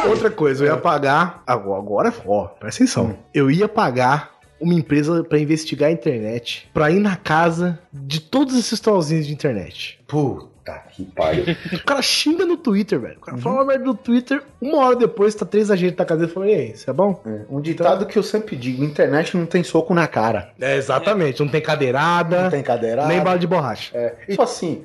[0.08, 1.44] Outra coisa, eu ia pagar.
[1.46, 3.18] Agora, ó, presta atenção.
[3.34, 8.58] Eu ia pagar uma empresa pra investigar a internet, pra ir na casa de todos
[8.58, 10.00] esses trollzinhos de internet.
[10.08, 11.46] Puta que pariu.
[11.74, 13.18] O cara xinga no Twitter, velho.
[13.18, 16.22] O cara fala uma merda no Twitter, uma hora depois tá três agentes na casa
[16.22, 17.22] dele falando, e aí, isso é bom?
[17.50, 20.52] Um ditado que eu sempre digo: internet não tem soco na cara.
[20.60, 21.40] É, exatamente.
[21.40, 23.08] Não tem cadeirada, Não tem cadeirada.
[23.08, 23.98] nem bala de borracha.
[23.98, 24.84] É, e, tipo assim,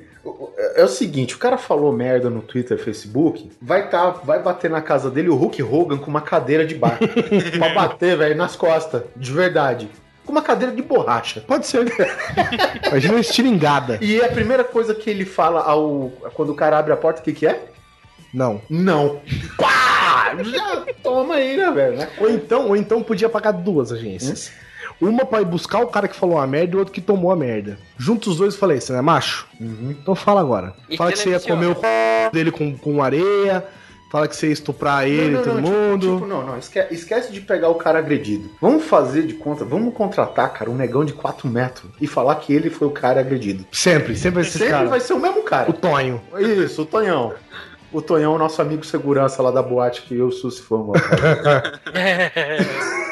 [0.57, 4.69] é é o seguinte, o cara falou merda no Twitter, Facebook, vai tá, vai bater
[4.69, 6.97] na casa dele o Hulk Hogan com uma cadeira de bar.
[7.57, 9.89] pra bater, velho, nas costas, de verdade.
[10.25, 11.41] Com uma cadeira de borracha.
[11.41, 11.85] Pode ser.
[12.87, 13.97] Imagina uma estilingada.
[14.01, 17.23] E a primeira coisa que ele fala ao quando o cara abre a porta, o
[17.23, 17.65] que que é?
[18.33, 18.61] Não.
[18.69, 19.21] Não.
[19.57, 20.35] Pá!
[20.43, 21.97] Já toma aí, né, velho?
[21.97, 22.09] né?
[22.19, 24.51] Ou então, ou então podia pagar duas agências.
[24.99, 27.31] Uma pra ir buscar o cara que falou a merda e o outro que tomou
[27.31, 27.77] a merda.
[27.97, 29.47] Juntos os dois eu falei, você não é macho?
[29.59, 30.73] Então fala agora.
[30.89, 31.81] E fala que você ia comer o c...
[32.31, 33.65] dele com, com areia.
[34.13, 36.13] Fala que você ia estuprar ele Não, e todo não, tipo- mundo.
[36.17, 38.47] Tipo, não, não, esque- esquece de pegar o cara agredido.
[38.61, 42.53] Vamos fazer de conta, vamos contratar, cara, um negão de 4 metros e falar que
[42.53, 43.65] ele foi o cara agredido.
[43.71, 44.87] Sempre, sempre vai ser Sempre cara.
[44.87, 45.71] vai ser o mesmo cara.
[45.71, 46.21] O Tonho.
[46.37, 47.33] Isso, o Tonhão.
[47.91, 51.01] O Tonhão, nosso amigo segurança lá da boate que eu e o Susi fomos.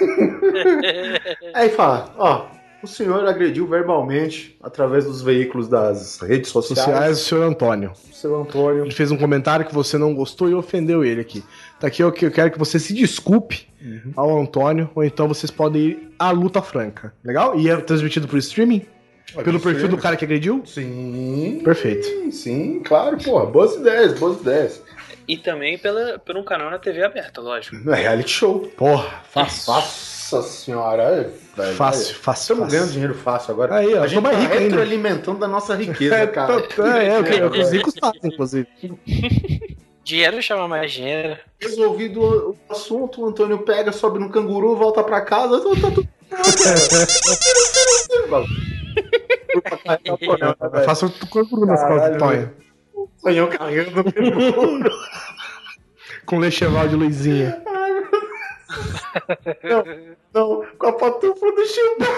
[1.56, 2.46] Aí fala, ó,
[2.84, 6.80] o senhor agrediu verbalmente através dos veículos das redes sociais.
[6.86, 7.92] Sociais, o senhor Antônio.
[8.12, 8.84] O seu Antônio.
[8.86, 11.44] Ele fez um comentário que você não gostou e ofendeu ele aqui.
[11.80, 14.14] Tá aqui eu que eu quero que você se desculpe Uhum.
[14.16, 17.12] ao Antônio, ou então vocês podem ir à luta franca.
[17.24, 17.60] Legal?
[17.60, 18.86] E é transmitido por streaming?
[19.44, 20.62] Pelo por perfil do cara que agrediu?
[20.66, 21.62] Sim.
[21.64, 22.06] Perfeito.
[22.06, 23.46] Sim, sim, claro, porra.
[23.48, 24.84] Boas ideias, boas ideias.
[25.28, 27.76] E também pela, por um canal na TV aberta, lógico.
[27.90, 28.60] É reality show.
[28.78, 29.74] Porra, fácil.
[29.74, 31.32] Nossa senhora.
[31.58, 32.14] É, velho, Fácil, é.
[32.20, 32.78] fácil, Estamos fácil.
[32.78, 33.76] ganhando dinheiro fácil agora.
[33.76, 34.64] Aí, ó, a gente mais tá rico ainda.
[34.66, 36.54] retroalimentando da nossa riqueza, cara.
[37.00, 38.68] É, é, é que os ricos fazem, inclusive.
[40.04, 41.38] Dinheiro chama mais dinheiro.
[41.60, 45.60] Resolvido o assunto, o Antônio pega, sobe no canguru, volta pra casa.
[45.62, 46.08] Tá, tá tudo.
[50.74, 52.52] Eu faço o canguru nas costas do Tonho.
[53.20, 54.90] Sonhou carregando o canguru.
[56.26, 57.62] Com lecheval de luzinha.
[59.64, 59.84] Não,
[60.34, 62.06] não, com a pantufla do Chimbo.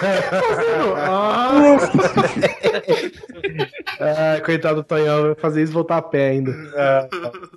[0.48, 0.96] Fazendo.
[0.98, 1.52] Ah,
[4.00, 6.52] Ah, coitado do Tonhão, vai fazer isso voltar a pé ainda.
[6.76, 7.08] é,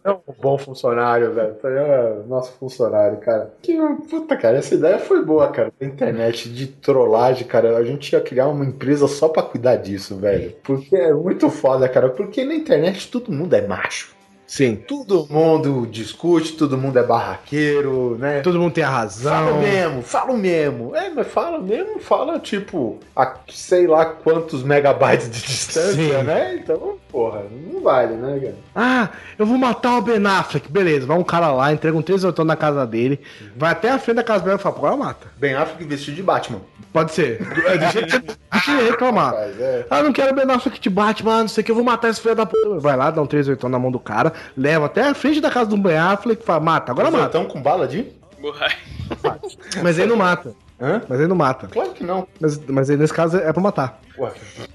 [0.04, 1.54] é um bom funcionário, velho.
[1.54, 3.52] Tonhão é nosso funcionário, cara.
[3.62, 3.76] Que
[4.08, 5.72] puta, cara, essa ideia foi boa, cara.
[5.80, 7.76] Internet de trollagem, cara.
[7.76, 10.54] A gente ia criar uma empresa só pra cuidar disso, velho.
[10.62, 12.08] Porque é muito foda, cara.
[12.08, 14.15] Porque na internet todo mundo é macho.
[14.46, 14.76] Sim.
[14.76, 18.40] Todo mundo discute, todo mundo é barraqueiro, né?
[18.40, 19.32] Todo mundo tem a razão.
[19.32, 20.94] Fala mesmo, fala mesmo.
[20.94, 26.22] É, mas fala mesmo, fala tipo, a sei lá quantos megabytes de distância, Sim.
[26.24, 26.54] né?
[26.54, 28.54] Então, porra, não vale, né, cara?
[28.74, 29.08] Ah,
[29.38, 30.70] eu vou matar o Ben Affleck.
[30.70, 33.20] Beleza, vai um cara lá, entrega um 3 na casa dele,
[33.56, 35.26] vai até a frente da casa dela e fala, pô, mata.
[35.36, 36.60] Ben Affleck vestido de Batman.
[36.92, 37.40] Pode ser.
[37.66, 39.32] É, deixa ele reclamar.
[39.32, 39.86] Rapaz, é.
[39.90, 42.20] Ah, não quero Ben Affleck de Batman, não sei o que, eu vou matar esse
[42.20, 42.78] filho da puta.
[42.78, 45.70] Vai lá, dá um 3 na mão do cara, leva até a frente da casa
[45.70, 47.26] do Ben Affleck e fala, mata, agora mata.
[47.38, 48.06] Então com bala de?
[49.82, 50.54] Mas aí não mata.
[50.78, 51.00] Hã?
[51.08, 51.68] Mas ele não mata.
[51.68, 52.28] Claro que não.
[52.38, 53.98] Mas, mas aí, nesse caso é pra matar.
[54.18, 54.30] Ué.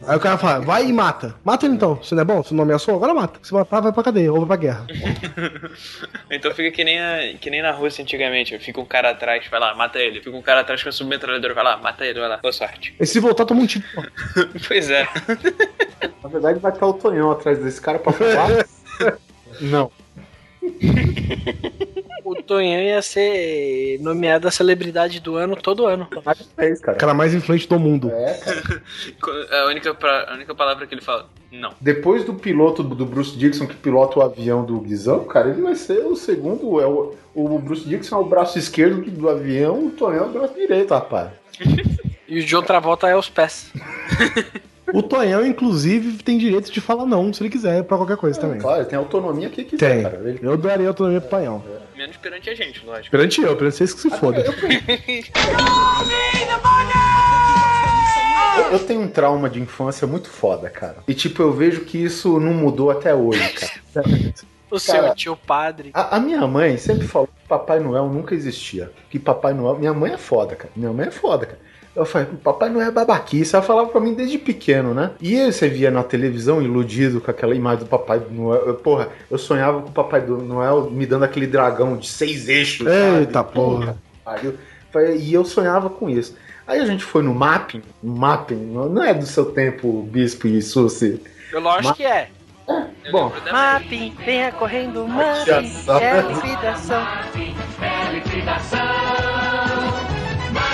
[0.07, 1.35] Aí o cara fala, vai e mata.
[1.43, 2.01] Mata ele então.
[2.01, 3.39] Se não é bom, se não ameaçou, agora mata.
[3.43, 4.87] Se matar, vai pra cadeia ou vai pra guerra.
[6.31, 8.57] Então fica que nem, a- que nem na Rússia antigamente.
[8.57, 10.21] Fica um cara atrás, vai lá, mata ele.
[10.21, 12.37] Fica um cara atrás com a submetralhadora, vai lá, mata ele, vai lá.
[12.37, 12.95] Boa sorte.
[12.99, 13.83] E se voltar, toma um tiro.
[14.67, 15.07] pois é.
[16.23, 18.65] Na verdade, vai estar o Tonhão atrás desse cara pra falar.
[19.61, 19.91] Não.
[22.23, 26.07] O Tonhão ia ser nomeado a celebridade do ano todo ano.
[26.55, 26.95] É isso, cara.
[26.95, 28.11] O cara mais influente do mundo.
[28.11, 28.83] É, cara.
[29.63, 31.73] A única, pra- a única palavra que ele fala, não.
[31.81, 35.75] Depois do piloto do Bruce Dixon, que pilota o avião do Guizão, cara, ele vai
[35.75, 36.79] ser o segundo.
[36.79, 40.31] É o, o Bruce Dixon é o braço esquerdo do avião, o Tonhão é o
[40.31, 41.31] braço direito, rapaz.
[42.27, 43.71] E o de outra volta é os pés.
[44.93, 48.59] O Tonhão, inclusive, tem direito de falar não, se ele quiser, pra qualquer coisa também.
[48.59, 50.03] Claro, ele tem autonomia que quiser, Tem.
[50.03, 50.21] cara.
[50.23, 50.39] Ele...
[50.41, 51.63] Eu daria autonomia pro Tonhão.
[51.95, 53.11] Menos perante a gente, lógico.
[53.11, 54.43] Perante eu, perante vocês que se foda.
[58.57, 60.97] Eu, eu tenho um trauma de infância muito foda, cara.
[61.07, 63.47] E tipo, eu vejo que isso não mudou até hoje,
[63.93, 64.03] cara.
[64.71, 65.91] O Cara, seu tio padre.
[65.93, 68.89] A, a minha mãe sempre falou que Papai Noel nunca existia.
[69.09, 69.77] Que Papai Noel.
[69.77, 70.71] Minha mãe é foda, cara.
[70.77, 71.59] Minha mãe é foda, cara.
[71.93, 73.53] Eu falei, Papai Noel é babaquice.
[73.55, 75.11] Ela falava pra mim desde pequeno, né?
[75.19, 78.61] E aí você via na televisão iludido com aquela imagem do Papai Noel.
[78.67, 82.47] Eu, porra, eu sonhava com o Papai do Noel me dando aquele dragão de seis
[82.47, 82.87] eixos.
[82.87, 83.51] Eita sabe?
[83.53, 83.97] porra.
[84.23, 84.55] pariu.
[85.19, 86.35] E eu sonhava com isso.
[86.65, 87.81] Aí a gente foi no mapping.
[88.01, 91.21] Mapping, não não é do seu tempo, Bispo e Susi.
[91.51, 92.29] Lógico Ma- que é.
[93.11, 96.05] Bom, Mapping, venha correndo, Mapping, sabe.
[96.05, 97.03] é liquidação.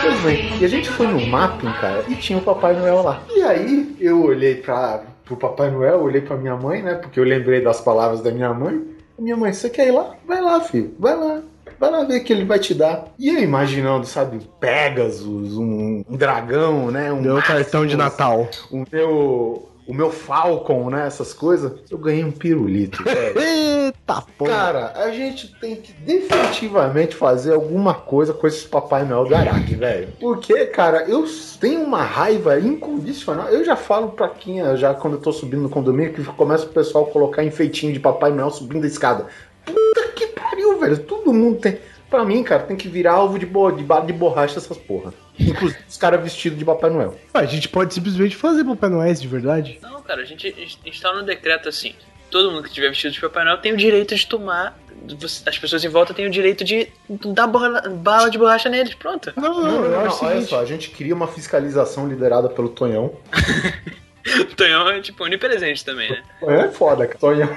[0.08, 3.22] Pois bem, e a gente foi no mapping, cara, e tinha o Papai Noel lá.
[3.36, 6.96] E aí eu olhei pra, pro Papai Noel, olhei pra minha mãe, né?
[6.96, 8.88] Porque eu lembrei das palavras da minha mãe.
[9.20, 10.16] E minha mãe, você quer ir lá?
[10.26, 11.42] Vai lá, filho, vai lá.
[11.78, 13.14] Vai lá ver o que ele vai te dar.
[13.20, 17.12] E eu imaginando, sabe, Pegasus, um, um dragão, né?
[17.12, 18.48] Um Deu cartão de Natal.
[18.72, 19.70] O meu.
[19.88, 21.08] O meu Falcon, né?
[21.08, 21.72] Essas coisas.
[21.90, 23.02] Eu ganhei um pirulito.
[23.08, 24.52] Eita porra.
[24.52, 29.76] Cara, a gente tem que definitivamente fazer alguma coisa com esse Papai Noel do Araque,
[29.76, 30.10] velho.
[30.20, 31.26] Porque, cara, eu
[31.62, 33.48] tenho uma raiva incondicional.
[33.48, 36.70] Eu já falo pra quem, já quando eu tô subindo no condomínio, que começa o
[36.70, 39.28] pessoal a colocar enfeitinho de Papai Noel subindo a escada.
[39.66, 40.98] Puta que pariu, velho.
[41.00, 41.80] Todo mundo tem.
[42.10, 43.72] Pra mim, cara, tem que virar alvo de, bo...
[43.72, 45.14] de bala de borracha essas porra.
[45.40, 47.16] Inclusive os caras vestidos de Papai Noel.
[47.34, 49.80] A gente pode simplesmente fazer Papai Noel de verdade.
[49.82, 51.94] Não, cara, a gente instala no decreto assim.
[52.32, 54.78] Todo mundo que tiver vestido de Papai Noel tem o direito de tomar.
[55.46, 58.94] As pessoas em volta têm o direito de dar bola, bala de borracha neles.
[58.96, 59.34] Pronto.
[59.36, 62.70] Não, Não, não, não, acho o olha só, a gente cria uma fiscalização liderada pelo
[62.70, 63.14] Tonhão.
[64.58, 66.24] Tonhão é tipo onipresente também, né?
[66.40, 67.20] Tonhão é foda, cara.
[67.20, 67.48] Tonhão.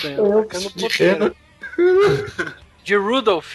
[0.00, 1.36] Tonhão ficando puteiro.
[2.84, 3.54] De Rudolph.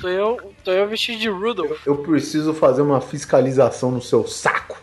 [0.00, 1.86] Tonhão, Tonhão vestido de Rudolph.
[1.86, 4.78] Eu preciso fazer uma fiscalização no seu saco.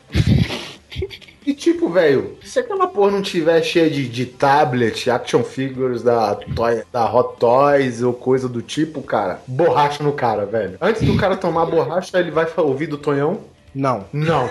[1.46, 6.36] E tipo, velho, se aquela porra não tiver cheia de, de tablet, action figures da,
[6.36, 10.78] Toy- da Hot Toys ou coisa do tipo, cara, borracha no cara, velho.
[10.82, 13.40] Antes do cara tomar borracha, ele vai ouvir do Tonhão?
[13.74, 14.06] Não.
[14.14, 14.50] Não.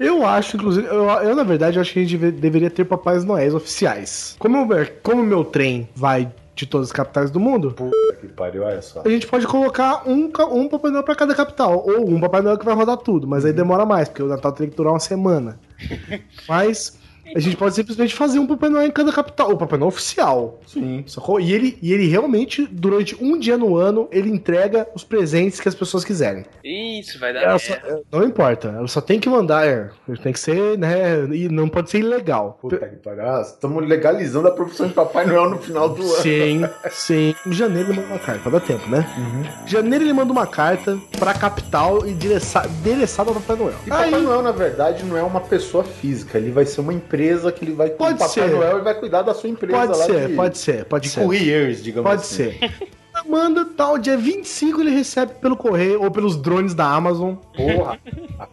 [0.00, 3.22] Eu acho, inclusive, eu, eu, na verdade acho que a gente deve- deveria ter Papais
[3.24, 4.34] Noéis oficiais.
[4.38, 4.66] Como
[5.02, 8.80] como o meu trem vai de todas as capitais do mundo, Puta que pariu, olha
[8.80, 9.02] só.
[9.04, 11.84] a gente pode colocar um, um Papai Noel pra cada capital.
[11.86, 14.52] Ou um Papai Noel que vai rodar tudo, mas aí demora mais, porque o Natal
[14.52, 15.60] tem que durar uma semana.
[16.48, 16.98] Mas
[17.34, 19.50] a gente pode simplesmente fazer um Papai Noel em cada capital.
[19.52, 20.60] O Papai Noel oficial.
[20.66, 21.04] Sim.
[21.06, 21.40] Sacou?
[21.40, 25.68] E ele, e ele realmente, durante um dia no ano, ele entrega os presentes que
[25.68, 26.44] as pessoas quiserem.
[26.64, 28.02] Isso, vai dar só- merda.
[28.12, 29.88] não importa, ela só tem que mandar, é,
[30.22, 31.24] tem que ser, né?
[31.32, 32.58] E não pode ser ilegal.
[32.60, 33.22] Puta que pariu.
[33.22, 36.22] Ah, Estamos legalizando a profissão de Papai Noel no final do ano.
[36.22, 37.34] Sim, sim.
[37.46, 39.06] Em janeiro ele manda uma carta, dá tempo, né?
[39.64, 43.74] Em janeiro ele manda uma carta pra capital e endereça- endereçada ao Papai Noel.
[43.86, 46.38] E Papai Noel, na verdade, não é uma pessoa física.
[46.38, 47.15] Ele vai ser uma empresa
[47.52, 47.90] que ele vai.
[47.90, 48.50] Pode o Papai ser.
[48.50, 51.10] Noel e vai cuidar da sua empresa Pode lá ser, de, pode ser, pode de
[51.10, 51.20] ser.
[51.20, 52.52] couriers, digamos Pode assim.
[52.58, 52.88] ser.
[53.26, 57.98] Manda tal, dia 25 ele recebe pelo correio ou pelos drones da Amazon Porra.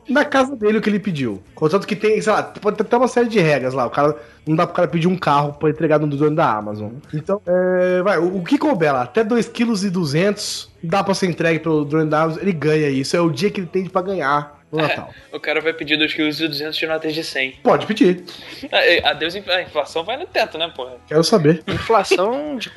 [0.07, 1.41] na casa dele o que ele pediu.
[1.53, 3.85] Contanto que tem, sei lá, pode ter até uma série de regras lá.
[3.85, 4.15] O cara
[4.48, 6.91] não dá pro cara pedir um carro pra entregar no drone da Amazon.
[7.14, 11.60] Então, é, vai, o, o que couber lá, até 2,2 kg dá pra ser entregue
[11.60, 13.18] pelo drone da Amazon, ele ganha isso.
[13.18, 15.14] É o dia que ele tem pra ganhar no Natal.
[15.32, 17.52] O cara vai pedir 2,2 kg de notas de 100.
[17.64, 18.24] Pode pedir.
[18.72, 20.98] Ah, é, Adeus, a inflação vai no teto, né, porra?
[21.08, 21.64] Quero saber.
[21.68, 22.72] Inflação de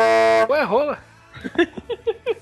[0.49, 0.99] Ué, rola.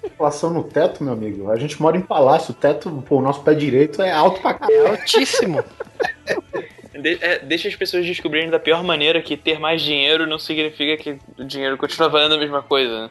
[0.05, 1.51] Inflação no teto, meu amigo.
[1.51, 2.53] A gente mora em palácio.
[2.53, 4.89] O teto, pô, o nosso pé direito é alto pra caralho.
[4.89, 5.63] Altíssimo.
[7.01, 10.97] de- é, deixa as pessoas descobrirem da pior maneira que ter mais dinheiro não significa
[10.97, 13.03] que o dinheiro continua valendo a mesma coisa.
[13.05, 13.11] né?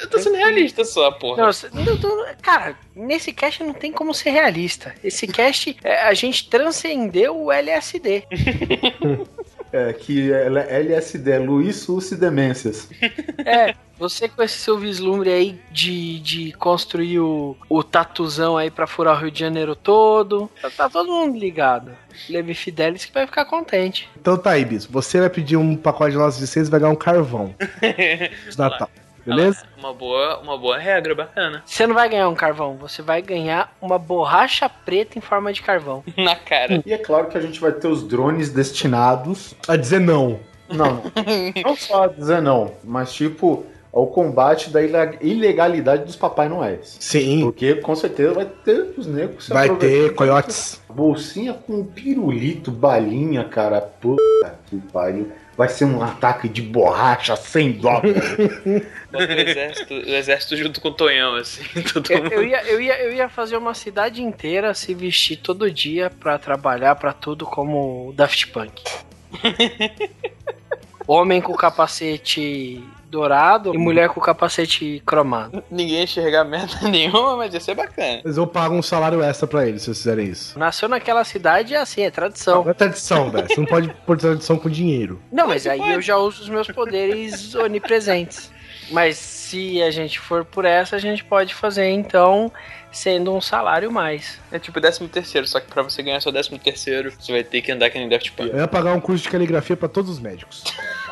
[0.00, 1.42] Eu tô sendo realista só, porra.
[1.72, 4.94] Não, não, cara, nesse cast não tem como ser realista.
[5.04, 8.24] Esse cast, é, a gente transcendeu o LSD.
[9.72, 10.46] É, que é
[10.80, 12.88] LSD, Luiz Sussi Demências.
[13.44, 18.86] É, você com esse seu vislumbre aí de, de construir o, o tatuzão aí pra
[18.86, 21.92] furar o Rio de Janeiro todo, tá, tá todo mundo ligado.
[22.28, 24.08] Levi Fidelis que vai ficar contente.
[24.20, 24.92] Então tá aí, Bispo.
[24.92, 27.54] Você vai pedir um pacote de nossas vicências e vai ganhar um carvão
[28.48, 28.90] de Natal.
[29.24, 29.64] Beleza?
[29.78, 31.62] Uma boa, uma boa regra, bacana.
[31.64, 35.62] Você não vai ganhar um carvão, você vai ganhar uma borracha preta em forma de
[35.62, 36.02] carvão.
[36.16, 36.82] Na cara.
[36.84, 39.54] E é claro que a gente vai ter os drones destinados.
[39.68, 40.40] A dizer não.
[40.68, 41.02] Não,
[41.64, 46.96] não só a dizer não, mas tipo, ao combate da ilegalidade dos Papai Noéis.
[47.00, 47.40] Sim.
[47.42, 50.80] Porque com certeza vai ter os negros Vai ter coiotes.
[50.88, 53.80] Bolsinha com pirulito, balinha, cara.
[53.80, 55.32] Puta que pariu.
[55.56, 58.00] Vai ser um ataque de borracha sem dó.
[59.12, 61.62] o exército, o exército junto com o Tonhão, assim.
[61.92, 62.32] Todo Eu, mundo.
[62.32, 66.38] eu ia, eu, ia, eu ia fazer uma cidade inteira se vestir todo dia pra
[66.38, 68.82] trabalhar pra tudo como o Daft Punk.
[71.06, 75.62] Homem com capacete dourado e mulher com capacete cromado.
[75.70, 78.20] Ninguém enxergar merda nenhuma, mas ia ser bacana.
[78.24, 80.58] Mas eu pago um salário extra pra eles se vocês fizerem isso.
[80.58, 82.64] Nasceu naquela cidade é assim, é tradição.
[82.64, 83.48] Não é tradição, velho.
[83.48, 85.20] Você não pode pôr tradição com dinheiro.
[85.32, 88.50] Não, mas aí eu já uso os meus poderes onipresentes.
[88.90, 92.50] Mas se a gente for por essa, a gente pode fazer então
[92.92, 94.38] sendo um salário mais.
[94.50, 97.62] É tipo 13 terceiro, só que pra você ganhar seu 13 terceiro, você vai ter
[97.62, 98.50] que andar que nem Daft Punk.
[98.50, 100.64] Eu ia pagar um curso de caligrafia pra todos os médicos.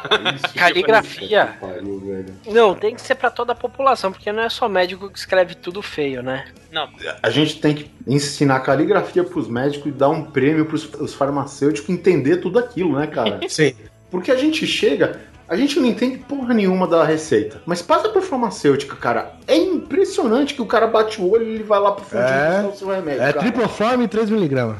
[0.54, 1.56] Caligrafia.
[1.60, 2.34] Pariu, velho.
[2.46, 5.56] Não, tem que ser pra toda a população, porque não é só médico que escreve
[5.56, 6.46] tudo feio, né?
[6.70, 6.88] Não,
[7.22, 11.90] A gente tem que ensinar caligrafia pros médicos e dar um prêmio pros os farmacêuticos
[11.90, 13.40] entender tudo aquilo, né, cara?
[13.48, 13.74] Sim.
[14.10, 17.60] Porque a gente chega, a gente não entende porra nenhuma da receita.
[17.64, 19.32] Mas passa pra farmacêutica, cara.
[19.46, 22.66] É impressionante que o cara bate o olho e ele vai lá pro fundo É.
[22.70, 23.22] o seu remédio.
[23.22, 23.38] É cara.
[23.38, 24.76] triploforme e 3mg.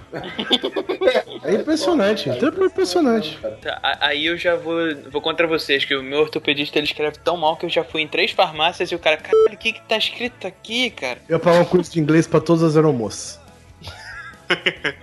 [1.45, 2.29] É impressionante.
[2.31, 2.37] É
[2.67, 3.39] impressionante.
[3.63, 4.77] Tá, a- aí eu já vou,
[5.11, 8.03] vou contra vocês, que o meu ortopedista ele escreve tão mal que eu já fui
[8.03, 11.19] em três farmácias e o cara, caralho, o que que tá escrito aqui, cara?
[11.29, 13.41] Eu ia pagar um curso de inglês pra todas as aeromoças.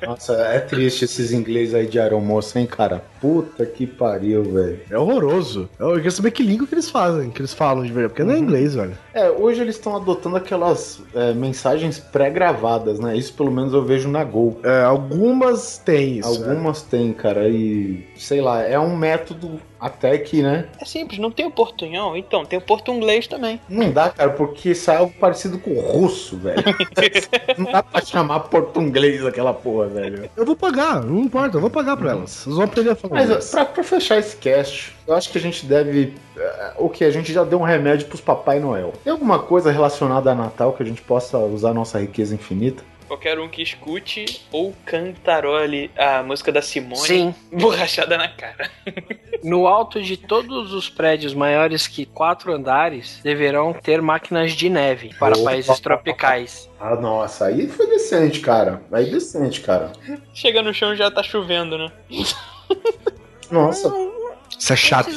[0.06, 3.04] Nossa, é triste esses ingleses aí de aeromoça, hein, cara?
[3.20, 4.80] Puta que pariu, velho.
[4.90, 5.70] É horroroso.
[5.80, 8.14] Eu queria saber que língua que eles fazem, que eles falam de verdade.
[8.14, 8.98] Porque não é inglês, velho.
[9.14, 13.16] É, hoje eles estão adotando aquelas é, mensagens pré-gravadas, né?
[13.16, 14.60] Isso pelo menos eu vejo na Gol.
[14.64, 16.28] É, algumas têm isso.
[16.28, 20.66] Algumas tem, cara, e sei lá, é um método até que, né?
[20.82, 22.18] É simples, não tem o portunhol?
[22.18, 23.62] Então, tem o portunglês também.
[23.70, 26.64] Não dá, cara, porque isso é algo parecido com o russo, velho.
[27.58, 30.30] não dá pra chamar português aquela porra, velho.
[30.36, 32.46] Eu vou pagar, não importa, eu vou pagar pra elas.
[32.46, 35.42] Eles vão aprender a falar Mas pra, pra fechar esse cast, eu acho que a
[35.42, 36.14] gente deve.
[36.36, 37.04] é, O que?
[37.04, 38.94] A gente já deu um remédio pros Papai Noel.
[39.04, 42.84] Tem alguma coisa relacionada a Natal que a gente possa usar a nossa riqueza infinita?
[43.08, 47.36] Qualquer um que escute ou cantarole a música da Simone Sim.
[47.52, 48.70] borrachada na cara.
[49.44, 55.14] No alto de todos os prédios maiores que quatro andares deverão ter máquinas de neve
[55.20, 55.52] para Opa.
[55.52, 56.68] países tropicais.
[56.80, 58.82] Ah, nossa, aí foi decente, cara.
[58.92, 59.92] Aí decente, cara.
[60.34, 61.92] Chega no chão e já tá chovendo, né?
[63.52, 63.94] Nossa,
[64.58, 65.12] Isso é chato.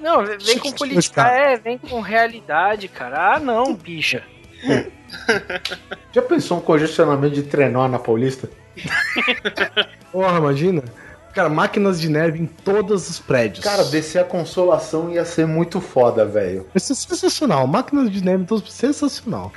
[0.00, 3.34] Não, vem com política, é, vem com realidade, cara.
[3.34, 4.22] Ah, não, bicha.
[6.12, 8.48] já pensou um congestionamento de trenó na Paulista?
[10.12, 10.82] Porra, imagina.
[11.34, 13.62] Cara, máquinas de neve em todos os prédios.
[13.62, 16.66] Cara, descer a consolação ia ser muito foda, velho.
[16.74, 17.66] Isso é sensacional.
[17.66, 19.52] Máquinas de neve em todos sensacional.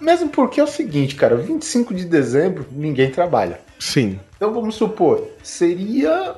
[0.00, 3.60] Mesmo porque é o seguinte, cara, 25 de dezembro ninguém trabalha.
[3.78, 4.20] Sim.
[4.36, 6.36] Então vamos supor, seria,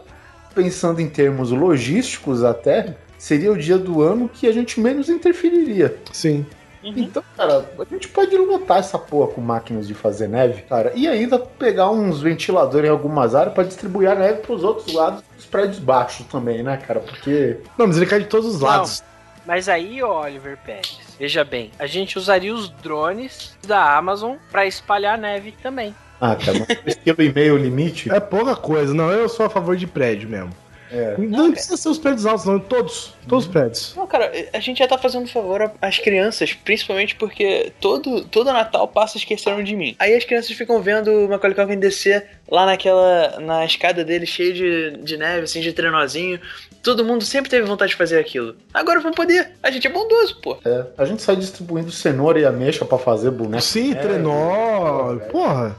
[0.55, 5.97] pensando em termos logísticos até, seria o dia do ano que a gente menos interferiria.
[6.13, 6.45] Sim.
[6.83, 11.07] Então, cara, a gente pode lotar essa porra com máquinas de fazer neve, cara, e
[11.07, 15.47] ainda pegar uns ventiladores em algumas áreas pra distribuir a neve pros outros lados dos
[15.47, 17.01] prédios baixos também, né, cara?
[17.01, 17.59] Porque.
[17.79, 18.67] Não, mas ele cai de todos os Não.
[18.69, 19.03] lados.
[19.47, 24.67] Mas aí, ó, Oliver Pérez, veja bem, a gente usaria os drones da Amazon para
[24.67, 25.95] espalhar neve também.
[26.21, 28.09] Ah, cara, mas quilo e meio o limite?
[28.13, 28.95] É pouca coisa.
[28.95, 30.55] Não, eu sou a favor de prédio mesmo.
[30.93, 31.17] É.
[31.19, 32.61] Não, precisa ser os prédios altos, não.
[32.61, 33.15] Todos.
[33.27, 33.95] Todos os prédios.
[33.97, 38.87] Não, cara, a gente já tá fazendo favor às crianças, principalmente porque todo, todo Natal
[38.87, 39.97] passa esqueceram de mim.
[39.99, 43.41] Aí as crianças ficam vendo o Macaulay Culkin descer lá naquela.
[43.41, 46.39] na escada dele, cheio de, de neve, assim, de trenozinho.
[46.83, 48.57] Todo mundo sempre teve vontade de fazer aquilo.
[48.75, 49.53] Agora vamos poder.
[49.63, 50.59] A gente é bondoso, pô.
[50.65, 53.63] É, a gente sai distribuindo cenoura e ameixa pra fazer boneco.
[53.63, 55.17] Sim, É, trenó.
[55.31, 55.77] Porra.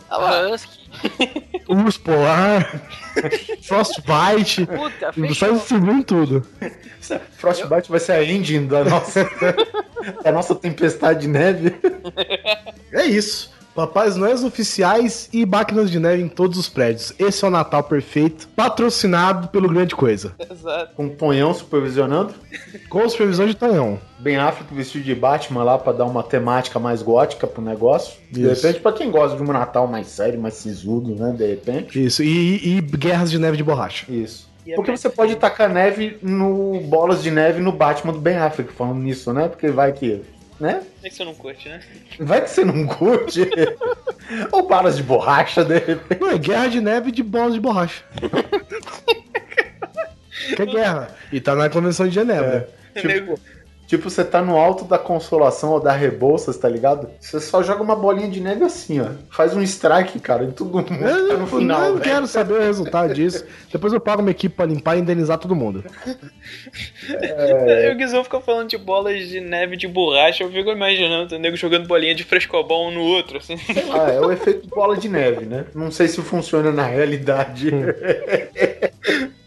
[0.53, 0.79] Husky.
[1.67, 2.81] Urso polar.
[3.63, 4.65] Frostbite.
[4.65, 5.53] Puta, Sai fechou.
[5.53, 6.47] distribuindo tudo.
[7.37, 9.29] Frostbite vai ser a engine da nossa,
[10.23, 11.75] da nossa tempestade de neve.
[12.91, 13.51] É isso.
[13.75, 17.11] Papais Noéis oficiais e máquinas de neve em todos os prédios.
[17.17, 20.33] Esse é o Natal perfeito, patrocinado pelo Grande Coisa.
[20.39, 20.95] Exato.
[20.95, 22.33] Com o Tonhão supervisionando.
[22.89, 23.99] Com previsões de Tonhão.
[24.19, 28.13] Ben Affleck vestido de Batman lá pra dar uma temática mais gótica pro negócio.
[28.31, 28.65] De Isso.
[28.65, 31.33] repente, pra quem gosta de um Natal mais sério, mais sisudo, né?
[31.35, 32.03] De repente.
[32.05, 34.05] Isso, e, e guerras de neve de borracha.
[34.11, 34.53] Isso.
[34.65, 38.37] E a Porque você pode tacar neve no bolas de neve no Batman do Ben
[38.37, 39.47] Affleck, falando nisso, né?
[39.49, 40.21] Porque vai que.
[40.63, 40.81] Né?
[41.03, 41.81] É que você não curte, né?
[42.21, 43.41] Vai que você não curte.
[44.49, 46.21] Ou balas de borracha, de repente.
[46.21, 48.01] Não, é guerra de neve de bolas de borracha.
[50.55, 51.09] que é guerra.
[51.33, 52.69] E tá na Convenção de Genebra.
[52.95, 53.37] Tipo,
[53.87, 57.09] tipo, você tá no alto da consolação ou da Rebouças, tá ligado?
[57.19, 59.07] Você só joga uma bolinha de neve assim, ó.
[59.29, 61.79] Faz um strike, cara, em todo mundo Eu, tá eu no final.
[61.81, 62.01] não velho.
[62.01, 63.45] quero saber o resultado disso.
[63.71, 65.83] Depois eu pago uma equipe pra limpar e indenizar todo mundo.
[67.91, 71.55] O Guizão fica falando de bolas de neve de borracha, eu fico imaginando o nego
[71.55, 73.55] jogando bolinha de frescobol um no outro, assim.
[73.91, 75.65] Ah, é o efeito bola de neve, né?
[75.75, 77.71] Não sei se funciona na realidade.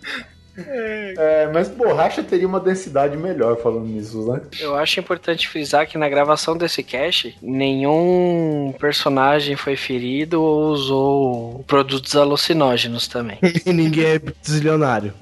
[0.58, 4.40] É, mas borracha teria uma densidade melhor falando nisso, né?
[4.58, 11.64] Eu acho importante frisar que na gravação desse cast, nenhum personagem foi ferido ou usou
[11.66, 13.38] produtos alucinógenos também.
[13.66, 15.12] E ninguém é zilionário.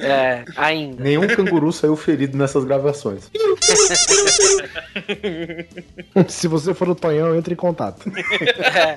[0.00, 1.02] É, ainda.
[1.02, 3.30] Nenhum canguru saiu ferido nessas gravações.
[6.28, 8.10] Se você for o Tonhão, entre em contato.
[8.60, 8.96] É.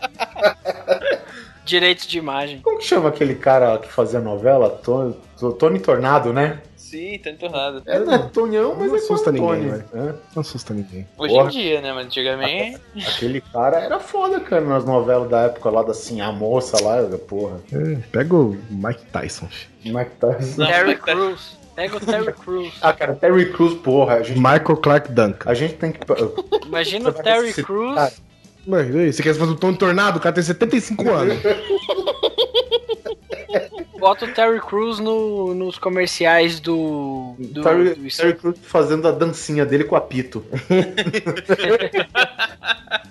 [1.65, 2.59] Direitos de imagem.
[2.61, 4.69] Como que chama aquele cara que fazia novela?
[4.69, 5.15] Tony,
[5.57, 6.61] Tony Tornado, né?
[6.75, 7.81] Sim, tá entornado.
[7.87, 9.69] É, não é Tonhão, mas Não é assusta ninguém, Tony.
[9.69, 10.19] velho.
[10.35, 11.07] Não assusta ninguém.
[11.17, 11.47] Hoje Porra.
[11.47, 11.91] em dia, né?
[11.93, 12.79] Mas antigamente.
[13.07, 16.97] Aquele cara era foda, cara, nas novelas da época lá da assim, a moça lá,
[17.27, 17.59] porra.
[17.71, 19.47] É, pega o Mike Tyson.
[19.85, 20.37] é tá?
[20.57, 21.57] Não, Terry Crews.
[21.75, 22.73] Pega o Terry Crews.
[22.79, 25.49] Ah, cara, Terry Crews, porra, a gente, Michael Clark Duncan.
[25.49, 25.99] a gente tem que.
[26.67, 28.21] Imagina o Terry citar- Crews.
[28.65, 30.17] Mas, e aí, você quer fazer o Tom Tornado?
[30.17, 31.37] O cara tem 75 anos.
[33.99, 37.35] Bota o Terry Crews no- nos comerciais do.
[37.39, 40.43] do, Terry, do- Terry Crews fazendo a dancinha dele com o apito.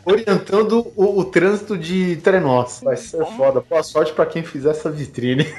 [0.05, 2.81] Orientando o, o trânsito de trenós.
[2.83, 3.63] Vai ser foda.
[3.69, 5.47] Boa sorte pra quem fizer essa vitrine.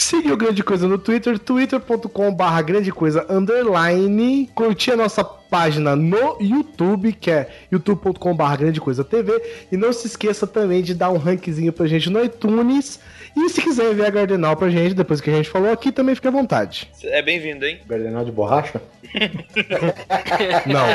[0.00, 4.50] Siga o Grande Coisa no Twitter, twitter.com barra grande coisa underline.
[4.54, 9.66] Curtir a nossa página no YouTube, que é youtube.com barra grande coisa TV.
[9.70, 12.98] E não se esqueça também de dar um rankzinho pra gente no iTunes.
[13.36, 16.14] E se quiser ver a Gardenal pra gente, depois que a gente falou aqui, também
[16.14, 16.90] fica à vontade.
[17.04, 17.80] É bem-vindo, hein?
[17.86, 18.80] Gardenal de borracha?
[20.64, 20.86] Não.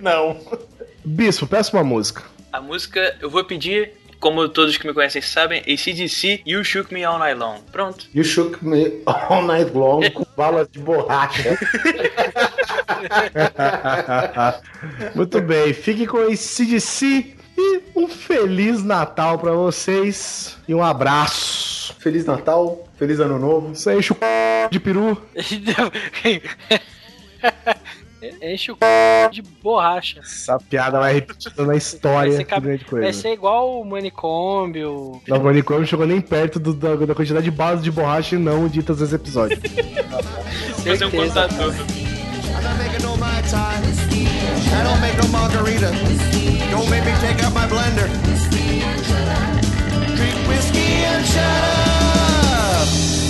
[0.00, 0.40] Não.
[1.04, 2.22] Bispo, peça uma música.
[2.50, 3.92] A música eu vou pedir,
[4.22, 7.58] como todos que me conhecem sabem, ACDC You Shook Me All Night Long.
[7.72, 8.06] Pronto.
[8.14, 11.58] You shook me all night long com balas de borracha.
[15.16, 20.56] Muito bem, fique com esse CDC e um Feliz Natal pra vocês.
[20.68, 21.96] E um abraço.
[21.98, 23.74] Feliz Natal, feliz Ano Novo.
[23.74, 24.20] Você enche o c...
[24.70, 25.20] de peru.
[28.40, 29.30] Enche o c...
[29.30, 30.20] de borracha.
[30.20, 32.36] Essa piada vai repetindo na história.
[32.36, 33.04] Vai ser, grande coisa.
[33.04, 35.20] vai ser igual o manicômio.
[35.26, 38.38] Não, o manicômio chegou nem perto do, da, da, quantidade de balas de borracha e
[38.38, 39.60] não ditas nos episódios.
[40.84, 41.74] Fazer um contador.
[44.72, 45.90] I don't make no margarita.
[46.70, 48.08] Don't make me take out my blender.
[50.16, 53.21] Drink whiskey and shut up.